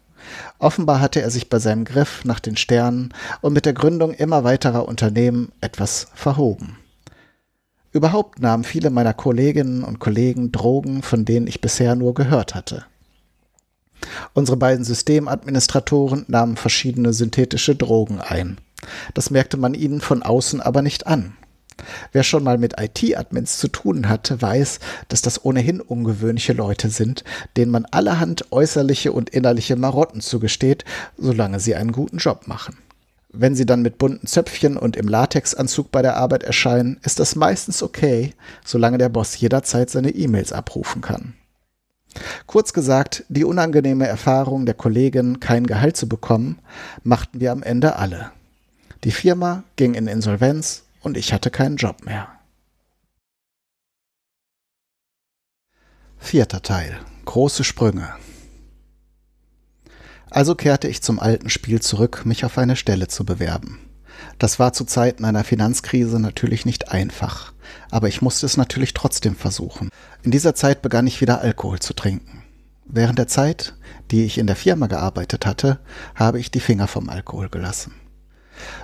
Offenbar 0.59 0.99
hatte 0.99 1.21
er 1.21 1.31
sich 1.31 1.49
bei 1.49 1.57
seinem 1.57 1.85
Griff 1.85 2.23
nach 2.23 2.39
den 2.39 2.57
Sternen 2.57 3.13
und 3.41 3.53
mit 3.53 3.65
der 3.65 3.73
Gründung 3.73 4.11
immer 4.11 4.43
weiterer 4.43 4.87
Unternehmen 4.87 5.51
etwas 5.61 6.07
verhoben. 6.13 6.77
Überhaupt 7.95 8.41
nahmen 8.41 8.65
viele 8.65 8.89
meiner 8.89 9.13
Kolleginnen 9.13 9.85
und 9.85 9.99
Kollegen 9.99 10.51
Drogen, 10.51 11.01
von 11.01 11.23
denen 11.23 11.47
ich 11.47 11.61
bisher 11.61 11.95
nur 11.95 12.13
gehört 12.13 12.53
hatte. 12.53 12.83
Unsere 14.33 14.57
beiden 14.57 14.83
Systemadministratoren 14.83 16.25
nahmen 16.27 16.57
verschiedene 16.57 17.13
synthetische 17.13 17.73
Drogen 17.73 18.19
ein. 18.19 18.57
Das 19.13 19.29
merkte 19.29 19.55
man 19.55 19.73
ihnen 19.73 20.01
von 20.01 20.23
außen 20.23 20.59
aber 20.59 20.81
nicht 20.81 21.07
an. 21.07 21.37
Wer 22.11 22.23
schon 22.23 22.43
mal 22.43 22.57
mit 22.57 22.73
IT-Admins 22.77 23.59
zu 23.59 23.69
tun 23.69 24.09
hatte, 24.09 24.41
weiß, 24.41 24.79
dass 25.07 25.21
das 25.21 25.45
ohnehin 25.45 25.79
ungewöhnliche 25.79 26.51
Leute 26.51 26.89
sind, 26.89 27.23
denen 27.55 27.71
man 27.71 27.85
allerhand 27.85 28.51
äußerliche 28.51 29.13
und 29.13 29.29
innerliche 29.29 29.77
Marotten 29.77 30.19
zugesteht, 30.19 30.83
solange 31.17 31.61
sie 31.61 31.75
einen 31.75 31.93
guten 31.93 32.17
Job 32.17 32.45
machen. 32.45 32.75
Wenn 33.37 33.55
sie 33.55 33.65
dann 33.65 33.81
mit 33.81 33.97
bunten 33.97 34.27
Zöpfchen 34.27 34.77
und 34.77 34.95
im 34.95 35.09
Latexanzug 35.09 35.91
bei 35.91 36.01
der 36.01 36.15
Arbeit 36.15 36.43
erscheinen, 36.43 36.99
ist 37.03 37.19
das 37.19 37.35
meistens 37.35 37.83
okay, 37.83 38.33
solange 38.63 38.97
der 38.97 39.09
Boss 39.09 39.37
jederzeit 39.37 39.89
seine 39.89 40.11
E-Mails 40.11 40.53
abrufen 40.53 41.01
kann. 41.01 41.33
Kurz 42.47 42.71
gesagt, 42.71 43.25
die 43.27 43.43
unangenehme 43.43 44.07
Erfahrung 44.07 44.65
der 44.65 44.75
Kollegin, 44.75 45.41
kein 45.41 45.67
Gehalt 45.67 45.97
zu 45.97 46.07
bekommen, 46.07 46.59
machten 47.03 47.41
wir 47.41 47.51
am 47.51 47.61
Ende 47.61 47.97
alle. 47.97 48.31
Die 49.03 49.11
Firma 49.11 49.63
ging 49.75 49.95
in 49.95 50.07
Insolvenz 50.07 50.83
und 51.01 51.17
ich 51.17 51.33
hatte 51.33 51.51
keinen 51.51 51.75
Job 51.75 52.05
mehr. 52.05 52.29
Vierter 56.17 56.61
Teil. 56.61 56.99
Große 57.25 57.65
Sprünge. 57.65 58.13
Also 60.35 60.53
kehrte 60.53 60.89
ich 60.89 61.01
zum 61.01 61.21
alten 61.21 61.49
Spiel 61.49 61.81
zurück, 61.81 62.25
mich 62.25 62.43
auf 62.43 62.57
eine 62.57 62.75
Stelle 62.75 63.07
zu 63.07 63.23
bewerben. 63.23 63.79
Das 64.37 64.59
war 64.59 64.73
zu 64.73 64.83
Zeiten 64.83 65.23
einer 65.23 65.45
Finanzkrise 65.45 66.19
natürlich 66.19 66.65
nicht 66.65 66.91
einfach, 66.91 67.53
aber 67.89 68.09
ich 68.09 68.21
musste 68.21 68.45
es 68.45 68.57
natürlich 68.57 68.93
trotzdem 68.93 69.37
versuchen. 69.37 69.87
In 70.23 70.31
dieser 70.31 70.53
Zeit 70.53 70.81
begann 70.81 71.07
ich 71.07 71.21
wieder 71.21 71.39
Alkohol 71.39 71.79
zu 71.79 71.93
trinken. 71.93 72.43
Während 72.83 73.17
der 73.17 73.29
Zeit, 73.29 73.75
die 74.11 74.25
ich 74.25 74.37
in 74.37 74.45
der 74.45 74.57
Firma 74.57 74.87
gearbeitet 74.87 75.45
hatte, 75.45 75.79
habe 76.15 76.37
ich 76.37 76.51
die 76.51 76.59
Finger 76.59 76.89
vom 76.89 77.07
Alkohol 77.07 77.47
gelassen. 77.47 77.93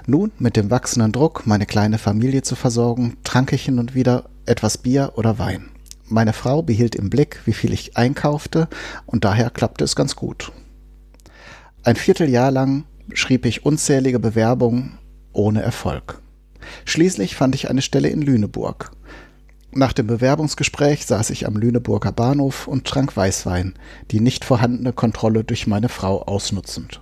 Nun, 0.07 0.31
mit 0.39 0.55
dem 0.55 0.71
wachsenden 0.71 1.11
Druck, 1.11 1.45
meine 1.47 1.65
kleine 1.65 1.97
Familie 1.97 2.43
zu 2.43 2.55
versorgen, 2.55 3.17
trank 3.25 3.51
ich 3.51 3.65
hin 3.65 3.77
und 3.77 3.93
wieder 3.93 4.29
etwas 4.45 4.77
Bier 4.77 5.11
oder 5.15 5.37
Wein. 5.37 5.69
Meine 6.05 6.31
Frau 6.31 6.61
behielt 6.61 6.95
im 6.95 7.09
Blick, 7.09 7.41
wie 7.43 7.53
viel 7.53 7.73
ich 7.73 7.97
einkaufte, 7.97 8.69
und 9.05 9.25
daher 9.25 9.49
klappte 9.49 9.83
es 9.83 9.97
ganz 9.97 10.15
gut. 10.15 10.53
Ein 11.83 11.95
Vierteljahr 11.95 12.51
lang 12.51 12.83
schrieb 13.13 13.43
ich 13.43 13.65
unzählige 13.65 14.19
Bewerbungen 14.19 14.99
ohne 15.33 15.63
Erfolg. 15.63 16.21
Schließlich 16.85 17.35
fand 17.35 17.55
ich 17.55 17.71
eine 17.71 17.81
Stelle 17.81 18.09
in 18.09 18.21
Lüneburg. 18.21 18.91
Nach 19.71 19.91
dem 19.91 20.05
Bewerbungsgespräch 20.05 21.07
saß 21.07 21.31
ich 21.31 21.47
am 21.47 21.55
Lüneburger 21.55 22.11
Bahnhof 22.11 22.67
und 22.67 22.85
trank 22.85 23.17
Weißwein, 23.17 23.73
die 24.11 24.19
nicht 24.19 24.45
vorhandene 24.45 24.93
Kontrolle 24.93 25.43
durch 25.43 25.65
meine 25.65 25.89
Frau 25.89 26.21
ausnutzend. 26.21 27.01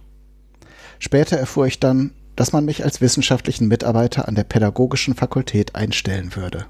Später 0.97 1.35
erfuhr 1.35 1.67
ich 1.67 1.81
dann, 1.81 2.11
dass 2.37 2.53
man 2.53 2.63
mich 2.63 2.85
als 2.85 3.01
wissenschaftlichen 3.01 3.67
Mitarbeiter 3.67 4.29
an 4.29 4.35
der 4.35 4.45
Pädagogischen 4.45 5.13
Fakultät 5.13 5.75
einstellen 5.75 6.37
würde. 6.37 6.67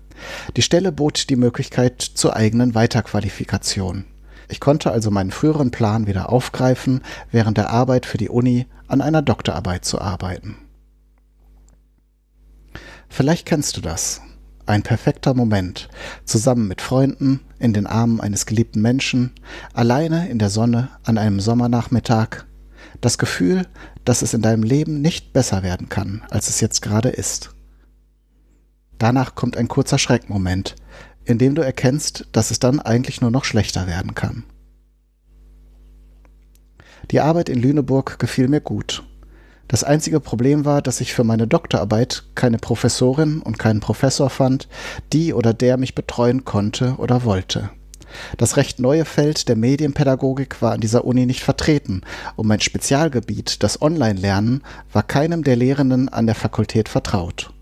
Die 0.58 0.64
Stelle 0.64 0.92
bot 0.92 1.30
die 1.30 1.36
Möglichkeit 1.36 2.02
zur 2.02 2.36
eigenen 2.36 2.74
Weiterqualifikation. 2.74 4.06
Ich 4.50 4.60
konnte 4.60 4.92
also 4.92 5.12
meinen 5.12 5.32
früheren 5.32 5.72
Plan 5.72 6.08
wieder 6.08 6.30
aufgreifen, 6.30 7.02
während 7.32 7.58
der 7.58 7.70
Arbeit 7.70 8.06
für 8.08 8.18
die 8.18 8.30
Uni 8.30 8.66
an 8.88 9.02
einer 9.02 9.22
Doktorarbeit 9.22 9.86
zu 9.86 10.02
arbeiten. 10.02 10.58
Vielleicht 13.08 13.46
kennst 13.46 13.78
du 13.78 13.82
das. 13.82 14.22
Ein 14.66 14.84
perfekter 14.84 15.34
Moment, 15.34 15.90
zusammen 16.26 16.68
mit 16.68 16.82
Freunden, 16.82 17.42
in 17.60 17.74
den 17.74 17.88
Armen 17.88 18.22
eines 18.22 18.46
geliebten 18.46 18.82
Menschen, 18.82 19.32
alleine 19.74 20.30
in 20.30 20.40
der 20.40 20.50
Sonne 20.50 20.90
an 21.04 21.18
einem 21.18 21.40
Sommernachmittag. 21.40 22.46
Das 23.02 23.18
Gefühl, 23.18 23.68
dass 24.04 24.22
es 24.22 24.34
in 24.34 24.42
deinem 24.42 24.64
Leben 24.64 25.02
nicht 25.02 25.34
besser 25.34 25.64
werden 25.64 25.90
kann, 25.90 26.24
als 26.30 26.50
es 26.50 26.60
jetzt 26.60 26.82
gerade 26.82 27.10
ist. 27.10 27.52
Danach 28.98 29.34
kommt 29.34 29.58
ein 29.58 29.70
kurzer 29.70 29.98
Schreckmoment, 29.98 30.76
in 31.26 31.38
dem 31.38 31.56
du 31.56 31.62
erkennst, 31.62 32.28
dass 32.32 32.52
es 32.52 32.60
dann 32.60 32.80
eigentlich 32.80 33.22
nur 33.22 33.32
noch 33.32 33.46
schlechter 33.46 33.88
werden 33.88 34.16
kann. 34.16 34.44
Die 37.12 37.20
Arbeit 37.20 37.50
in 37.50 37.62
Lüneburg 37.62 38.20
gefiel 38.20 38.48
mir 38.48 38.62
gut 38.62 39.04
das 39.70 39.84
einzige 39.84 40.20
Problem 40.20 40.66
war, 40.66 40.82
dass 40.82 41.00
ich 41.00 41.14
für 41.14 41.24
meine 41.24 41.48
Doktorarbeit 41.48 42.24
keine 42.34 42.58
Professorin 42.58 43.40
und 43.40 43.60
keinen 43.60 43.82
Professor 43.82 44.32
fand, 44.32 44.68
die 45.14 45.32
oder 45.32 45.54
der 45.54 45.78
mich 45.78 45.94
betreuen 45.94 46.44
konnte 46.44 46.96
oder 46.98 47.24
wollte. 47.24 47.70
Das 48.38 48.58
recht 48.58 48.80
neue 48.80 49.06
Feld 49.06 49.48
der 49.48 49.56
Medienpädagogik 49.56 50.64
war 50.64 50.72
an 50.72 50.82
dieser 50.82 51.06
Uni 51.06 51.28
nicht 51.28 51.44
vertreten 51.44 52.02
und 52.36 52.48
mein 52.48 52.60
Spezialgebiet, 52.60 53.62
das 53.62 53.80
Online-Lernen, 53.80 54.64
war 54.92 55.04
keinem 55.04 55.44
der 55.44 55.56
Lehrenden 55.56 56.10
an 56.10 56.26
der 56.26 56.34
Fakultät 56.34 56.90
vertraut. 56.90 57.54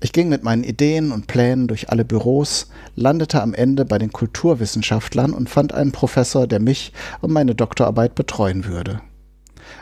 Ich 0.00 0.12
ging 0.12 0.28
mit 0.28 0.44
meinen 0.44 0.62
Ideen 0.62 1.10
und 1.10 1.26
Plänen 1.26 1.66
durch 1.66 1.90
alle 1.90 2.04
Büros, 2.04 2.68
landete 2.94 3.42
am 3.42 3.52
Ende 3.52 3.84
bei 3.84 3.98
den 3.98 4.12
Kulturwissenschaftlern 4.12 5.32
und 5.32 5.50
fand 5.50 5.74
einen 5.74 5.90
Professor, 5.90 6.46
der 6.46 6.60
mich 6.60 6.92
und 7.20 7.32
meine 7.32 7.56
Doktorarbeit 7.56 8.14
betreuen 8.14 8.64
würde. 8.64 9.00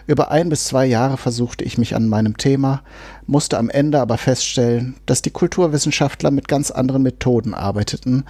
Über 0.06 0.30
ein 0.30 0.48
bis 0.48 0.64
zwei 0.64 0.86
Jahre 0.86 1.16
versuchte 1.16 1.64
ich 1.64 1.78
mich 1.78 1.94
an 1.94 2.08
meinem 2.08 2.38
Thema, 2.38 2.82
musste 3.26 3.58
am 3.58 3.68
Ende 3.68 4.00
aber 4.00 4.18
feststellen, 4.18 4.96
dass 5.04 5.22
die 5.22 5.30
Kulturwissenschaftler 5.30 6.30
mit 6.30 6.48
ganz 6.48 6.70
anderen 6.70 7.02
Methoden 7.02 7.54
arbeiteten 7.54 8.24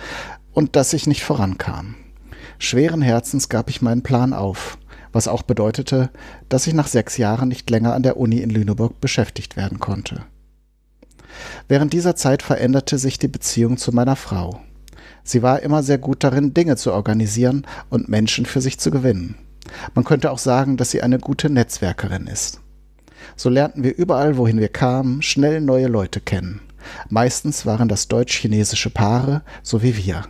und 0.52 0.74
dass 0.74 0.92
ich 0.92 1.06
nicht 1.06 1.22
vorankam. 1.22 1.94
Schweren 2.58 3.02
Herzens 3.02 3.48
gab 3.48 3.70
ich 3.70 3.82
meinen 3.82 4.02
Plan 4.02 4.32
auf, 4.32 4.78
was 5.12 5.28
auch 5.28 5.42
bedeutete, 5.42 6.10
dass 6.48 6.66
ich 6.66 6.74
nach 6.74 6.88
sechs 6.88 7.16
Jahren 7.16 7.48
nicht 7.48 7.68
länger 7.70 7.94
an 7.94 8.02
der 8.02 8.16
Uni 8.16 8.38
in 8.38 8.50
Lüneburg 8.50 9.00
beschäftigt 9.00 9.56
werden 9.56 9.78
konnte. 9.78 10.24
Während 11.68 11.92
dieser 11.92 12.16
Zeit 12.16 12.42
veränderte 12.42 12.98
sich 12.98 13.18
die 13.18 13.28
Beziehung 13.28 13.76
zu 13.76 13.92
meiner 13.92 14.16
Frau. 14.16 14.60
Sie 15.24 15.42
war 15.42 15.60
immer 15.62 15.82
sehr 15.82 15.98
gut 15.98 16.22
darin, 16.22 16.54
Dinge 16.54 16.76
zu 16.76 16.92
organisieren 16.92 17.66
und 17.90 18.08
Menschen 18.08 18.46
für 18.46 18.60
sich 18.60 18.78
zu 18.78 18.90
gewinnen. 18.90 19.34
Man 19.94 20.04
könnte 20.04 20.30
auch 20.30 20.38
sagen, 20.38 20.76
dass 20.76 20.90
sie 20.90 21.02
eine 21.02 21.18
gute 21.18 21.50
Netzwerkerin 21.50 22.28
ist. 22.28 22.60
So 23.34 23.50
lernten 23.50 23.82
wir 23.82 23.96
überall, 23.96 24.36
wohin 24.36 24.60
wir 24.60 24.68
kamen, 24.68 25.22
schnell 25.22 25.60
neue 25.60 25.88
Leute 25.88 26.20
kennen. 26.20 26.60
Meistens 27.08 27.66
waren 27.66 27.88
das 27.88 28.06
deutsch-chinesische 28.06 28.90
Paare, 28.90 29.42
so 29.62 29.82
wie 29.82 29.96
wir. 29.96 30.24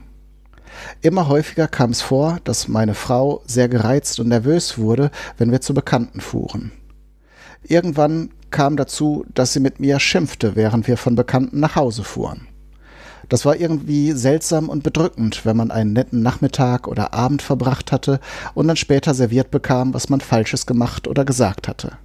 Immer 1.01 1.29
häufiger 1.29 1.69
kam 1.69 1.91
es 1.91 2.03
vor, 2.03 2.39
dass 2.45 2.69
meine 2.69 2.95
Frau 2.95 3.43
sehr 3.47 3.69
gereizt 3.69 4.21
und 4.21 4.29
nervös 4.29 4.79
wurde, 4.79 5.11
wenn 5.37 5.51
wir 5.51 5.61
zu 5.61 5.75
Bekannten 5.75 6.21
fuhren. 6.21 6.73
Irgendwann 7.63 8.31
kam 8.51 8.77
dazu, 8.77 9.25
dass 9.35 9.53
sie 9.53 9.61
mit 9.61 9.81
mir 9.81 10.01
schimpfte, 10.01 10.57
während 10.57 10.87
wir 10.89 10.97
von 10.97 11.15
Bekannten 11.17 11.61
nach 11.61 11.77
Hause 11.77 12.05
fuhren. 12.05 12.49
Das 13.29 13.45
war 13.45 13.57
irgendwie 13.57 14.13
seltsam 14.13 14.69
und 14.69 14.85
bedrückend, 14.85 15.45
wenn 15.45 15.57
man 15.57 15.71
einen 15.71 15.93
netten 15.93 16.23
Nachmittag 16.23 16.87
oder 16.87 17.13
Abend 17.13 17.43
verbracht 17.43 17.91
hatte 17.91 18.21
und 18.55 18.69
dann 18.69 18.77
später 18.77 19.15
serviert 19.15 19.51
bekam, 19.51 19.95
was 19.95 20.09
man 20.09 20.21
Falsches 20.21 20.67
gemacht 20.67 21.09
oder 21.09 21.25
gesagt 21.25 21.67
hatte. 21.67 21.99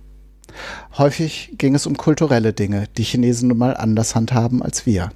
Häufig 0.98 1.54
ging 1.58 1.76
es 1.76 1.86
um 1.86 1.96
kulturelle 1.96 2.54
Dinge, 2.54 2.86
die 2.98 3.04
Chinesen 3.04 3.50
nun 3.50 3.58
mal 3.58 3.78
anders 3.78 4.16
handhaben 4.16 4.64
als 4.64 4.86
wir. 4.86 5.12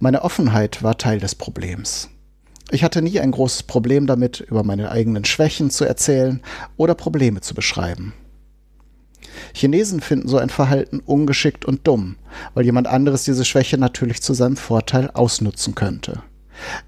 Meine 0.00 0.22
Offenheit 0.22 0.82
war 0.82 0.98
Teil 0.98 1.20
des 1.20 1.36
Problems. 1.36 2.08
Ich 2.70 2.82
hatte 2.82 3.02
nie 3.02 3.20
ein 3.20 3.30
großes 3.30 3.64
Problem 3.64 4.06
damit, 4.06 4.40
über 4.40 4.64
meine 4.64 4.90
eigenen 4.90 5.24
Schwächen 5.24 5.70
zu 5.70 5.84
erzählen 5.84 6.40
oder 6.76 6.94
Probleme 6.94 7.40
zu 7.40 7.54
beschreiben. 7.54 8.12
Chinesen 9.54 10.00
finden 10.00 10.28
so 10.28 10.38
ein 10.38 10.50
Verhalten 10.50 11.00
ungeschickt 11.00 11.64
und 11.64 11.86
dumm, 11.86 12.16
weil 12.54 12.64
jemand 12.64 12.86
anderes 12.86 13.24
diese 13.24 13.44
Schwäche 13.44 13.78
natürlich 13.78 14.22
zu 14.22 14.34
seinem 14.34 14.56
Vorteil 14.56 15.10
ausnutzen 15.10 15.74
könnte. 15.74 16.22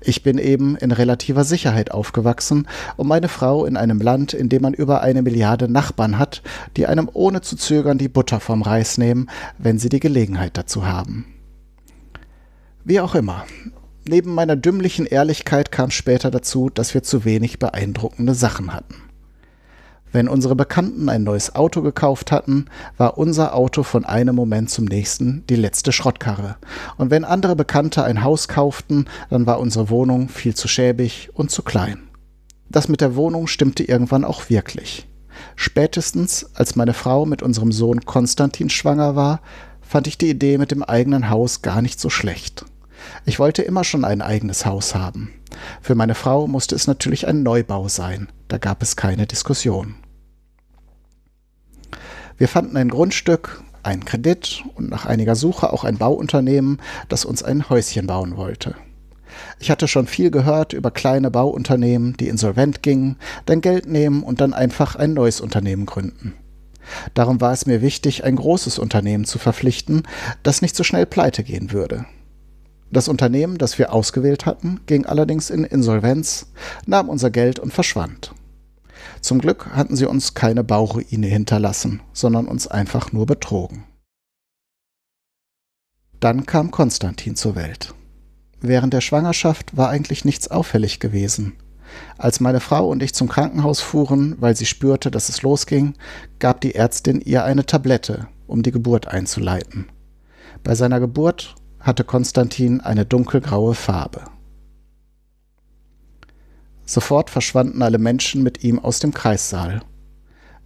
Ich 0.01 0.23
bin 0.23 0.39
eben 0.39 0.77
in 0.77 0.93
relativer 0.93 1.45
Sicherheit 1.45 1.91
aufgewachsen 1.91 2.69
und 2.97 3.09
meine 3.09 3.29
Frau 3.29 3.65
in 3.65 3.77
einem 3.77 4.01
Land, 4.01 4.33
in 4.33 4.49
dem 4.49 4.63
man 4.63 4.75
über 4.75 5.01
eine 5.01 5.23
Milliarde 5.23 5.69
Nachbarn 5.69 6.19
hat, 6.19 6.43
die 6.77 6.87
einem 6.87 7.09
ohne 7.13 7.41
zu 7.41 7.57
zögern 7.57 7.99
die 7.99 8.09
Butter 8.09 8.41
vom 8.41 8.63
Reis 8.63 8.99
nehmen, 8.99 9.29
wenn 9.59 9.79
sie 9.79 9.89
die 9.89 10.01
Gelegenheit 10.01 10.57
dazu 10.57 10.87
haben. 10.87 11.27
Wie 12.85 13.01
auch 13.01 13.15
immer. 13.15 13.45
Neben 14.07 14.35
meiner 14.35 14.57
dümmlichen 14.57 15.07
Ehrlichkeit 15.07 15.73
kam 15.73 15.91
später 15.91 16.31
dazu, 16.31 16.69
dass 16.69 16.93
wir 16.93 17.03
zu 17.03 17.25
wenig 17.25 17.59
beeindruckende 17.59 18.35
Sachen 18.35 18.75
hatten. 18.75 18.97
Wenn 20.15 20.29
unsere 20.29 20.55
Bekannten 20.55 21.09
ein 21.09 21.25
neues 21.25 21.57
Auto 21.57 21.83
gekauft 21.83 22.31
hatten, 22.31 22.67
war 22.99 23.19
unser 23.19 23.53
Auto 23.53 23.83
von 23.83 24.05
einem 24.05 24.37
Moment 24.37 24.71
zum 24.71 24.85
nächsten 24.85 25.45
die 25.49 25.57
letzte 25.57 25.91
Schrottkarre. 25.91 26.55
Und 26.97 27.11
wenn 27.11 27.25
andere 27.25 27.57
Bekannte 27.57 28.05
ein 28.05 28.23
Haus 28.23 28.47
kauften, 28.47 29.07
dann 29.29 29.45
war 29.47 29.59
unsere 29.59 29.91
Wohnung 29.91 30.29
viel 30.29 30.55
zu 30.55 30.69
schäbig 30.69 31.31
und 31.35 31.51
zu 31.51 31.65
klein. 31.65 31.99
Das 32.69 32.87
mit 32.87 33.01
der 33.01 33.17
Wohnung 33.17 33.49
stimmte 33.49 33.83
irgendwann 33.83 34.25
auch 34.25 34.49
wirklich. 34.49 35.09
Spätestens, 35.57 36.49
als 36.55 36.77
meine 36.77 36.95
Frau 36.95 37.27
mit 37.27 37.43
unserem 37.43 37.73
Sohn 37.73 38.05
Konstantin 38.05 38.71
schwanger 38.71 39.17
war, 39.17 39.41
fand 39.81 40.07
ich 40.07 40.17
die 40.17 40.31
Idee 40.31 40.59
mit 40.59 40.71
dem 40.71 40.85
eigenen 40.85 41.29
Haus 41.29 41.61
gar 41.61 41.83
nicht 41.83 41.99
so 41.99 42.09
schlecht. 42.09 42.65
Ich 43.27 43.41
wollte 43.41 43.63
immer 43.63 43.83
schon 43.83 44.05
ein 44.05 44.23
eigenes 44.23 44.65
Haus 44.65 44.95
haben. 44.95 45.33
Für 45.83 45.97
meine 45.97 46.15
Frau 46.15 46.47
musste 46.47 46.77
es 46.77 46.87
natürlich 46.87 47.27
ein 47.27 47.43
Neubau 47.43 47.89
sein, 47.89 48.29
da 48.47 48.59
gab 48.59 48.81
es 48.81 48.95
keine 48.95 49.27
Diskussion. 49.27 49.97
Wir 52.37 52.49
fanden 52.49 52.77
ein 52.77 52.89
Grundstück, 52.89 53.63
einen 53.83 54.05
Kredit 54.05 54.65
und 54.75 54.91
nach 54.91 55.07
einiger 55.07 55.37
Suche 55.37 55.73
auch 55.73 55.85
ein 55.85 55.99
Bauunternehmen, 55.99 56.81
das 57.09 57.25
uns 57.25 57.43
ein 57.43 57.69
Häuschen 57.69 58.07
bauen 58.07 58.37
wollte. 58.37 58.75
Ich 59.59 59.71
hatte 59.71 59.89
schon 59.89 60.07
viel 60.07 60.31
gehört 60.31 60.73
über 60.73 60.91
kleine 60.91 61.31
Bauunternehmen, 61.31 62.17
die 62.17 62.29
insolvent 62.29 62.83
gingen, 62.83 63.17
dann 63.47 63.61
Geld 63.61 63.87
nehmen 63.87 64.23
und 64.23 64.41
dann 64.41 64.55
einfach 64.55 64.97
ein 64.97 65.15
neues 65.15 65.41
Unternehmen 65.41 65.87
gründen. 65.87 66.35
Darum 67.15 67.41
war 67.41 67.53
es 67.53 67.67
mir 67.67 67.83
wichtig, 67.83 68.25
ein 68.25 68.37
großes 68.37 68.79
Unternehmen 68.79 69.25
zu 69.25 69.39
verpflichten, 69.39 70.03
das 70.43 70.63
nicht 70.63 70.77
so 70.77 70.85
schnell 70.85 71.07
pleite 71.07 71.43
gehen 71.43 71.73
würde. 71.73 72.05
Das 72.91 73.09
Unternehmen, 73.09 73.59
das 73.59 73.79
wir 73.79 73.93
ausgewählt 73.93 74.47
hatten, 74.47 74.81
ging 74.87 75.07
allerdings 75.07 75.51
in 75.51 75.65
Insolvenz, 75.65 76.53
nahm 76.87 77.09
unser 77.09 77.31
Geld 77.31 77.59
und 77.59 77.73
verschwand. 77.73 78.33
Zum 79.21 79.41
Glück 79.41 79.71
hatten 79.71 79.97
sie 79.97 80.07
uns 80.07 80.35
keine 80.35 80.65
Bauruine 80.65 81.27
hinterlassen, 81.27 82.01
sondern 82.13 82.47
uns 82.47 82.67
einfach 82.67 83.13
nur 83.13 83.27
betrogen. 83.27 83.85
Dann 86.21 86.47
kam 86.47 86.71
Konstantin 86.71 87.37
zur 87.37 87.55
Welt. 87.55 87.95
Während 88.61 88.95
der 88.95 89.03
Schwangerschaft 89.03 89.77
war 89.77 89.91
eigentlich 89.91 90.25
nichts 90.25 90.49
auffällig 90.49 90.99
gewesen. 91.01 91.55
Als 92.17 92.41
meine 92.41 92.61
Frau 92.61 92.89
und 92.89 93.03
ich 93.03 93.15
zum 93.15 93.29
Krankenhaus 93.29 93.81
fuhren, 93.81 94.37
weil 94.41 94.57
sie 94.57 94.67
spürte, 94.67 95.11
dass 95.11 95.29
es 95.29 95.43
losging, 95.43 95.95
gab 96.39 96.61
die 96.61 96.75
Ärztin 96.75 97.21
ihr 97.21 97.45
eine 97.45 97.67
Tablette, 97.67 98.29
um 98.47 98.63
die 98.63 98.73
Geburt 98.73 99.07
einzuleiten. 99.07 99.87
Bei 100.63 100.75
seiner 100.75 100.99
Geburt 100.99 101.55
hatte 101.79 102.05
Konstantin 102.05 102.81
eine 102.81 103.05
dunkelgraue 103.05 103.75
Farbe. 103.75 104.23
Sofort 106.87 107.31
verschwanden 107.31 107.83
alle 107.83 107.99
Menschen 107.99 108.43
mit 108.43 108.63
ihm 108.63 108.79
aus 108.79 108.99
dem 108.99 109.15
Kreissaal. 109.15 109.83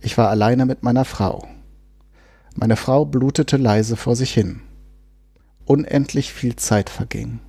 Ich 0.00 0.18
war 0.18 0.28
alleine 0.28 0.66
mit 0.66 0.82
meiner 0.82 1.04
Frau. 1.04 1.48
Meine 2.54 2.76
Frau 2.76 3.04
blutete 3.04 3.56
leise 3.56 3.96
vor 3.96 4.16
sich 4.16 4.32
hin. 4.32 4.60
Unendlich 5.64 6.32
viel 6.32 6.56
Zeit 6.56 6.90
verging. 6.90 7.40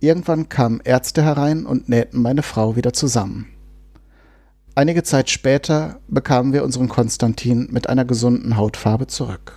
Irgendwann 0.00 0.48
kamen 0.48 0.80
Ärzte 0.84 1.22
herein 1.22 1.64
und 1.64 1.88
nähten 1.88 2.20
meine 2.20 2.42
Frau 2.42 2.76
wieder 2.76 2.92
zusammen. 2.92 3.46
Einige 4.74 5.02
Zeit 5.02 5.30
später 5.30 6.00
bekamen 6.08 6.52
wir 6.52 6.62
unseren 6.62 6.88
Konstantin 6.88 7.68
mit 7.70 7.88
einer 7.88 8.04
gesunden 8.04 8.58
Hautfarbe 8.58 9.06
zurück. 9.06 9.56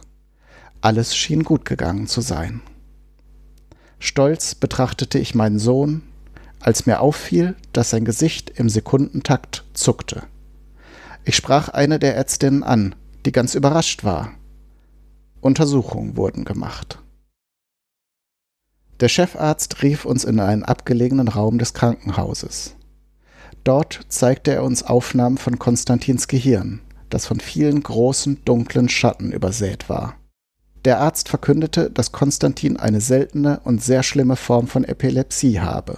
Alles 0.79 1.13
schien 1.13 1.43
gut 1.43 1.65
gegangen 1.65 2.07
zu 2.07 2.21
sein. 2.21 2.61
Stolz 3.99 4.55
betrachtete 4.55 5.19
ich 5.19 5.35
meinen 5.35 5.59
Sohn, 5.59 6.03
als 6.59 6.85
mir 6.85 6.99
auffiel, 6.99 7.55
dass 7.73 7.89
sein 7.89 8.05
Gesicht 8.05 8.51
im 8.55 8.69
Sekundentakt 8.69 9.63
zuckte. 9.73 10.23
Ich 11.25 11.35
sprach 11.35 11.69
eine 11.69 11.99
der 11.99 12.15
Ärztinnen 12.15 12.63
an, 12.63 12.95
die 13.25 13.31
ganz 13.31 13.55
überrascht 13.55 14.03
war. 14.03 14.31
Untersuchungen 15.41 16.17
wurden 16.17 16.45
gemacht. 16.45 16.99
Der 18.99 19.07
Chefarzt 19.07 19.81
rief 19.81 20.03
uns 20.03 20.25
in 20.25 20.39
einen 20.39 20.63
abgelegenen 20.63 21.29
Raum 21.29 21.57
des 21.57 21.73
Krankenhauses. 21.73 22.75
Dort 23.63 24.01
zeigte 24.09 24.51
er 24.51 24.63
uns 24.63 24.83
Aufnahmen 24.83 25.37
von 25.37 25.59
Konstantins 25.59 26.27
Gehirn, 26.27 26.81
das 27.09 27.25
von 27.25 27.39
vielen 27.39 27.81
großen, 27.81 28.43
dunklen 28.43 28.89
Schatten 28.89 29.31
übersät 29.31 29.87
war. 29.87 30.15
Der 30.85 30.99
Arzt 30.99 31.29
verkündete, 31.29 31.89
dass 31.91 32.11
Konstantin 32.11 32.77
eine 32.77 33.01
seltene 33.01 33.59
und 33.63 33.83
sehr 33.83 34.03
schlimme 34.03 34.35
Form 34.35 34.67
von 34.67 34.83
Epilepsie 34.83 35.59
habe. 35.59 35.97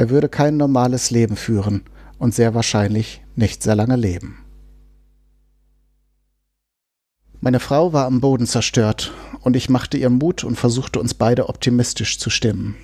Er 0.00 0.08
würde 0.08 0.30
kein 0.30 0.56
normales 0.56 1.10
Leben 1.10 1.36
führen 1.36 1.82
und 2.18 2.34
sehr 2.34 2.54
wahrscheinlich 2.54 3.20
nicht 3.36 3.62
sehr 3.62 3.74
lange 3.74 3.96
leben. 3.96 4.38
Meine 7.42 7.60
Frau 7.60 7.92
war 7.92 8.06
am 8.06 8.22
Boden 8.22 8.46
zerstört 8.46 9.12
und 9.42 9.56
ich 9.56 9.68
machte 9.68 9.98
ihr 9.98 10.08
Mut 10.08 10.42
und 10.42 10.56
versuchte 10.56 11.00
uns 11.00 11.12
beide 11.12 11.50
optimistisch 11.50 12.18
zu 12.18 12.30
stimmen. 12.30 12.76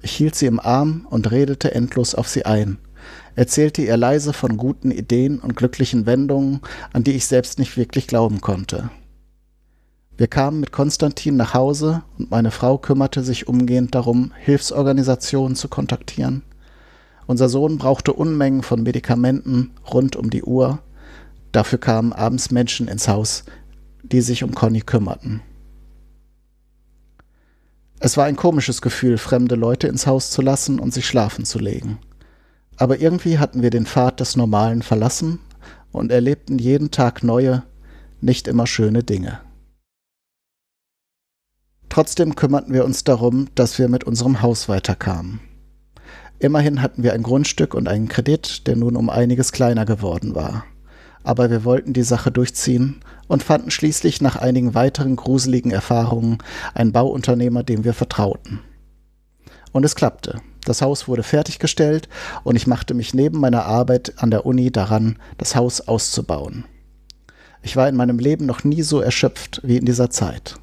Ich 0.00 0.12
hielt 0.12 0.36
sie 0.36 0.46
im 0.46 0.60
Arm 0.60 1.08
und 1.10 1.32
redete 1.32 1.74
endlos 1.74 2.14
auf 2.14 2.28
sie 2.28 2.46
ein, 2.46 2.78
erzählte 3.34 3.82
ihr 3.82 3.96
leise 3.96 4.32
von 4.32 4.56
guten 4.56 4.92
Ideen 4.92 5.40
und 5.40 5.56
glücklichen 5.56 6.06
Wendungen, 6.06 6.60
an 6.92 7.02
die 7.02 7.14
ich 7.14 7.26
selbst 7.26 7.58
nicht 7.58 7.76
wirklich 7.76 8.06
glauben 8.06 8.40
konnte. 8.40 8.90
Wir 10.22 10.28
kamen 10.28 10.60
mit 10.60 10.70
Konstantin 10.70 11.36
nach 11.36 11.52
Hause 11.52 12.04
und 12.16 12.30
meine 12.30 12.52
Frau 12.52 12.78
kümmerte 12.78 13.24
sich 13.24 13.48
umgehend 13.48 13.96
darum, 13.96 14.30
Hilfsorganisationen 14.38 15.56
zu 15.56 15.66
kontaktieren. 15.66 16.42
Unser 17.26 17.48
Sohn 17.48 17.76
brauchte 17.76 18.12
Unmengen 18.12 18.62
von 18.62 18.84
Medikamenten 18.84 19.72
rund 19.92 20.14
um 20.14 20.30
die 20.30 20.44
Uhr. 20.44 20.78
Dafür 21.50 21.80
kamen 21.80 22.12
abends 22.12 22.52
Menschen 22.52 22.86
ins 22.86 23.08
Haus, 23.08 23.42
die 24.04 24.20
sich 24.20 24.44
um 24.44 24.54
Conny 24.54 24.82
kümmerten. 24.82 25.40
Es 27.98 28.16
war 28.16 28.26
ein 28.26 28.36
komisches 28.36 28.80
Gefühl, 28.80 29.18
fremde 29.18 29.56
Leute 29.56 29.88
ins 29.88 30.06
Haus 30.06 30.30
zu 30.30 30.40
lassen 30.40 30.78
und 30.78 30.94
sich 30.94 31.04
schlafen 31.08 31.44
zu 31.44 31.58
legen. 31.58 31.98
Aber 32.76 33.00
irgendwie 33.00 33.40
hatten 33.40 33.60
wir 33.60 33.70
den 33.70 33.86
Pfad 33.86 34.20
des 34.20 34.36
Normalen 34.36 34.82
verlassen 34.82 35.40
und 35.90 36.12
erlebten 36.12 36.60
jeden 36.60 36.92
Tag 36.92 37.24
neue, 37.24 37.64
nicht 38.20 38.46
immer 38.46 38.68
schöne 38.68 39.02
Dinge. 39.02 39.40
Trotzdem 41.92 42.36
kümmerten 42.36 42.72
wir 42.72 42.86
uns 42.86 43.04
darum, 43.04 43.48
dass 43.54 43.78
wir 43.78 43.86
mit 43.86 44.04
unserem 44.04 44.40
Haus 44.40 44.66
weiterkamen. 44.66 45.40
Immerhin 46.38 46.80
hatten 46.80 47.02
wir 47.02 47.12
ein 47.12 47.22
Grundstück 47.22 47.74
und 47.74 47.86
einen 47.86 48.08
Kredit, 48.08 48.66
der 48.66 48.76
nun 48.76 48.96
um 48.96 49.10
einiges 49.10 49.52
kleiner 49.52 49.84
geworden 49.84 50.34
war. 50.34 50.64
Aber 51.22 51.50
wir 51.50 51.66
wollten 51.66 51.92
die 51.92 52.02
Sache 52.02 52.32
durchziehen 52.32 53.02
und 53.28 53.42
fanden 53.42 53.70
schließlich 53.70 54.22
nach 54.22 54.36
einigen 54.36 54.74
weiteren 54.74 55.16
gruseligen 55.16 55.70
Erfahrungen 55.70 56.38
einen 56.72 56.92
Bauunternehmer, 56.92 57.62
dem 57.62 57.84
wir 57.84 57.92
vertrauten. 57.92 58.60
Und 59.72 59.84
es 59.84 59.94
klappte. 59.94 60.40
Das 60.64 60.80
Haus 60.80 61.08
wurde 61.08 61.22
fertiggestellt 61.22 62.08
und 62.42 62.56
ich 62.56 62.66
machte 62.66 62.94
mich 62.94 63.12
neben 63.12 63.38
meiner 63.38 63.66
Arbeit 63.66 64.14
an 64.16 64.30
der 64.30 64.46
Uni 64.46 64.72
daran, 64.72 65.18
das 65.36 65.56
Haus 65.56 65.82
auszubauen. 65.82 66.64
Ich 67.60 67.76
war 67.76 67.86
in 67.86 67.96
meinem 67.96 68.18
Leben 68.18 68.46
noch 68.46 68.64
nie 68.64 68.80
so 68.80 69.02
erschöpft 69.02 69.60
wie 69.62 69.76
in 69.76 69.84
dieser 69.84 70.08
Zeit. 70.08 70.56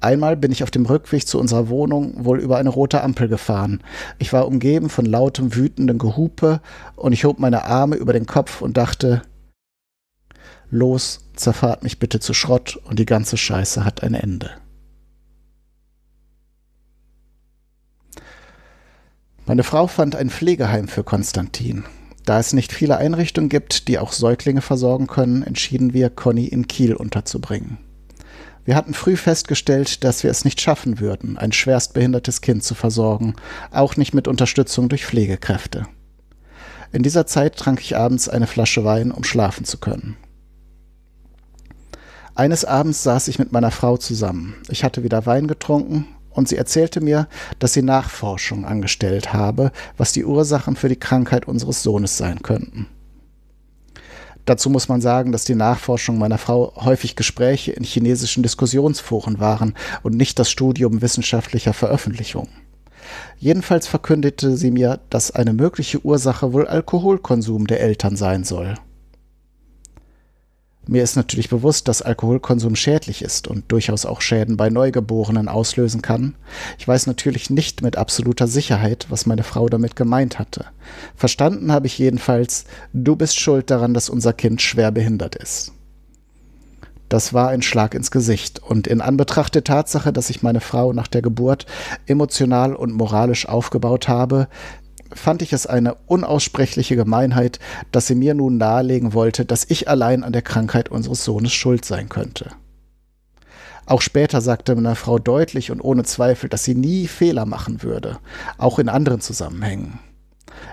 Einmal 0.00 0.36
bin 0.36 0.52
ich 0.52 0.62
auf 0.62 0.70
dem 0.70 0.86
Rückweg 0.86 1.26
zu 1.26 1.40
unserer 1.40 1.68
Wohnung 1.68 2.24
wohl 2.24 2.38
über 2.38 2.58
eine 2.58 2.68
rote 2.68 3.02
Ampel 3.02 3.28
gefahren. 3.28 3.82
Ich 4.18 4.32
war 4.32 4.46
umgeben 4.46 4.90
von 4.90 5.04
lautem, 5.04 5.54
wütendem 5.54 5.98
Gehupe 5.98 6.60
und 6.94 7.12
ich 7.12 7.24
hob 7.24 7.38
meine 7.38 7.64
Arme 7.64 7.96
über 7.96 8.12
den 8.12 8.26
Kopf 8.26 8.62
und 8.62 8.76
dachte, 8.76 9.22
Los, 10.70 11.20
zerfahrt 11.34 11.82
mich 11.82 11.98
bitte 11.98 12.20
zu 12.20 12.34
Schrott 12.34 12.76
und 12.84 12.98
die 12.98 13.06
ganze 13.06 13.36
Scheiße 13.36 13.84
hat 13.84 14.02
ein 14.02 14.14
Ende. 14.14 14.50
Meine 19.46 19.64
Frau 19.64 19.86
fand 19.86 20.14
ein 20.14 20.28
Pflegeheim 20.28 20.88
für 20.88 21.04
Konstantin. 21.04 21.84
Da 22.26 22.38
es 22.38 22.52
nicht 22.52 22.74
viele 22.74 22.98
Einrichtungen 22.98 23.48
gibt, 23.48 23.88
die 23.88 23.98
auch 23.98 24.12
Säuglinge 24.12 24.60
versorgen 24.60 25.06
können, 25.06 25.42
entschieden 25.42 25.94
wir, 25.94 26.10
Conny 26.10 26.44
in 26.44 26.68
Kiel 26.68 26.94
unterzubringen. 26.94 27.78
Wir 28.68 28.76
hatten 28.76 28.92
früh 28.92 29.16
festgestellt, 29.16 30.04
dass 30.04 30.22
wir 30.22 30.30
es 30.30 30.44
nicht 30.44 30.60
schaffen 30.60 31.00
würden, 31.00 31.38
ein 31.38 31.52
schwerstbehindertes 31.52 32.42
Kind 32.42 32.62
zu 32.62 32.74
versorgen, 32.74 33.34
auch 33.70 33.96
nicht 33.96 34.12
mit 34.12 34.28
Unterstützung 34.28 34.90
durch 34.90 35.06
Pflegekräfte. 35.06 35.86
In 36.92 37.02
dieser 37.02 37.26
Zeit 37.26 37.56
trank 37.56 37.80
ich 37.80 37.96
abends 37.96 38.28
eine 38.28 38.46
Flasche 38.46 38.84
Wein, 38.84 39.10
um 39.10 39.24
schlafen 39.24 39.64
zu 39.64 39.78
können. 39.78 40.18
Eines 42.34 42.66
Abends 42.66 43.02
saß 43.02 43.28
ich 43.28 43.38
mit 43.38 43.52
meiner 43.52 43.70
Frau 43.70 43.96
zusammen. 43.96 44.54
Ich 44.68 44.84
hatte 44.84 45.02
wieder 45.02 45.24
Wein 45.24 45.46
getrunken 45.46 46.06
und 46.28 46.46
sie 46.46 46.56
erzählte 46.56 47.00
mir, 47.00 47.26
dass 47.60 47.72
sie 47.72 47.80
Nachforschung 47.80 48.66
angestellt 48.66 49.32
habe, 49.32 49.72
was 49.96 50.12
die 50.12 50.26
Ursachen 50.26 50.76
für 50.76 50.90
die 50.90 51.00
Krankheit 51.00 51.48
unseres 51.48 51.82
Sohnes 51.82 52.18
sein 52.18 52.42
könnten. 52.42 52.86
Dazu 54.48 54.70
muss 54.70 54.88
man 54.88 55.02
sagen, 55.02 55.30
dass 55.30 55.44
die 55.44 55.54
Nachforschung 55.54 56.16
meiner 56.16 56.38
Frau 56.38 56.72
häufig 56.76 57.16
Gespräche 57.16 57.72
in 57.72 57.84
chinesischen 57.84 58.42
Diskussionsforen 58.42 59.40
waren 59.40 59.74
und 60.02 60.16
nicht 60.16 60.38
das 60.38 60.50
Studium 60.50 61.02
wissenschaftlicher 61.02 61.74
Veröffentlichungen. 61.74 62.48
Jedenfalls 63.38 63.86
verkündete 63.86 64.56
sie 64.56 64.70
mir, 64.70 65.00
dass 65.10 65.30
eine 65.30 65.52
mögliche 65.52 66.02
Ursache 66.02 66.54
wohl 66.54 66.66
Alkoholkonsum 66.66 67.66
der 67.66 67.80
Eltern 67.80 68.16
sein 68.16 68.42
soll. 68.42 68.76
Mir 70.90 71.02
ist 71.02 71.16
natürlich 71.16 71.50
bewusst, 71.50 71.86
dass 71.86 72.00
Alkoholkonsum 72.00 72.74
schädlich 72.74 73.20
ist 73.20 73.46
und 73.46 73.70
durchaus 73.70 74.06
auch 74.06 74.22
Schäden 74.22 74.56
bei 74.56 74.70
Neugeborenen 74.70 75.46
auslösen 75.46 76.00
kann. 76.00 76.34
Ich 76.78 76.88
weiß 76.88 77.06
natürlich 77.06 77.50
nicht 77.50 77.82
mit 77.82 77.98
absoluter 77.98 78.46
Sicherheit, 78.46 79.06
was 79.10 79.26
meine 79.26 79.42
Frau 79.42 79.68
damit 79.68 79.96
gemeint 79.96 80.38
hatte. 80.38 80.64
Verstanden 81.14 81.72
habe 81.72 81.86
ich 81.86 81.98
jedenfalls, 81.98 82.64
du 82.94 83.16
bist 83.16 83.38
schuld 83.38 83.70
daran, 83.70 83.92
dass 83.92 84.08
unser 84.08 84.32
Kind 84.32 84.62
schwer 84.62 84.90
behindert 84.90 85.36
ist. 85.36 85.72
Das 87.10 87.34
war 87.34 87.50
ein 87.50 87.60
Schlag 87.60 87.94
ins 87.94 88.10
Gesicht, 88.10 88.62
und 88.62 88.86
in 88.86 89.02
Anbetracht 89.02 89.54
der 89.54 89.64
Tatsache, 89.64 90.10
dass 90.10 90.30
ich 90.30 90.42
meine 90.42 90.60
Frau 90.60 90.94
nach 90.94 91.08
der 91.08 91.20
Geburt 91.20 91.66
emotional 92.06 92.74
und 92.74 92.94
moralisch 92.94 93.46
aufgebaut 93.46 94.08
habe, 94.08 94.48
fand 95.14 95.42
ich 95.42 95.52
es 95.52 95.66
eine 95.66 95.94
unaussprechliche 96.06 96.96
Gemeinheit, 96.96 97.58
dass 97.92 98.06
sie 98.06 98.14
mir 98.14 98.34
nun 98.34 98.58
nahelegen 98.58 99.12
wollte, 99.14 99.44
dass 99.44 99.66
ich 99.68 99.88
allein 99.88 100.24
an 100.24 100.32
der 100.32 100.42
Krankheit 100.42 100.88
unseres 100.88 101.24
Sohnes 101.24 101.52
schuld 101.52 101.84
sein 101.84 102.08
könnte. 102.08 102.50
Auch 103.86 104.02
später 104.02 104.42
sagte 104.42 104.74
meine 104.74 104.94
Frau 104.94 105.18
deutlich 105.18 105.70
und 105.70 105.80
ohne 105.80 106.04
Zweifel, 106.04 106.50
dass 106.50 106.64
sie 106.64 106.74
nie 106.74 107.08
Fehler 107.08 107.46
machen 107.46 107.82
würde, 107.82 108.18
auch 108.58 108.78
in 108.78 108.90
anderen 108.90 109.22
Zusammenhängen. 109.22 109.98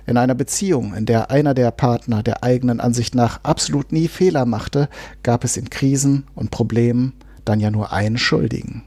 In 0.05 0.17
einer 0.17 0.35
Beziehung, 0.35 0.93
in 0.93 1.05
der 1.05 1.31
einer 1.31 1.53
der 1.53 1.71
Partner 1.71 2.23
der 2.23 2.43
eigenen 2.43 2.81
Ansicht 2.81 3.15
nach 3.15 3.39
absolut 3.43 3.91
nie 3.91 4.07
Fehler 4.07 4.45
machte, 4.45 4.89
gab 5.23 5.43
es 5.43 5.55
in 5.55 5.69
Krisen 5.69 6.25
und 6.35 6.51
Problemen 6.51 7.13
dann 7.45 7.59
ja 7.59 7.71
nur 7.71 7.93
einen 7.93 8.17
Schuldigen. 8.17 8.83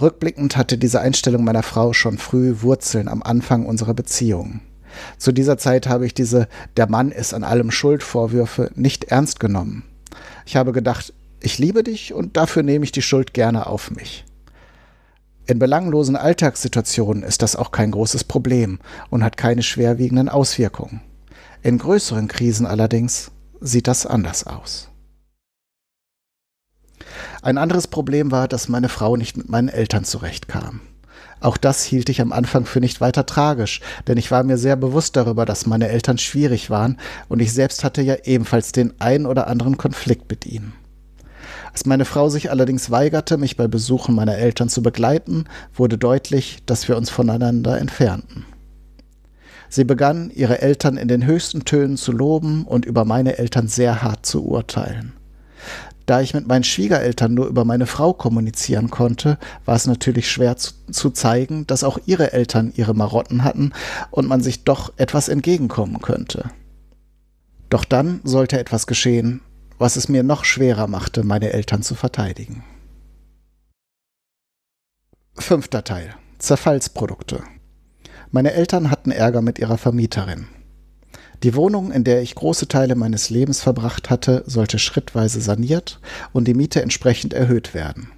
Rückblickend 0.00 0.56
hatte 0.56 0.78
diese 0.78 1.00
Einstellung 1.00 1.44
meiner 1.44 1.62
Frau 1.62 1.92
schon 1.92 2.18
früh 2.18 2.56
Wurzeln 2.62 3.08
am 3.08 3.22
Anfang 3.22 3.66
unserer 3.66 3.94
Beziehung. 3.94 4.60
Zu 5.16 5.32
dieser 5.32 5.58
Zeit 5.58 5.88
habe 5.88 6.06
ich 6.06 6.14
diese 6.14 6.48
Der 6.76 6.88
Mann 6.88 7.10
ist 7.10 7.34
an 7.34 7.44
allem 7.44 7.70
schuld 7.70 8.02
Vorwürfe 8.02 8.70
nicht 8.74 9.04
ernst 9.04 9.40
genommen. 9.40 9.84
Ich 10.46 10.56
habe 10.56 10.72
gedacht, 10.72 11.12
ich 11.40 11.58
liebe 11.58 11.84
dich 11.84 12.14
und 12.14 12.36
dafür 12.36 12.62
nehme 12.62 12.84
ich 12.84 12.92
die 12.92 13.02
Schuld 13.02 13.34
gerne 13.34 13.66
auf 13.66 13.90
mich. 13.90 14.24
In 15.46 15.58
belanglosen 15.58 16.16
Alltagssituationen 16.16 17.22
ist 17.22 17.42
das 17.42 17.56
auch 17.56 17.70
kein 17.70 17.90
großes 17.90 18.24
Problem 18.24 18.78
und 19.08 19.24
hat 19.24 19.36
keine 19.36 19.62
schwerwiegenden 19.62 20.28
Auswirkungen. 20.28 21.00
In 21.62 21.78
größeren 21.78 22.28
Krisen 22.28 22.66
allerdings 22.66 23.30
sieht 23.60 23.88
das 23.88 24.04
anders 24.04 24.46
aus. 24.46 24.90
Ein 27.40 27.56
anderes 27.56 27.86
Problem 27.86 28.30
war, 28.30 28.48
dass 28.48 28.68
meine 28.68 28.88
Frau 28.88 29.16
nicht 29.16 29.36
mit 29.36 29.48
meinen 29.48 29.68
Eltern 29.68 30.04
zurechtkam. 30.04 30.80
Auch 31.40 31.56
das 31.56 31.84
hielt 31.84 32.08
ich 32.08 32.20
am 32.20 32.32
Anfang 32.32 32.66
für 32.66 32.80
nicht 32.80 33.00
weiter 33.00 33.26
tragisch, 33.26 33.80
denn 34.06 34.18
ich 34.18 34.30
war 34.30 34.42
mir 34.42 34.58
sehr 34.58 34.76
bewusst 34.76 35.16
darüber, 35.16 35.44
dass 35.44 35.66
meine 35.66 35.88
Eltern 35.88 36.18
schwierig 36.18 36.70
waren 36.70 36.98
und 37.28 37.40
ich 37.40 37.52
selbst 37.52 37.84
hatte 37.84 38.02
ja 38.02 38.16
ebenfalls 38.24 38.72
den 38.72 38.94
ein 38.98 39.26
oder 39.26 39.46
anderen 39.46 39.76
Konflikt 39.76 40.30
mit 40.30 40.46
ihnen. 40.46 40.72
Als 41.72 41.86
meine 41.86 42.04
Frau 42.04 42.28
sich 42.28 42.50
allerdings 42.50 42.90
weigerte, 42.90 43.36
mich 43.36 43.56
bei 43.56 43.68
Besuchen 43.68 44.14
meiner 44.14 44.36
Eltern 44.36 44.68
zu 44.68 44.82
begleiten, 44.82 45.44
wurde 45.74 45.98
deutlich, 45.98 46.58
dass 46.66 46.88
wir 46.88 46.96
uns 46.96 47.10
voneinander 47.10 47.78
entfernten. 47.78 48.44
Sie 49.68 49.84
begann, 49.84 50.30
ihre 50.34 50.62
Eltern 50.62 50.96
in 50.96 51.08
den 51.08 51.26
höchsten 51.26 51.64
Tönen 51.64 51.96
zu 51.96 52.10
loben 52.10 52.64
und 52.64 52.86
über 52.86 53.04
meine 53.04 53.38
Eltern 53.38 53.68
sehr 53.68 54.02
hart 54.02 54.24
zu 54.24 54.44
urteilen. 54.44 55.12
Da 56.08 56.22
ich 56.22 56.32
mit 56.32 56.48
meinen 56.48 56.64
Schwiegereltern 56.64 57.34
nur 57.34 57.48
über 57.48 57.66
meine 57.66 57.84
Frau 57.84 58.14
kommunizieren 58.14 58.88
konnte, 58.88 59.36
war 59.66 59.76
es 59.76 59.86
natürlich 59.86 60.30
schwer 60.30 60.56
zu, 60.56 60.72
zu, 60.90 61.10
zeigen, 61.10 61.66
dass 61.66 61.84
auch 61.84 61.98
ihre 62.06 62.32
Eltern 62.32 62.72
ihre 62.74 62.94
Marotten 62.94 63.44
hatten 63.44 63.74
und 64.10 64.26
man 64.26 64.40
sich 64.40 64.64
doch 64.64 64.94
etwas 64.96 65.28
entgegenkommen 65.28 66.00
könnte. 66.00 66.50
Doch 67.68 67.84
dann 67.84 68.20
sollte 68.24 68.58
etwas 68.58 68.86
geschehen, 68.86 69.42
was 69.76 69.96
es 69.96 70.08
mir 70.08 70.22
noch 70.22 70.46
schwerer 70.46 70.86
machte, 70.86 71.24
meine 71.24 71.52
Eltern 71.52 71.82
zu 71.82 71.94
verteidigen. 71.94 72.64
Fünfter 75.34 75.84
Teil. 75.84 76.14
Zerfallsprodukte. 76.38 77.42
Meine 78.30 78.54
Eltern 78.54 78.90
hatten 78.90 79.10
Ärger 79.10 79.42
mit 79.42 79.58
ihrer 79.58 79.76
Vermieterin. 79.76 80.46
Die 81.44 81.54
Wohnung, 81.54 81.92
in 81.92 82.02
der 82.02 82.20
ich 82.20 82.34
große 82.34 82.66
Teile 82.66 82.96
meines 82.96 83.30
Lebens 83.30 83.60
verbracht 83.62 84.10
hatte, 84.10 84.42
sollte 84.46 84.78
schrittweise 84.78 85.40
saniert 85.40 86.00
und 86.32 86.48
die 86.48 86.54
Miete 86.54 86.82
entsprechend 86.82 87.32
erhöht 87.32 87.74
werden. 87.74 88.10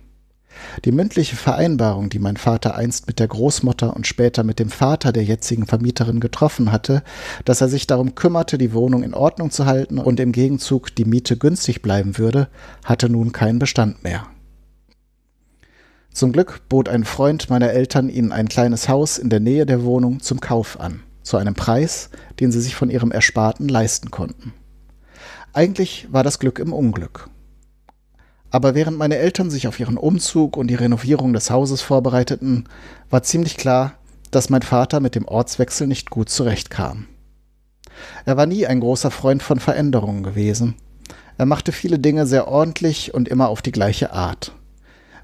Die 0.85 0.93
mündliche 0.93 1.37
Vereinbarung, 1.37 2.11
die 2.11 2.19
mein 2.19 2.37
Vater 2.37 2.75
einst 2.75 3.07
mit 3.07 3.19
der 3.19 3.29
Großmutter 3.29 3.95
und 3.95 4.07
später 4.07 4.43
mit 4.43 4.59
dem 4.59 4.71
Vater 4.71 5.13
der 5.13 5.25
jetzigen 5.25 5.67
Vermieterin 5.67 6.21
getroffen 6.21 6.73
hatte, 6.73 7.03
dass 7.45 7.61
er 7.61 7.69
sich 7.69 7.87
darum 7.87 8.15
kümmerte, 8.15 8.59
die 8.59 8.73
Wohnung 8.73 9.03
in 9.03 9.15
Ordnung 9.15 9.51
zu 9.51 9.67
halten 9.67 9.99
und 9.99 10.21
im 10.21 10.33
Gegenzug 10.33 10.95
die 10.95 11.05
Miete 11.05 11.37
günstig 11.37 11.83
bleiben 11.83 12.19
würde, 12.19 12.49
hatte 12.85 13.09
nun 13.09 13.33
keinen 13.33 13.59
Bestand 13.59 14.03
mehr. 14.03 14.27
Zum 16.13 16.33
Glück 16.33 16.63
bot 16.69 16.89
ein 16.89 17.05
Freund 17.05 17.51
meiner 17.51 17.71
Eltern 17.71 18.09
ihnen 18.09 18.33
ein 18.33 18.49
kleines 18.49 18.89
Haus 18.89 19.19
in 19.19 19.31
der 19.31 19.41
Nähe 19.41 19.65
der 19.67 19.85
Wohnung 19.85 20.21
zum 20.21 20.41
Kauf 20.41 20.81
an 20.81 21.03
zu 21.23 21.37
einem 21.37 21.55
Preis, 21.55 22.11
den 22.39 22.53
sie 22.53 22.61
sich 22.61 22.75
von 22.75 22.91
ihrem 22.91 23.13
Ersparten 23.13 23.69
leisten 23.69 24.11
konnten. 24.11 24.53
Eigentlich 25.53 26.09
war 26.11 26.23
das 26.23 26.39
Glück 26.39 26.59
im 26.59 26.73
Unglück. 26.73 27.29
Aber 28.51 28.75
während 28.75 28.99
meine 28.99 29.17
Eltern 29.17 29.51
sich 29.51 29.69
auf 29.69 29.79
ihren 29.79 29.97
Umzug 29.97 30.57
und 30.57 30.69
die 30.69 30.75
Renovierung 30.75 31.33
des 31.33 31.51
Hauses 31.51 31.83
vorbereiteten, 31.83 32.69
war 33.09 33.23
ziemlich 33.23 33.57
klar, 33.57 33.95
dass 34.31 34.51
mein 34.51 34.63
Vater 34.63 35.01
mit 35.01 35.15
dem 35.15 35.27
Ortswechsel 35.27 35.87
nicht 35.87 36.11
gut 36.11 36.31
zurechtkam. 36.31 37.07
Er 38.25 38.37
war 38.37 38.47
nie 38.47 38.67
ein 38.67 38.81
großer 38.81 39.11
Freund 39.11 39.43
von 39.43 39.61
Veränderungen 39.61 40.23
gewesen. 40.23 40.75
Er 41.39 41.47
machte 41.47 41.73
viele 41.73 41.99
Dinge 41.99 42.27
sehr 42.27 42.49
ordentlich 42.49 43.15
und 43.15 43.29
immer 43.29 43.49
auf 43.49 43.63
die 43.63 43.73
gleiche 43.73 44.13
Art. 44.13 44.53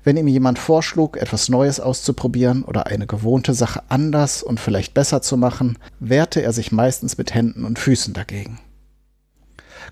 Wenn 0.07 0.17
ihm 0.17 0.29
jemand 0.29 0.61
vorschlug, 0.61 1.17
etwas 1.17 1.49
Neues 1.49 1.81
auszuprobieren 1.81 2.63
oder 2.63 2.87
eine 2.87 3.09
gewohnte 3.09 3.55
Sache 3.55 3.83
anders 3.89 4.41
und 4.41 4.61
vielleicht 4.61 4.95
besser 4.95 5.21
zu 5.21 5.37
machen, 5.37 5.81
wehrte 5.99 6.43
er 6.43 6.53
sich 6.53 6.71
meistens 6.71 7.19
mit 7.19 7.35
Händen 7.35 7.65
und 7.65 7.81
Füßen 7.81 8.15
dagegen. 8.15 8.61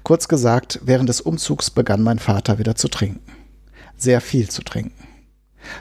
Kurz 0.04 0.28
gesagt, 0.28 0.78
während 0.84 1.08
des 1.08 1.20
Umzugs 1.20 1.68
begann 1.68 2.00
mein 2.00 2.20
Vater 2.20 2.60
wieder 2.60 2.76
zu 2.76 2.86
trinken. 2.86 3.28
Sehr 3.96 4.20
viel 4.20 4.48
zu 4.48 4.62
trinken. 4.62 5.04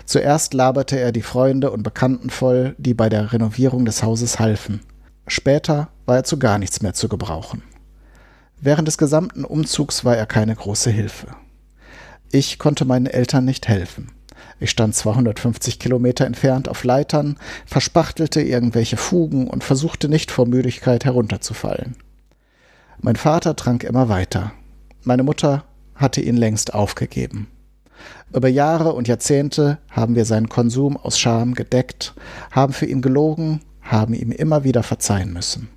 Zuerst 0.04 0.56
laberte 0.56 1.00
er 1.00 1.12
die 1.12 1.22
Freunde 1.22 1.70
und 1.70 1.84
Bekannten 1.84 2.32
voll, 2.32 2.74
die 2.80 2.96
bei 2.96 3.10
der 3.10 3.34
Renovierung 3.34 3.86
des 3.86 4.02
Hauses 4.02 4.40
halfen. 4.40 4.80
Später 5.28 5.90
war 6.08 6.16
er 6.16 6.24
zu 6.24 6.40
gar 6.40 6.58
nichts 6.58 6.82
mehr 6.82 6.96
zu 6.96 7.08
gebrauchen. 7.08 7.62
Während 8.60 8.88
des 8.88 8.98
gesamten 8.98 9.46
Umzugs 9.46 10.04
war 10.04 10.18
er 10.18 10.26
keine 10.26 10.56
große 10.56 10.90
Hilfe. 10.90 11.28
Ich 12.32 12.58
konnte 12.58 12.84
meinen 12.84 13.06
Eltern 13.06 13.46
nicht 13.46 13.68
helfen. 13.68 14.10
Ich 14.64 14.70
stand 14.70 14.96
250 14.96 15.78
Kilometer 15.78 16.26
entfernt 16.26 16.70
auf 16.70 16.86
Leitern, 16.86 17.36
verspachtelte 17.66 18.42
irgendwelche 18.42 18.96
Fugen 18.96 19.50
und 19.50 19.62
versuchte 19.62 20.08
nicht 20.08 20.32
vor 20.32 20.48
Müdigkeit 20.48 21.04
herunterzufallen. 21.04 21.98
Mein 23.02 23.18
Vater 23.18 23.58
trank 23.58 23.84
immer 23.84 24.08
weiter. 24.08 24.54
Meine 25.02 25.24
Mutter 25.24 25.66
hatte 25.96 26.22
ihn 26.22 26.38
längst 26.38 26.74
aufgegeben. 26.74 27.48
Über 28.34 28.48
Jahre 28.48 28.94
und 28.94 29.10
Jahrzehnte 29.10 29.80
haben 29.92 30.16
wir 30.16 30.24
seinen 30.24 30.48
Konsum 30.48 30.96
aus 30.96 31.20
Scham 31.20 31.56
gedeckt, 31.56 32.14
haben 32.50 32.72
für 32.72 32.86
ihn 32.86 33.02
gelogen, 33.02 33.60
haben 33.82 34.14
ihm 34.14 34.32
immer 34.32 34.64
wieder 34.64 34.84
verzeihen 34.84 35.34
müssen. 35.34 35.68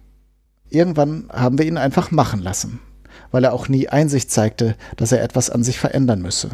Irgendwann 0.71 1.29
haben 1.33 1.59
wir 1.59 1.67
ihn 1.67 1.77
einfach 1.77 2.13
machen 2.13 2.41
lassen, 2.41 2.79
weil 3.33 3.43
er 3.43 3.53
auch 3.53 3.69
nie 3.69 3.89
Einsicht 3.89 4.31
zeigte, 4.31 4.77
dass 4.97 5.11
er 5.11 5.25
etwas 5.25 5.51
an 5.51 5.65
sich 5.65 5.81
verändern 5.81 6.23
müsse. 6.23 6.51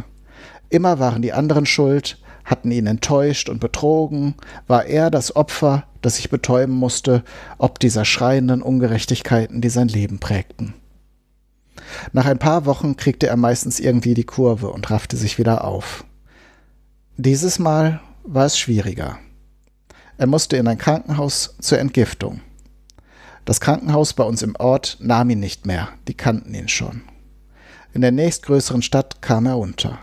Immer 0.73 0.99
waren 0.99 1.21
die 1.21 1.35
anderen 1.35 1.67
schuld, 1.67 2.17
hatten 2.45 2.71
ihn 2.71 2.87
enttäuscht 2.87 3.49
und 3.49 3.61
betrogen, 3.61 4.35
war 4.67 4.87
er 4.87 5.11
das 5.11 5.37
Opfer, 5.37 5.85
das 6.01 6.17
sich 6.17 6.31
betäuben 6.31 6.75
musste, 6.75 7.23
ob 7.59 7.79
dieser 7.79 8.05
schreienden 8.05 8.63
Ungerechtigkeiten, 8.63 9.61
die 9.61 9.71
sein 9.71 9.89
Leben 9.89 10.19
prägten. 10.19 10.75
Nach 12.13 12.27
ein 12.27 12.39
paar 12.39 12.67
Wochen 12.67 12.97
kriegte 12.97 13.27
er 13.27 13.37
meistens 13.37 13.81
irgendwie 13.81 14.15
die 14.15 14.25
Kurve 14.25 14.71
und 14.71 14.91
raffte 14.91 15.17
sich 15.17 15.39
wieder 15.39 15.65
auf. 15.65 16.05
Dieses 17.17 17.59
Mal 17.59 18.01
war 18.25 18.47
es 18.47 18.59
schwieriger. 18.59 19.19
Er 20.19 20.27
musste 20.27 20.57
in 20.57 20.69
ein 20.69 20.79
Krankenhaus 20.79 21.57
zur 21.61 21.79
Entgiftung. 21.79 22.41
Das 23.45 23.61
Krankenhaus 23.61 24.13
bei 24.13 24.25
uns 24.25 24.43
im 24.43 24.55
Ort 24.57 24.99
nahm 25.01 25.31
ihn 25.31 25.41
nicht 25.41 25.67
mehr, 25.67 25.89
die 26.07 26.15
kannten 26.15 26.55
ihn 26.55 26.69
schon. 26.69 27.03
In 27.93 28.01
der 28.01 28.13
nächstgrößeren 28.13 28.83
Stadt 28.83 29.21
kam 29.21 29.47
er 29.47 29.59
unter. 29.59 29.99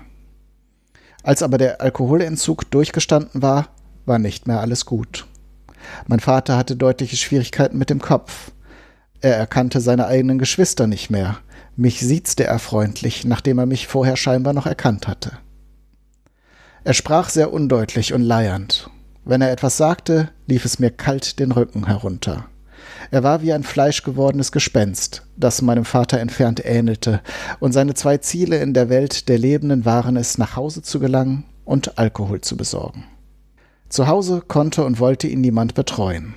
Als 1.23 1.43
aber 1.43 1.57
der 1.57 1.81
Alkoholentzug 1.81 2.69
durchgestanden 2.71 3.41
war, 3.41 3.69
war 4.05 4.19
nicht 4.19 4.47
mehr 4.47 4.59
alles 4.59 4.85
gut. 4.85 5.27
Mein 6.07 6.19
Vater 6.19 6.57
hatte 6.57 6.75
deutliche 6.75 7.17
Schwierigkeiten 7.17 7.77
mit 7.77 7.89
dem 7.89 8.01
Kopf. 8.01 8.51
Er 9.21 9.35
erkannte 9.35 9.81
seine 9.81 10.07
eigenen 10.07 10.39
Geschwister 10.39 10.87
nicht 10.87 11.09
mehr. 11.09 11.39
Mich 11.75 11.99
siezte 11.99 12.45
er 12.45 12.59
freundlich, 12.59 13.25
nachdem 13.25 13.59
er 13.59 13.65
mich 13.65 13.87
vorher 13.87 14.17
scheinbar 14.17 14.53
noch 14.53 14.65
erkannt 14.65 15.07
hatte. 15.07 15.37
Er 16.83 16.93
sprach 16.93 17.29
sehr 17.29 17.51
undeutlich 17.51 18.13
und 18.13 18.21
leiernd. 18.21 18.89
Wenn 19.25 19.41
er 19.41 19.51
etwas 19.51 19.77
sagte, 19.77 20.29
lief 20.47 20.65
es 20.65 20.79
mir 20.79 20.91
kalt 20.91 21.39
den 21.39 21.51
Rücken 21.51 21.85
herunter. 21.85 22.45
Er 23.11 23.23
war 23.23 23.41
wie 23.41 23.53
ein 23.53 23.63
fleischgewordenes 23.63 24.51
Gespenst, 24.51 25.23
das 25.37 25.61
meinem 25.61 25.85
Vater 25.85 26.19
entfernt 26.19 26.63
ähnelte, 26.63 27.21
und 27.59 27.71
seine 27.71 27.93
zwei 27.93 28.17
Ziele 28.17 28.57
in 28.57 28.73
der 28.73 28.89
Welt 28.89 29.29
der 29.29 29.37
Lebenden 29.37 29.85
waren 29.85 30.17
es, 30.17 30.37
nach 30.37 30.55
Hause 30.55 30.81
zu 30.81 30.99
gelangen 30.99 31.45
und 31.65 31.97
Alkohol 31.97 32.41
zu 32.41 32.57
besorgen. 32.57 33.05
Zu 33.89 34.07
Hause 34.07 34.43
konnte 34.47 34.85
und 34.85 34.99
wollte 34.99 35.27
ihn 35.27 35.41
niemand 35.41 35.73
betreuen. 35.73 36.35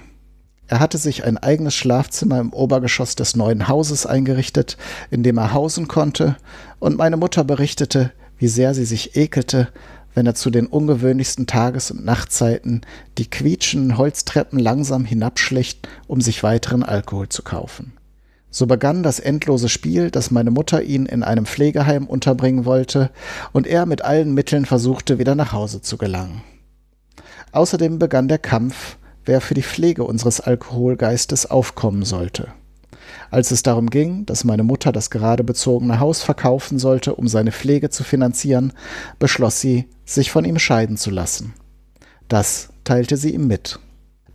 Er 0.68 0.80
hatte 0.80 0.96
sich 0.96 1.24
ein 1.24 1.36
eigenes 1.36 1.74
Schlafzimmer 1.74 2.40
im 2.40 2.52
Obergeschoss 2.52 3.14
des 3.14 3.36
neuen 3.36 3.68
Hauses 3.68 4.06
eingerichtet, 4.06 4.78
in 5.10 5.22
dem 5.22 5.36
er 5.36 5.52
hausen 5.52 5.86
konnte, 5.86 6.36
und 6.78 6.96
meine 6.96 7.18
Mutter 7.18 7.44
berichtete, 7.44 8.12
wie 8.38 8.48
sehr 8.48 8.72
sie 8.72 8.86
sich 8.86 9.14
ekelte, 9.14 9.68
wenn 10.14 10.26
er 10.26 10.34
zu 10.34 10.50
den 10.50 10.66
ungewöhnlichsten 10.66 11.46
Tages- 11.46 11.90
und 11.90 12.04
Nachtzeiten 12.04 12.82
die 13.18 13.28
quietschenden 13.28 13.96
Holztreppen 13.98 14.58
langsam 14.58 15.04
hinabschlicht, 15.04 15.88
um 16.06 16.20
sich 16.20 16.42
weiteren 16.42 16.82
Alkohol 16.82 17.28
zu 17.28 17.42
kaufen. 17.42 17.92
So 18.50 18.66
begann 18.66 19.02
das 19.02 19.18
endlose 19.18 19.70
Spiel, 19.70 20.10
dass 20.10 20.30
meine 20.30 20.50
Mutter 20.50 20.82
ihn 20.82 21.06
in 21.06 21.22
einem 21.22 21.46
Pflegeheim 21.46 22.06
unterbringen 22.06 22.66
wollte 22.66 23.10
und 23.52 23.66
er 23.66 23.86
mit 23.86 24.02
allen 24.02 24.34
Mitteln 24.34 24.66
versuchte, 24.66 25.18
wieder 25.18 25.34
nach 25.34 25.52
Hause 25.52 25.80
zu 25.80 25.96
gelangen. 25.96 26.42
Außerdem 27.52 27.98
begann 27.98 28.28
der 28.28 28.38
Kampf, 28.38 28.98
wer 29.24 29.40
für 29.40 29.54
die 29.54 29.62
Pflege 29.62 30.04
unseres 30.04 30.40
Alkoholgeistes 30.40 31.50
aufkommen 31.50 32.04
sollte. 32.04 32.48
Als 33.32 33.50
es 33.50 33.62
darum 33.62 33.88
ging, 33.88 34.26
dass 34.26 34.44
meine 34.44 34.62
Mutter 34.62 34.92
das 34.92 35.08
gerade 35.08 35.42
bezogene 35.42 36.00
Haus 36.00 36.22
verkaufen 36.22 36.78
sollte, 36.78 37.14
um 37.14 37.28
seine 37.28 37.50
Pflege 37.50 37.88
zu 37.88 38.04
finanzieren, 38.04 38.74
beschloss 39.18 39.58
sie, 39.58 39.88
sich 40.04 40.30
von 40.30 40.44
ihm 40.44 40.58
scheiden 40.58 40.98
zu 40.98 41.10
lassen. 41.10 41.54
Das 42.28 42.68
teilte 42.84 43.16
sie 43.16 43.30
ihm 43.30 43.46
mit. 43.46 43.78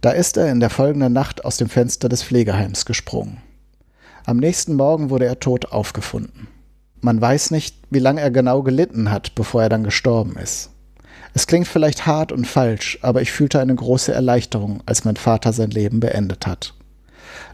Da 0.01 0.09
ist 0.09 0.35
er 0.35 0.51
in 0.51 0.59
der 0.59 0.71
folgenden 0.71 1.13
Nacht 1.13 1.45
aus 1.45 1.57
dem 1.57 1.69
Fenster 1.69 2.09
des 2.09 2.23
Pflegeheims 2.23 2.87
gesprungen. 2.87 3.37
Am 4.25 4.37
nächsten 4.37 4.73
Morgen 4.73 5.11
wurde 5.11 5.25
er 5.25 5.39
tot 5.39 5.71
aufgefunden. 5.71 6.47
Man 6.99 7.21
weiß 7.21 7.51
nicht, 7.51 7.77
wie 7.91 7.99
lange 7.99 8.21
er 8.21 8.31
genau 8.31 8.63
gelitten 8.63 9.11
hat, 9.11 9.35
bevor 9.35 9.61
er 9.61 9.69
dann 9.69 9.83
gestorben 9.83 10.37
ist. 10.37 10.71
Es 11.35 11.45
klingt 11.45 11.67
vielleicht 11.67 12.07
hart 12.07 12.31
und 12.31 12.47
falsch, 12.47 12.97
aber 13.03 13.21
ich 13.21 13.31
fühlte 13.31 13.59
eine 13.59 13.75
große 13.75 14.11
Erleichterung, 14.11 14.81
als 14.87 15.05
mein 15.05 15.17
Vater 15.17 15.53
sein 15.53 15.69
Leben 15.69 15.99
beendet 15.99 16.47
hat. 16.47 16.73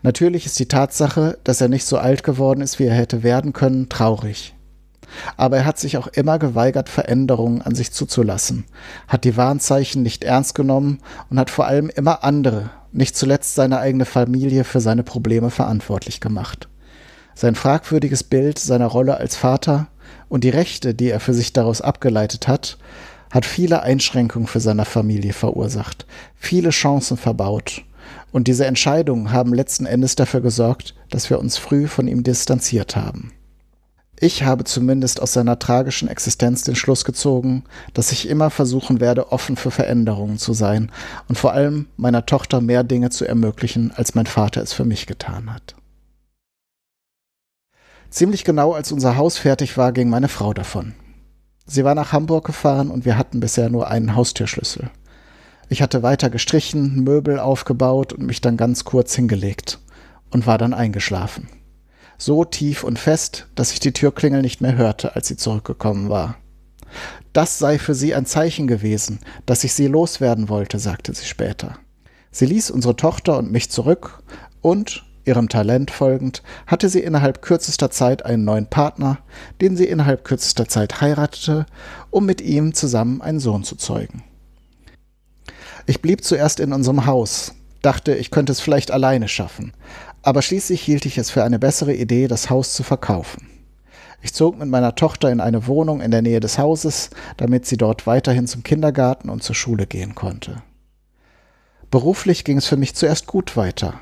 Natürlich 0.03 0.45
ist 0.45 0.59
die 0.59 0.67
Tatsache, 0.67 1.39
dass 1.45 1.61
er 1.61 1.69
nicht 1.69 1.85
so 1.85 1.97
alt 1.97 2.23
geworden 2.23 2.61
ist, 2.61 2.77
wie 2.77 2.85
er 2.85 2.93
hätte 2.93 3.23
werden 3.23 3.53
können, 3.53 3.87
traurig. 3.87 4.53
Aber 5.37 5.57
er 5.57 5.65
hat 5.65 5.79
sich 5.79 5.97
auch 5.97 6.07
immer 6.07 6.39
geweigert, 6.39 6.89
Veränderungen 6.89 7.61
an 7.61 7.73
sich 7.73 7.91
zuzulassen, 7.93 8.65
hat 9.07 9.23
die 9.23 9.37
Warnzeichen 9.37 10.03
nicht 10.03 10.23
ernst 10.23 10.55
genommen 10.55 10.99
und 11.29 11.39
hat 11.39 11.49
vor 11.49 11.67
allem 11.67 11.89
immer 11.89 12.23
andere, 12.23 12.69
nicht 12.91 13.15
zuletzt 13.15 13.55
seine 13.55 13.79
eigene 13.79 14.05
Familie, 14.05 14.65
für 14.65 14.81
seine 14.81 15.03
Probleme 15.03 15.49
verantwortlich 15.49 16.19
gemacht. 16.19 16.67
Sein 17.33 17.55
fragwürdiges 17.55 18.23
Bild 18.23 18.59
seiner 18.59 18.87
Rolle 18.87 19.17
als 19.17 19.35
Vater 19.37 19.87
und 20.27 20.43
die 20.43 20.49
Rechte, 20.49 20.93
die 20.93 21.09
er 21.09 21.19
für 21.19 21.33
sich 21.33 21.53
daraus 21.53 21.81
abgeleitet 21.81 22.47
hat, 22.47 22.77
hat 23.31 23.45
viele 23.45 23.81
Einschränkungen 23.81 24.47
für 24.47 24.59
seine 24.59 24.85
Familie 24.85 25.33
verursacht, 25.33 26.05
viele 26.35 26.69
Chancen 26.71 27.17
verbaut. 27.17 27.83
Und 28.33 28.47
diese 28.47 28.65
Entscheidungen 28.65 29.31
haben 29.31 29.53
letzten 29.53 29.85
Endes 29.85 30.15
dafür 30.15 30.41
gesorgt, 30.41 30.95
dass 31.11 31.29
wir 31.29 31.39
uns 31.39 31.57
früh 31.57 31.87
von 31.87 32.07
ihm 32.07 32.23
distanziert 32.23 32.95
haben. 32.95 33.31
Ich 34.19 34.43
habe 34.43 34.63
zumindest 34.63 35.21
aus 35.21 35.33
seiner 35.33 35.59
tragischen 35.59 36.07
Existenz 36.07 36.63
den 36.63 36.75
Schluss 36.75 37.05
gezogen, 37.05 37.63
dass 37.93 38.11
ich 38.11 38.27
immer 38.27 38.49
versuchen 38.49 38.99
werde, 38.99 39.31
offen 39.31 39.55
für 39.55 39.69
Veränderungen 39.69 40.39
zu 40.39 40.53
sein 40.53 40.91
und 41.29 41.37
vor 41.37 41.53
allem 41.53 41.85
meiner 41.95 42.25
Tochter 42.25 42.59
mehr 42.59 42.83
Dinge 42.83 43.11
zu 43.11 43.25
ermöglichen, 43.25 43.91
als 43.95 44.15
mein 44.15 44.25
Vater 44.25 44.63
es 44.63 44.73
für 44.73 44.85
mich 44.85 45.05
getan 45.05 45.53
hat. 45.53 45.75
Ziemlich 48.09 48.43
genau 48.43 48.73
als 48.73 48.91
unser 48.91 49.15
Haus 49.15 49.37
fertig 49.37 49.77
war, 49.77 49.91
ging 49.91 50.09
meine 50.09 50.27
Frau 50.27 50.53
davon. 50.53 50.95
Sie 51.67 51.83
war 51.83 51.93
nach 51.93 52.13
Hamburg 52.13 52.45
gefahren 52.45 52.89
und 52.89 53.05
wir 53.05 53.15
hatten 53.17 53.39
bisher 53.39 53.69
nur 53.69 53.89
einen 53.89 54.15
Haustürschlüssel. 54.15 54.89
Ich 55.69 55.81
hatte 55.81 56.03
weiter 56.03 56.29
gestrichen, 56.29 57.03
Möbel 57.03 57.39
aufgebaut 57.39 58.13
und 58.13 58.25
mich 58.25 58.41
dann 58.41 58.57
ganz 58.57 58.83
kurz 58.83 59.15
hingelegt 59.15 59.79
und 60.31 60.45
war 60.45 60.57
dann 60.57 60.73
eingeschlafen. 60.73 61.47
So 62.17 62.45
tief 62.45 62.83
und 62.83 62.99
fest, 62.99 63.47
dass 63.55 63.71
ich 63.71 63.79
die 63.79 63.93
Türklingel 63.93 64.41
nicht 64.41 64.61
mehr 64.61 64.75
hörte, 64.75 65.15
als 65.15 65.27
sie 65.27 65.37
zurückgekommen 65.37 66.09
war. 66.09 66.35
Das 67.33 67.57
sei 67.57 67.79
für 67.79 67.95
sie 67.95 68.13
ein 68.13 68.25
Zeichen 68.25 68.67
gewesen, 68.67 69.19
dass 69.45 69.63
ich 69.63 69.73
sie 69.73 69.87
loswerden 69.87 70.49
wollte, 70.49 70.77
sagte 70.77 71.13
sie 71.13 71.25
später. 71.25 71.77
Sie 72.31 72.45
ließ 72.45 72.71
unsere 72.71 72.95
Tochter 72.95 73.37
und 73.37 73.51
mich 73.51 73.69
zurück 73.71 74.23
und, 74.61 75.03
Ihrem 75.25 75.47
Talent 75.47 75.89
folgend 75.89 76.43
hatte 76.67 76.89
sie 76.89 76.99
innerhalb 76.99 77.41
kürzester 77.41 77.89
Zeit 77.89 78.25
einen 78.25 78.43
neuen 78.43 78.67
Partner, 78.67 79.19
den 79.61 79.77
sie 79.77 79.85
innerhalb 79.85 80.25
kürzester 80.25 80.67
Zeit 80.67 80.99
heiratete, 80.99 81.65
um 82.09 82.25
mit 82.25 82.41
ihm 82.41 82.73
zusammen 82.73 83.21
einen 83.21 83.39
Sohn 83.39 83.63
zu 83.63 83.77
zeugen. 83.77 84.23
Ich 85.85 86.01
blieb 86.01 86.23
zuerst 86.23 86.59
in 86.59 86.71
unserem 86.71 87.05
Haus, 87.05 87.55
dachte, 87.81 88.15
ich 88.15 88.31
könnte 88.31 88.53
es 88.53 88.61
vielleicht 88.61 88.91
alleine 88.91 89.27
schaffen, 89.27 89.73
aber 90.21 90.41
schließlich 90.41 90.81
hielt 90.81 91.05
ich 91.05 91.17
es 91.17 91.29
für 91.29 91.43
eine 91.43 91.59
bessere 91.59 91.93
Idee, 91.93 92.27
das 92.27 92.49
Haus 92.49 92.73
zu 92.73 92.83
verkaufen. 92.83 93.49
Ich 94.21 94.33
zog 94.33 94.57
mit 94.57 94.69
meiner 94.69 94.95
Tochter 94.95 95.29
in 95.29 95.41
eine 95.41 95.67
Wohnung 95.67 95.99
in 95.99 96.11
der 96.11 96.21
Nähe 96.21 96.39
des 96.39 96.57
Hauses, 96.57 97.09
damit 97.35 97.65
sie 97.65 97.75
dort 97.75 98.07
weiterhin 98.07 98.47
zum 98.47 98.63
Kindergarten 98.63 99.29
und 99.29 99.43
zur 99.43 99.55
Schule 99.55 99.85
gehen 99.85 100.15
konnte. 100.15 100.63
Beruflich 101.91 102.45
ging 102.45 102.57
es 102.57 102.65
für 102.65 102.77
mich 102.77 102.95
zuerst 102.95 103.27
gut 103.27 103.57
weiter. 103.57 103.95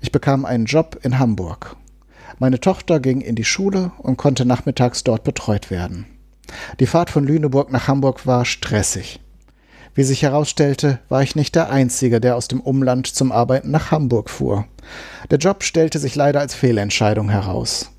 Ich 0.00 0.12
bekam 0.12 0.44
einen 0.44 0.66
Job 0.66 1.00
in 1.02 1.18
Hamburg. 1.18 1.76
Meine 2.38 2.60
Tochter 2.60 3.00
ging 3.00 3.20
in 3.20 3.34
die 3.34 3.44
Schule 3.44 3.90
und 3.98 4.16
konnte 4.16 4.44
nachmittags 4.44 5.02
dort 5.02 5.24
betreut 5.24 5.70
werden. 5.70 6.06
Die 6.78 6.86
Fahrt 6.86 7.10
von 7.10 7.24
Lüneburg 7.24 7.72
nach 7.72 7.88
Hamburg 7.88 8.26
war 8.26 8.44
stressig. 8.44 9.20
Wie 9.94 10.04
sich 10.04 10.22
herausstellte, 10.22 11.00
war 11.10 11.22
ich 11.22 11.36
nicht 11.36 11.54
der 11.54 11.70
Einzige, 11.70 12.18
der 12.18 12.36
aus 12.36 12.48
dem 12.48 12.60
Umland 12.60 13.06
zum 13.06 13.30
Arbeiten 13.30 13.70
nach 13.70 13.90
Hamburg 13.90 14.30
fuhr. 14.30 14.64
Der 15.30 15.38
Job 15.38 15.62
stellte 15.62 15.98
sich 15.98 16.14
leider 16.14 16.40
als 16.40 16.54
Fehlentscheidung 16.54 17.28
heraus. 17.28 17.90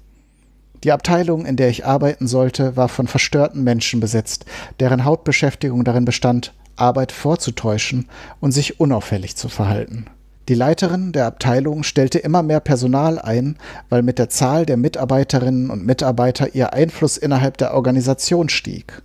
Die 0.84 0.92
Abteilung, 0.92 1.46
in 1.46 1.56
der 1.56 1.70
ich 1.70 1.86
arbeiten 1.86 2.28
sollte, 2.28 2.76
war 2.76 2.90
von 2.90 3.08
verstörten 3.08 3.64
Menschen 3.64 4.00
besetzt, 4.00 4.46
deren 4.80 5.06
Hauptbeschäftigung 5.06 5.84
darin 5.84 6.04
bestand, 6.04 6.54
Arbeit 6.76 7.12
vorzutäuschen 7.12 8.10
und 8.40 8.52
sich 8.52 8.80
unauffällig 8.80 9.36
zu 9.36 9.48
verhalten. 9.48 10.08
Die 10.50 10.56
Leiterin 10.56 11.14
der 11.14 11.28
Abteilung 11.28 11.84
stellte 11.84 12.20
immer 12.20 12.44
mehr 12.44 12.60
Personal 12.60 13.18
ein, 13.18 13.56
weil 13.88 14.02
mit 14.02 14.20
der 14.20 14.28
Zahl 14.30 14.66
der 14.66 14.76
Mitarbeiterinnen 14.76 15.70
und 15.70 15.86
Mitarbeiter 15.86 16.54
ihr 16.54 16.74
Einfluss 16.74 17.18
innerhalb 17.18 17.58
der 17.58 17.76
Organisation 17.76 18.50
stieg. 18.50 19.04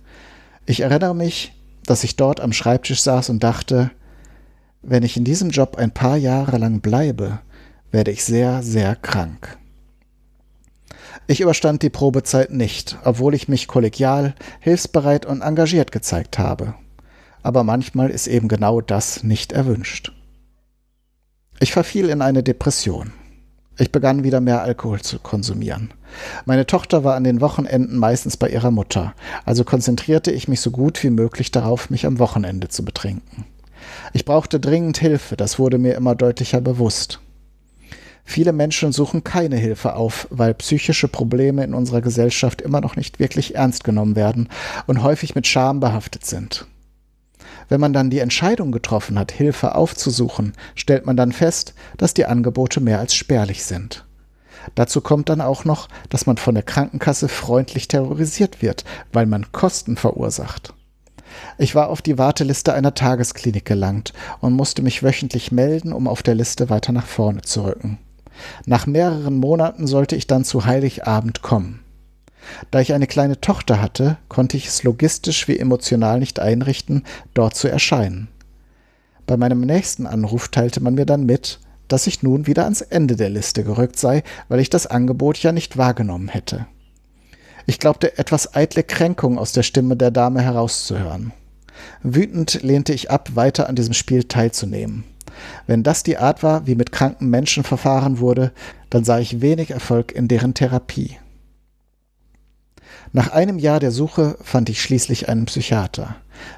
Ich 0.65 0.81
erinnere 0.81 1.15
mich, 1.15 1.53
dass 1.85 2.03
ich 2.03 2.15
dort 2.15 2.39
am 2.39 2.53
Schreibtisch 2.53 3.01
saß 3.01 3.29
und 3.29 3.43
dachte, 3.43 3.91
wenn 4.81 5.03
ich 5.03 5.17
in 5.17 5.23
diesem 5.23 5.49
Job 5.49 5.75
ein 5.77 5.91
paar 5.91 6.17
Jahre 6.17 6.57
lang 6.57 6.81
bleibe, 6.81 7.39
werde 7.91 8.11
ich 8.11 8.23
sehr, 8.23 8.63
sehr 8.63 8.95
krank. 8.95 9.57
Ich 11.27 11.41
überstand 11.41 11.83
die 11.83 11.89
Probezeit 11.89 12.51
nicht, 12.51 12.97
obwohl 13.03 13.35
ich 13.35 13.47
mich 13.47 13.67
kollegial, 13.67 14.33
hilfsbereit 14.59 15.25
und 15.25 15.41
engagiert 15.41 15.91
gezeigt 15.91 16.39
habe. 16.39 16.73
Aber 17.43 17.63
manchmal 17.63 18.09
ist 18.09 18.27
eben 18.27 18.47
genau 18.47 18.81
das 18.81 19.23
nicht 19.23 19.51
erwünscht. 19.51 20.11
Ich 21.59 21.71
verfiel 21.71 22.09
in 22.09 22.21
eine 22.21 22.41
Depression. 22.41 23.11
Ich 23.79 23.93
begann 23.93 24.25
wieder 24.25 24.41
mehr 24.41 24.61
Alkohol 24.61 24.99
zu 24.99 25.19
konsumieren. 25.19 25.91
Meine 26.45 26.67
Tochter 26.67 27.05
war 27.05 27.15
an 27.15 27.23
den 27.23 27.39
Wochenenden 27.39 27.97
meistens 27.97 28.35
bei 28.35 28.49
ihrer 28.49 28.71
Mutter, 28.71 29.13
also 29.45 29.63
konzentrierte 29.63 30.31
ich 30.31 30.49
mich 30.49 30.59
so 30.59 30.69
gut 30.69 31.01
wie 31.01 31.09
möglich 31.09 31.49
darauf, 31.51 31.89
mich 31.89 32.05
am 32.05 32.19
Wochenende 32.19 32.67
zu 32.67 32.83
betrinken. 32.83 33.45
Ich 34.11 34.25
brauchte 34.25 34.59
dringend 34.59 34.97
Hilfe, 34.97 35.37
das 35.37 35.59
wurde 35.59 35.77
mir 35.77 35.95
immer 35.95 36.13
deutlicher 36.13 36.59
bewusst. 36.59 37.21
Viele 38.25 38.51
Menschen 38.51 38.91
suchen 38.91 39.23
keine 39.23 39.55
Hilfe 39.55 39.95
auf, 39.95 40.27
weil 40.29 40.53
psychische 40.55 41.07
Probleme 41.07 41.63
in 41.63 41.73
unserer 41.73 42.01
Gesellschaft 42.01 42.61
immer 42.61 42.81
noch 42.81 42.97
nicht 42.97 43.19
wirklich 43.19 43.55
ernst 43.55 43.85
genommen 43.85 44.17
werden 44.17 44.49
und 44.87 45.03
häufig 45.03 45.35
mit 45.35 45.47
Scham 45.47 45.79
behaftet 45.79 46.25
sind. 46.25 46.67
Wenn 47.69 47.79
man 47.79 47.93
dann 47.93 48.09
die 48.09 48.19
Entscheidung 48.19 48.71
getroffen 48.71 49.17
hat, 49.17 49.31
Hilfe 49.31 49.75
aufzusuchen, 49.75 50.53
stellt 50.75 51.05
man 51.05 51.15
dann 51.15 51.31
fest, 51.31 51.73
dass 51.97 52.13
die 52.13 52.25
Angebote 52.25 52.81
mehr 52.81 52.99
als 52.99 53.13
spärlich 53.15 53.63
sind. 53.63 54.05
Dazu 54.75 55.01
kommt 55.01 55.29
dann 55.29 55.39
auch 55.39 55.65
noch, 55.65 55.87
dass 56.09 56.25
man 56.25 56.37
von 56.37 56.55
der 56.55 56.63
Krankenkasse 56.63 57.29
freundlich 57.29 57.87
terrorisiert 57.87 58.61
wird, 58.61 58.83
weil 59.13 59.25
man 59.25 59.51
Kosten 59.51 59.95
verursacht. 59.95 60.73
Ich 61.57 61.75
war 61.75 61.89
auf 61.89 62.01
die 62.01 62.17
Warteliste 62.17 62.73
einer 62.73 62.95
Tagesklinik 62.95 63.65
gelangt 63.65 64.13
und 64.41 64.53
musste 64.53 64.81
mich 64.81 65.03
wöchentlich 65.03 65.51
melden, 65.51 65.93
um 65.93 66.07
auf 66.07 66.23
der 66.23 66.35
Liste 66.35 66.69
weiter 66.69 66.91
nach 66.91 67.05
vorne 67.05 67.41
zu 67.41 67.63
rücken. 67.63 67.99
Nach 68.65 68.87
mehreren 68.87 69.37
Monaten 69.37 69.85
sollte 69.85 70.15
ich 70.15 70.27
dann 70.27 70.43
zu 70.43 70.65
Heiligabend 70.65 71.41
kommen. 71.41 71.81
Da 72.71 72.79
ich 72.79 72.93
eine 72.93 73.07
kleine 73.07 73.41
Tochter 73.41 73.81
hatte, 73.81 74.17
konnte 74.27 74.57
ich 74.57 74.67
es 74.67 74.83
logistisch 74.83 75.47
wie 75.47 75.59
emotional 75.59 76.19
nicht 76.19 76.39
einrichten, 76.39 77.03
dort 77.33 77.55
zu 77.55 77.67
erscheinen. 77.67 78.27
Bei 79.27 79.37
meinem 79.37 79.61
nächsten 79.61 80.07
Anruf 80.07 80.47
teilte 80.47 80.81
man 80.81 80.95
mir 80.95 81.05
dann 81.05 81.25
mit, 81.25 81.59
dass 81.87 82.07
ich 82.07 82.23
nun 82.23 82.47
wieder 82.47 82.63
ans 82.63 82.81
Ende 82.81 83.15
der 83.15 83.29
Liste 83.29 83.63
gerückt 83.63 83.99
sei, 83.99 84.23
weil 84.47 84.59
ich 84.59 84.69
das 84.69 84.87
Angebot 84.87 85.37
ja 85.39 85.51
nicht 85.51 85.77
wahrgenommen 85.77 86.29
hätte. 86.29 86.67
Ich 87.65 87.79
glaubte 87.79 88.17
etwas 88.17 88.55
eitle 88.55 88.83
Kränkung 88.83 89.37
aus 89.37 89.51
der 89.51 89.63
Stimme 89.63 89.95
der 89.95 90.11
Dame 90.11 90.41
herauszuhören. 90.41 91.33
Wütend 92.01 92.63
lehnte 92.63 92.93
ich 92.93 93.11
ab, 93.11 93.31
weiter 93.35 93.69
an 93.69 93.75
diesem 93.75 93.93
Spiel 93.93 94.23
teilzunehmen. 94.23 95.03
Wenn 95.67 95.83
das 95.83 96.03
die 96.03 96.17
Art 96.17 96.43
war, 96.43 96.67
wie 96.67 96.75
mit 96.75 96.91
kranken 96.91 97.29
Menschen 97.29 97.63
verfahren 97.63 98.19
wurde, 98.19 98.51
dann 98.89 99.03
sah 99.03 99.19
ich 99.19 99.41
wenig 99.41 99.71
Erfolg 99.71 100.11
in 100.11 100.27
deren 100.27 100.53
Therapie. 100.53 101.17
Nach 103.11 103.31
einem 103.31 103.57
Jahr 103.57 103.79
der 103.79 103.91
Suche 103.91 104.37
fand 104.41 104.69
ich 104.69 104.81
schließlich 104.81 105.29
einen 105.29 105.45
Psychiater. 105.45 106.15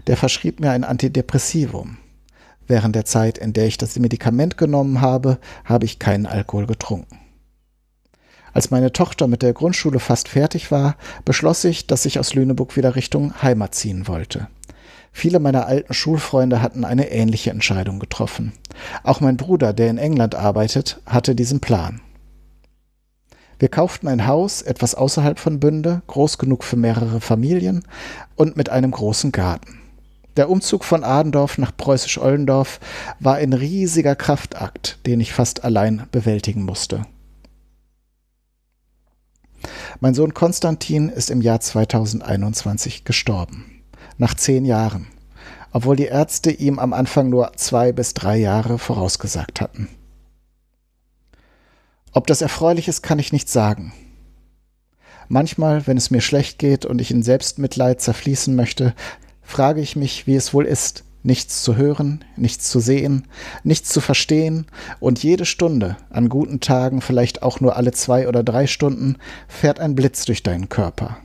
Der 0.08 0.18
verschrieb 0.18 0.60
mir 0.60 0.72
ein 0.72 0.84
Antidepressivum. 0.84 1.98
Während 2.68 2.96
der 2.96 3.06
Zeit, 3.06 3.38
in 3.38 3.54
der 3.54 3.68
ich 3.68 3.78
das 3.78 3.98
Medikament 3.98 4.58
genommen 4.58 5.02
habe, 5.02 5.40
habe 5.64 5.86
ich 5.86 6.00
keinen 6.00 6.26
Alkohol 6.26 6.68
getrunken. 6.68 7.20
Als 8.54 8.70
meine 8.70 8.92
Tochter 8.92 9.28
mit 9.28 9.42
der 9.44 9.54
Grundschule 9.54 10.00
fast 10.00 10.28
fertig 10.28 10.72
war, 10.72 10.98
beschloss 11.24 11.64
ich, 11.64 11.88
dass 11.88 12.06
ich 12.06 12.20
aus 12.20 12.34
Lüneburg 12.34 12.76
wieder 12.76 12.96
Richtung 12.98 13.42
Heimat 13.42 13.74
ziehen 13.76 14.08
wollte. 14.08 14.48
Viele 15.14 15.40
meiner 15.40 15.68
alten 15.68 15.94
Schulfreunde 15.94 16.62
hatten 16.62 16.84
eine 16.84 17.12
ähnliche 17.12 17.52
Entscheidung 17.52 18.00
getroffen. 18.00 18.52
Auch 19.04 19.22
mein 19.22 19.38
Bruder, 19.38 19.72
der 19.72 19.90
in 19.90 19.98
England 19.98 20.36
arbeitet, 20.36 21.02
hatte 21.06 21.34
diesen 21.34 21.62
Plan. 21.62 22.02
Wir 23.62 23.70
kauften 23.70 24.08
ein 24.08 24.26
Haus 24.26 24.64
etwas 24.64 24.96
außerhalb 24.96 25.38
von 25.38 25.60
Bünde, 25.60 26.02
groß 26.08 26.40
genug 26.40 26.64
für 26.64 26.78
mehrere 26.78 27.22
Familien 27.22 27.84
und 28.36 28.58
mit 28.58 28.70
einem 28.70 28.90
großen 28.90 29.32
Garten. 29.32 29.80
Der 30.36 30.50
Umzug 30.50 30.84
von 30.84 31.04
Adendorf 31.04 31.60
nach 31.60 31.72
Preußisch-Ollendorf 31.78 32.80
war 33.20 33.36
ein 33.36 33.54
riesiger 33.54 34.16
Kraftakt, 34.16 34.98
den 35.06 35.20
ich 35.20 35.32
fast 35.32 35.64
allein 35.64 36.08
bewältigen 36.12 36.64
musste. 36.64 37.04
Mein 40.00 40.16
Sohn 40.16 40.34
Konstantin 40.34 41.10
ist 41.10 41.30
im 41.30 41.44
Jahr 41.44 41.60
2021 41.60 43.04
gestorben. 43.04 43.84
Nach 44.18 44.34
zehn 44.34 44.66
Jahren. 44.66 45.06
Obwohl 45.72 45.98
die 45.98 46.06
Ärzte 46.06 46.50
ihm 46.50 46.80
am 46.80 46.94
Anfang 46.94 47.30
nur 47.30 47.52
zwei 47.58 47.92
bis 47.92 48.16
drei 48.16 48.38
Jahre 48.38 48.80
vorausgesagt 48.80 49.62
hatten. 49.62 49.88
Ob 52.14 52.28
das 52.28 52.42
erfreulich 52.42 52.88
ist, 52.88 53.02
kann 53.02 53.20
ich 53.20 53.32
nicht 53.32 53.50
sagen. 53.50 53.94
Manchmal, 55.30 55.88
wenn 55.88 55.96
es 55.96 56.12
mir 56.12 56.20
schlecht 56.20 56.60
geht 56.60 56.86
und 56.86 57.00
ich 57.00 57.10
in 57.10 57.24
Selbstmitleid 57.24 58.02
zerfließen 58.02 58.54
möchte, 58.54 58.94
frage 59.42 59.80
ich 59.80 59.96
mich, 59.96 60.28
wie 60.28 60.36
es 60.36 60.54
wohl 60.54 60.66
ist, 60.66 61.06
nichts 61.24 61.64
zu 61.64 61.78
hören, 61.78 62.26
nichts 62.36 62.70
zu 62.70 62.82
sehen, 62.82 63.28
nichts 63.64 63.90
zu 63.90 64.02
verstehen 64.02 64.66
und 65.00 65.24
jede 65.24 65.46
Stunde, 65.46 65.96
an 66.10 66.28
guten 66.28 66.60
Tagen 66.60 67.00
vielleicht 67.00 67.44
auch 67.44 67.62
nur 67.62 67.78
alle 67.78 67.94
zwei 67.94 68.28
oder 68.28 68.44
drei 68.44 68.68
Stunden, 68.68 69.18
fährt 69.48 69.80
ein 69.80 69.96
Blitz 69.96 70.26
durch 70.26 70.44
deinen 70.44 70.68
Körper. 70.68 71.18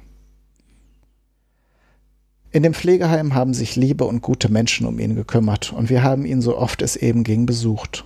In 2.52 2.62
dem 2.62 2.74
Pflegeheim 2.74 3.34
haben 3.34 3.54
sich 3.54 3.74
liebe 3.74 4.04
und 4.04 4.22
gute 4.22 4.48
Menschen 4.48 4.86
um 4.86 5.00
ihn 5.00 5.16
gekümmert 5.16 5.72
und 5.72 5.90
wir 5.90 6.04
haben 6.04 6.24
ihn 6.24 6.40
so 6.40 6.56
oft 6.56 6.80
es 6.80 6.94
eben 6.94 7.24
ging 7.24 7.44
besucht. 7.44 8.04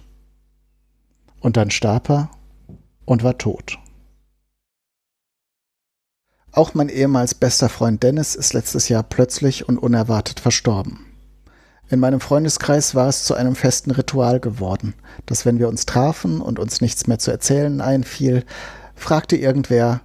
Und 1.40 1.56
dann 1.56 1.70
starb 1.70 2.10
er 2.10 2.30
und 3.10 3.24
war 3.24 3.38
tot. 3.38 3.76
Auch 6.52 6.74
mein 6.74 6.88
ehemals 6.88 7.34
bester 7.34 7.68
Freund 7.68 8.04
Dennis 8.04 8.36
ist 8.36 8.52
letztes 8.52 8.88
Jahr 8.88 9.02
plötzlich 9.02 9.68
und 9.68 9.78
unerwartet 9.78 10.38
verstorben. 10.38 11.06
In 11.88 11.98
meinem 11.98 12.20
Freundeskreis 12.20 12.94
war 12.94 13.08
es 13.08 13.24
zu 13.24 13.34
einem 13.34 13.56
festen 13.56 13.90
Ritual 13.90 14.38
geworden, 14.38 14.94
dass 15.26 15.44
wenn 15.44 15.58
wir 15.58 15.66
uns 15.66 15.86
trafen 15.86 16.40
und 16.40 16.60
uns 16.60 16.80
nichts 16.80 17.08
mehr 17.08 17.18
zu 17.18 17.32
erzählen 17.32 17.80
einfiel, 17.80 18.44
fragte 18.94 19.36
irgendwer, 19.36 20.02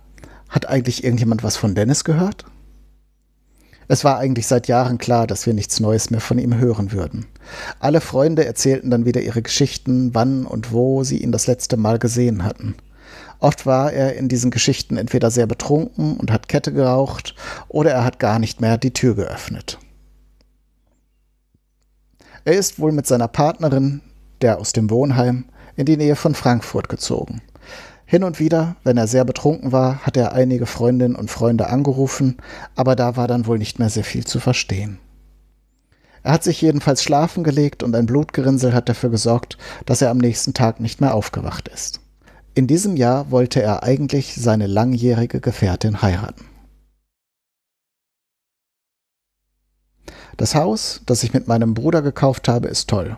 hat 0.49 0.68
eigentlich 0.68 1.03
irgendjemand 1.03 1.43
was 1.43 1.58
von 1.58 1.76
Dennis 1.76 2.06
gehört? 2.06 2.45
Es 3.88 4.03
war 4.03 4.18
eigentlich 4.18 4.47
seit 4.47 4.68
Jahren 4.68 4.97
klar, 4.97 5.28
dass 5.28 5.45
wir 5.45 5.53
nichts 5.53 5.80
Neues 5.80 6.10
mehr 6.10 6.22
von 6.22 6.39
ihm 6.39 6.58
hören 6.58 6.91
würden. 6.91 7.28
Alle 7.80 8.01
Freunde 8.01 8.45
erzählten 8.45 8.89
dann 8.89 9.06
wieder 9.06 9.22
ihre 9.22 9.43
Geschichten, 9.43 10.16
wann 10.16 10.47
und 10.47 10.72
wo 10.72 11.03
sie 11.03 11.20
ihn 11.20 11.32
das 11.32 11.45
letzte 11.45 11.78
Mal 11.78 11.99
gesehen 11.99 12.43
hatten. 12.43 12.74
Oft 13.40 13.66
war 13.66 13.92
er 13.92 14.16
in 14.16 14.28
diesen 14.28 14.52
Geschichten 14.52 14.98
entweder 14.98 15.32
sehr 15.32 15.48
betrunken 15.48 16.18
und 16.18 16.32
hat 16.32 16.48
Kette 16.48 16.74
geraucht, 16.74 17.36
oder 17.68 17.92
er 17.92 18.04
hat 18.04 18.20
gar 18.20 18.40
nicht 18.40 18.62
mehr 18.62 18.78
die 18.78 18.94
Tür 18.94 19.16
geöffnet. 19.16 19.80
Er 22.44 22.54
ist 22.54 22.80
wohl 22.80 22.92
mit 22.92 23.08
seiner 23.08 23.28
Partnerin, 23.28 24.02
der 24.42 24.60
aus 24.60 24.72
dem 24.72 24.90
Wohnheim, 24.90 25.46
in 25.76 25.86
die 25.86 25.98
Nähe 25.98 26.16
von 26.16 26.36
Frankfurt 26.36 26.90
gezogen. 26.90 27.42
Hin 28.06 28.24
und 28.24 28.40
wieder, 28.40 28.76
wenn 28.84 28.98
er 28.98 29.08
sehr 29.08 29.26
betrunken 29.26 29.72
war, 29.72 30.06
hat 30.06 30.16
er 30.16 30.34
einige 30.34 30.68
Freundinnen 30.68 31.16
und 31.16 31.32
Freunde 31.32 31.68
angerufen, 31.68 32.38
aber 32.76 32.96
da 32.96 33.18
war 33.18 33.28
dann 33.28 33.48
wohl 33.48 33.58
nicht 33.58 33.80
mehr 33.80 33.90
sehr 33.90 34.04
viel 34.04 34.26
zu 34.26 34.40
verstehen. 34.40 35.00
Er 36.22 36.34
hat 36.34 36.44
sich 36.44 36.62
jedenfalls 36.62 37.04
schlafen 37.04 37.44
gelegt 37.44 37.84
und 37.84 37.96
ein 37.96 38.06
Blutgerinnsel 38.06 38.74
hat 38.74 38.90
dafür 38.90 39.10
gesorgt, 39.10 39.58
dass 39.86 40.02
er 40.02 40.12
am 40.12 40.18
nächsten 40.18 40.54
Tag 40.54 40.80
nicht 40.80 41.02
mehr 41.02 41.14
aufgewacht 41.14 41.68
ist. 41.68 42.00
In 42.58 42.68
diesem 42.68 42.95
Jahr 42.95 43.32
wollte 43.32 43.62
er 43.62 43.84
eigentlich 43.84 44.34
seine 44.36 44.66
langjährige 44.66 45.41
Gefährtin 45.41 46.01
heiraten. 46.01 46.45
Das 50.38 50.56
Haus, 50.56 51.01
das 51.06 51.24
ich 51.24 51.34
mit 51.34 51.49
meinem 51.49 51.74
Bruder 51.74 52.01
gekauft 52.01 52.47
habe, 52.47 52.70
ist 52.70 52.89
toll. 52.89 53.18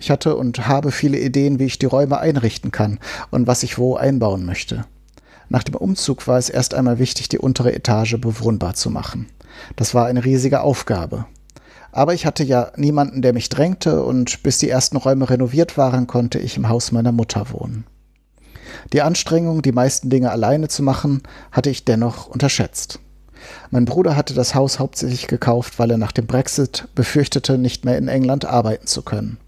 Ich 0.00 0.10
hatte 0.10 0.34
und 0.34 0.66
habe 0.66 0.90
viele 0.90 1.20
Ideen, 1.20 1.60
wie 1.60 1.66
ich 1.66 1.78
die 1.78 1.86
Räume 1.86 2.18
einrichten 2.18 2.72
kann 2.72 2.98
und 3.30 3.46
was 3.46 3.62
ich 3.62 3.78
wo 3.78 3.94
einbauen 3.94 4.44
möchte. 4.44 4.84
Nach 5.48 5.62
dem 5.62 5.76
Umzug 5.76 6.26
war 6.26 6.38
es 6.38 6.50
erst 6.50 6.74
einmal 6.74 6.98
wichtig, 6.98 7.28
die 7.28 7.38
untere 7.38 7.72
Etage 7.72 8.16
bewohnbar 8.16 8.74
zu 8.74 8.90
machen. 8.90 9.28
Das 9.76 9.94
war 9.94 10.06
eine 10.06 10.24
riesige 10.24 10.62
Aufgabe. 10.62 11.26
Aber 11.92 12.12
ich 12.12 12.26
hatte 12.26 12.42
ja 12.42 12.72
niemanden, 12.76 13.22
der 13.22 13.34
mich 13.34 13.48
drängte, 13.48 14.02
und 14.02 14.42
bis 14.42 14.58
die 14.58 14.68
ersten 14.68 14.96
Räume 14.96 15.30
renoviert 15.30 15.78
waren, 15.78 16.08
konnte 16.08 16.40
ich 16.40 16.56
im 16.56 16.68
Haus 16.68 16.90
meiner 16.90 17.12
Mutter 17.12 17.52
wohnen. 17.52 17.84
Die 18.92 19.02
Anstrengung, 19.02 19.62
die 19.62 19.72
meisten 19.72 20.10
Dinge 20.10 20.30
alleine 20.30 20.68
zu 20.68 20.82
machen, 20.82 21.22
hatte 21.50 21.70
ich 21.70 21.84
dennoch 21.84 22.26
unterschätzt. 22.26 23.00
Mein 23.70 23.84
Bruder 23.84 24.16
hatte 24.16 24.34
das 24.34 24.54
Haus 24.54 24.78
hauptsächlich 24.78 25.26
gekauft, 25.26 25.78
weil 25.78 25.90
er 25.90 25.98
nach 25.98 26.12
dem 26.12 26.26
Brexit 26.26 26.88
befürchtete, 26.94 27.58
nicht 27.58 27.84
mehr 27.84 27.98
in 27.98 28.08
England 28.08 28.44
arbeiten 28.44 28.86
zu 28.86 29.02
können. 29.02 29.38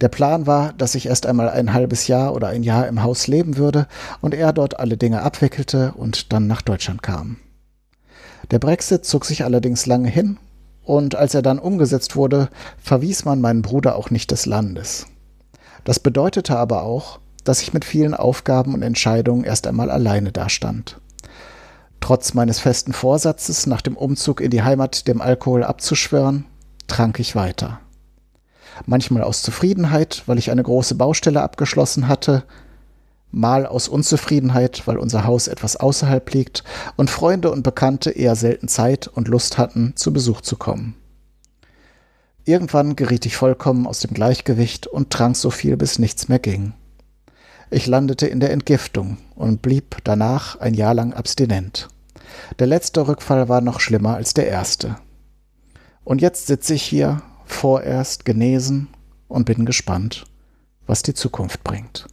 Der 0.00 0.08
Plan 0.08 0.46
war, 0.46 0.72
dass 0.72 0.94
ich 0.94 1.06
erst 1.06 1.26
einmal 1.26 1.48
ein 1.48 1.72
halbes 1.72 2.08
Jahr 2.08 2.34
oder 2.34 2.48
ein 2.48 2.62
Jahr 2.62 2.88
im 2.88 3.02
Haus 3.02 3.26
leben 3.26 3.56
würde 3.56 3.86
und 4.20 4.34
er 4.34 4.52
dort 4.52 4.78
alle 4.80 4.96
Dinge 4.96 5.22
abwickelte 5.22 5.94
und 5.96 6.32
dann 6.32 6.46
nach 6.46 6.62
Deutschland 6.62 7.02
kam. 7.02 7.36
Der 8.50 8.58
Brexit 8.58 9.04
zog 9.04 9.24
sich 9.24 9.44
allerdings 9.44 9.86
lange 9.86 10.08
hin 10.08 10.38
und 10.82 11.14
als 11.14 11.34
er 11.34 11.42
dann 11.42 11.58
umgesetzt 11.58 12.16
wurde, 12.16 12.48
verwies 12.76 13.24
man 13.24 13.40
meinen 13.40 13.62
Bruder 13.62 13.96
auch 13.96 14.10
nicht 14.10 14.30
des 14.30 14.46
Landes. 14.46 15.06
Das 15.84 16.00
bedeutete 16.00 16.56
aber 16.56 16.82
auch, 16.82 17.20
dass 17.44 17.62
ich 17.62 17.72
mit 17.72 17.84
vielen 17.84 18.14
Aufgaben 18.14 18.74
und 18.74 18.82
Entscheidungen 18.82 19.44
erst 19.44 19.66
einmal 19.66 19.90
alleine 19.90 20.32
dastand. 20.32 21.00
Trotz 22.00 22.34
meines 22.34 22.58
festen 22.58 22.92
Vorsatzes, 22.92 23.66
nach 23.66 23.80
dem 23.80 23.96
Umzug 23.96 24.40
in 24.40 24.50
die 24.50 24.62
Heimat 24.62 25.08
dem 25.08 25.20
Alkohol 25.20 25.64
abzuschwören, 25.64 26.44
trank 26.86 27.18
ich 27.18 27.34
weiter. 27.34 27.80
Manchmal 28.86 29.22
aus 29.22 29.42
Zufriedenheit, 29.42 30.22
weil 30.26 30.38
ich 30.38 30.50
eine 30.50 30.62
große 30.62 30.96
Baustelle 30.96 31.42
abgeschlossen 31.42 32.08
hatte, 32.08 32.44
mal 33.30 33.66
aus 33.66 33.88
Unzufriedenheit, 33.88 34.86
weil 34.86 34.98
unser 34.98 35.24
Haus 35.24 35.48
etwas 35.48 35.76
außerhalb 35.76 36.30
liegt 36.32 36.64
und 36.96 37.10
Freunde 37.10 37.50
und 37.50 37.62
Bekannte 37.62 38.10
eher 38.10 38.36
selten 38.36 38.68
Zeit 38.68 39.08
und 39.08 39.28
Lust 39.28 39.58
hatten, 39.58 39.94
zu 39.96 40.12
Besuch 40.12 40.40
zu 40.40 40.56
kommen. 40.56 40.94
Irgendwann 42.44 42.94
geriet 42.96 43.24
ich 43.24 43.36
vollkommen 43.36 43.86
aus 43.86 44.00
dem 44.00 44.12
Gleichgewicht 44.12 44.86
und 44.86 45.10
trank 45.10 45.36
so 45.36 45.50
viel, 45.50 45.76
bis 45.76 45.98
nichts 45.98 46.28
mehr 46.28 46.38
ging. 46.38 46.74
Ich 47.74 47.88
landete 47.88 48.28
in 48.28 48.38
der 48.38 48.52
Entgiftung 48.52 49.16
und 49.34 49.60
blieb 49.60 49.96
danach 50.04 50.60
ein 50.60 50.74
Jahr 50.74 50.94
lang 50.94 51.12
abstinent. 51.12 51.88
Der 52.60 52.68
letzte 52.68 53.08
Rückfall 53.08 53.48
war 53.48 53.60
noch 53.62 53.80
schlimmer 53.80 54.14
als 54.14 54.32
der 54.32 54.46
erste. 54.46 54.94
Und 56.04 56.22
jetzt 56.22 56.46
sitze 56.46 56.74
ich 56.74 56.84
hier, 56.84 57.20
vorerst 57.46 58.24
genesen 58.24 58.90
und 59.26 59.46
bin 59.46 59.66
gespannt, 59.66 60.24
was 60.86 61.02
die 61.02 61.14
Zukunft 61.14 61.64
bringt. 61.64 62.06